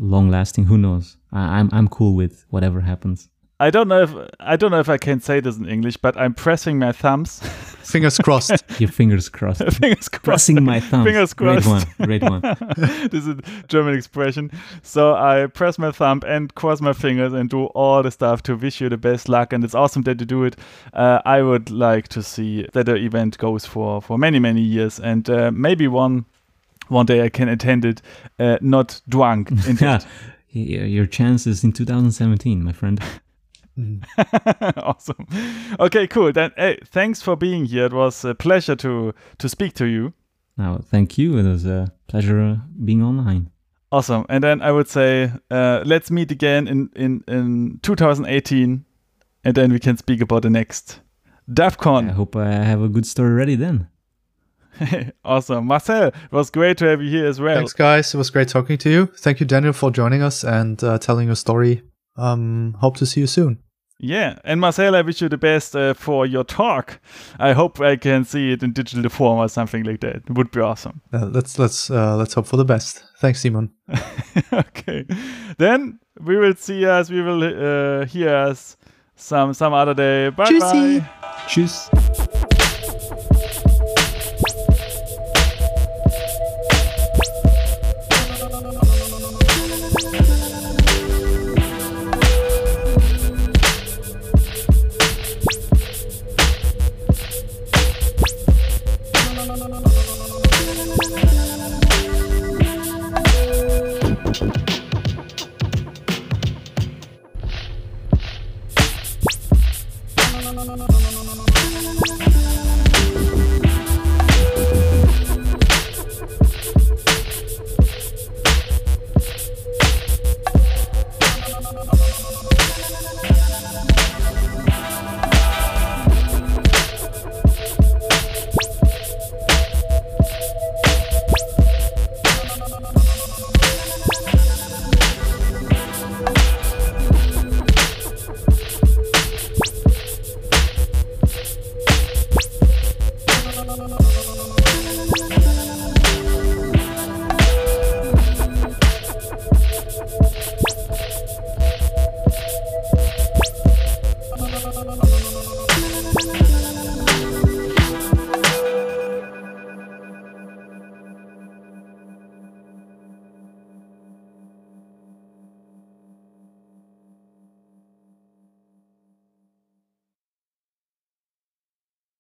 long-lasting. 0.00 0.64
Who 0.64 0.78
knows? 0.78 1.16
I, 1.32 1.58
I'm 1.58 1.68
I'm 1.72 1.88
cool 1.88 2.14
with 2.16 2.44
whatever 2.50 2.80
happens. 2.80 3.28
I 3.60 3.68
don't 3.68 3.88
know 3.88 4.02
if 4.02 4.10
I 4.40 4.56
don't 4.56 4.70
know 4.70 4.80
if 4.80 4.88
I 4.88 4.96
can 4.96 5.20
say 5.20 5.40
this 5.40 5.58
in 5.58 5.68
English, 5.68 5.98
but 5.98 6.16
I'm 6.16 6.32
pressing 6.32 6.78
my 6.78 6.92
thumbs. 6.92 7.40
Fingers 7.90 8.16
crossed. 8.18 8.52
Your 8.78 8.88
fingers 8.88 9.28
crossed. 9.28 9.62
Fingers 9.72 10.08
crossed. 10.08 10.24
Crossing 10.24 10.64
my 10.64 10.80
thumbs. 10.80 11.04
Fingers 11.04 11.34
crossed. 11.34 11.66
Great 11.66 11.82
crossed. 11.82 11.98
one. 11.98 12.06
Great 12.06 12.22
one. 12.22 13.08
this 13.10 13.26
is 13.26 13.28
a 13.28 13.42
German 13.68 13.94
expression. 13.96 14.50
So 14.82 15.14
I 15.14 15.46
press 15.46 15.78
my 15.78 15.90
thumb 15.90 16.22
and 16.26 16.54
cross 16.54 16.80
my 16.80 16.92
fingers 16.92 17.32
and 17.32 17.50
do 17.50 17.64
all 17.66 18.02
the 18.02 18.10
stuff 18.10 18.42
to 18.44 18.56
wish 18.56 18.80
you 18.80 18.88
the 18.88 18.96
best 18.96 19.28
luck. 19.28 19.52
And 19.52 19.64
it's 19.64 19.74
awesome 19.74 20.02
that 20.02 20.20
you 20.20 20.26
do 20.26 20.44
it. 20.44 20.56
Uh, 20.94 21.20
I 21.26 21.42
would 21.42 21.70
like 21.70 22.08
to 22.08 22.22
see 22.22 22.66
that 22.72 22.86
the 22.86 22.94
event 22.94 23.36
goes 23.38 23.66
for 23.66 24.00
for 24.00 24.16
many 24.16 24.38
many 24.38 24.62
years, 24.62 25.00
and 25.00 25.28
uh, 25.28 25.50
maybe 25.50 25.86
one 25.88 26.24
one 26.90 27.06
day 27.06 27.22
I 27.22 27.28
can 27.28 27.48
attend 27.48 27.84
it, 27.84 28.02
uh, 28.38 28.58
not 28.60 29.00
drunk. 29.08 29.50
yeah. 29.80 30.00
Your 30.52 31.06
chance 31.06 31.46
is 31.46 31.62
in 31.62 31.72
2017, 31.72 32.62
my 32.62 32.72
friend. 32.72 33.00
Awesome. 34.76 35.26
Okay, 35.78 36.06
cool. 36.06 36.32
Then, 36.32 36.50
hey, 36.56 36.78
thanks 36.84 37.22
for 37.22 37.34
being 37.34 37.64
here. 37.64 37.86
It 37.86 37.94
was 37.94 38.24
a 38.26 38.34
pleasure 38.34 38.76
to 38.76 39.14
to 39.38 39.48
speak 39.48 39.72
to 39.74 39.86
you. 39.86 40.12
Now, 40.58 40.80
thank 40.84 41.16
you. 41.16 41.38
It 41.38 41.44
was 41.44 41.64
a 41.64 41.90
pleasure 42.08 42.60
being 42.84 43.02
online. 43.02 43.50
Awesome. 43.92 44.24
And 44.28 44.44
then 44.44 44.60
I 44.62 44.70
would 44.70 44.88
say, 44.88 45.32
uh, 45.50 45.82
let's 45.84 46.10
meet 46.10 46.30
again 46.30 46.68
in, 46.68 46.90
in, 46.94 47.24
in 47.26 47.80
2018, 47.82 48.84
and 49.44 49.54
then 49.54 49.72
we 49.72 49.78
can 49.78 49.96
speak 49.96 50.20
about 50.20 50.42
the 50.42 50.50
next 50.50 51.00
DEF 51.52 51.84
I 51.84 52.02
hope 52.04 52.36
I 52.36 52.50
have 52.50 52.82
a 52.82 52.88
good 52.88 53.06
story 53.06 53.32
ready 53.32 53.56
then. 53.56 53.88
awesome. 55.24 55.66
Marcel, 55.66 56.08
it 56.08 56.32
was 56.32 56.50
great 56.50 56.78
to 56.78 56.86
have 56.86 57.02
you 57.02 57.10
here 57.10 57.26
as 57.26 57.40
well. 57.40 57.56
Thanks, 57.56 57.72
guys. 57.72 58.14
It 58.14 58.18
was 58.18 58.30
great 58.30 58.48
talking 58.48 58.78
to 58.78 58.90
you. 58.90 59.06
Thank 59.18 59.40
you, 59.40 59.46
Daniel, 59.46 59.72
for 59.72 59.90
joining 59.90 60.22
us 60.22 60.44
and 60.44 60.82
uh, 60.82 60.98
telling 60.98 61.26
your 61.26 61.36
story. 61.36 61.82
Um, 62.16 62.76
hope 62.80 62.96
to 62.96 63.06
see 63.06 63.20
you 63.20 63.26
soon. 63.26 63.62
Yeah, 64.02 64.38
and 64.44 64.62
Marcel, 64.62 64.96
I 64.96 65.02
wish 65.02 65.20
you 65.20 65.28
the 65.28 65.36
best 65.36 65.76
uh, 65.76 65.92
for 65.92 66.24
your 66.24 66.42
talk. 66.42 67.00
I 67.38 67.52
hope 67.52 67.80
I 67.80 67.96
can 67.96 68.24
see 68.24 68.50
it 68.52 68.62
in 68.62 68.72
digital 68.72 69.10
form 69.10 69.40
or 69.40 69.48
something 69.48 69.84
like 69.84 70.00
that. 70.00 70.16
It 70.16 70.30
would 70.30 70.50
be 70.50 70.60
awesome. 70.60 71.02
Uh, 71.12 71.26
let's 71.26 71.58
let's 71.58 71.90
uh, 71.90 72.16
let's 72.16 72.32
hope 72.32 72.46
for 72.46 72.56
the 72.56 72.64
best. 72.64 73.04
Thanks, 73.18 73.42
Simon. 73.42 73.72
okay, 74.52 75.04
then 75.58 75.98
we 76.18 76.38
will 76.38 76.54
see 76.56 76.86
us. 76.86 77.10
We 77.10 77.20
will 77.20 77.42
uh, 77.42 78.06
hear 78.06 78.34
us 78.34 78.78
some 79.16 79.52
some 79.52 79.74
other 79.74 79.92
day. 79.92 80.30
Bye 80.30 80.46
Tschüssi. 80.46 81.00
bye. 81.00 81.10
Tschüss. 81.46 82.39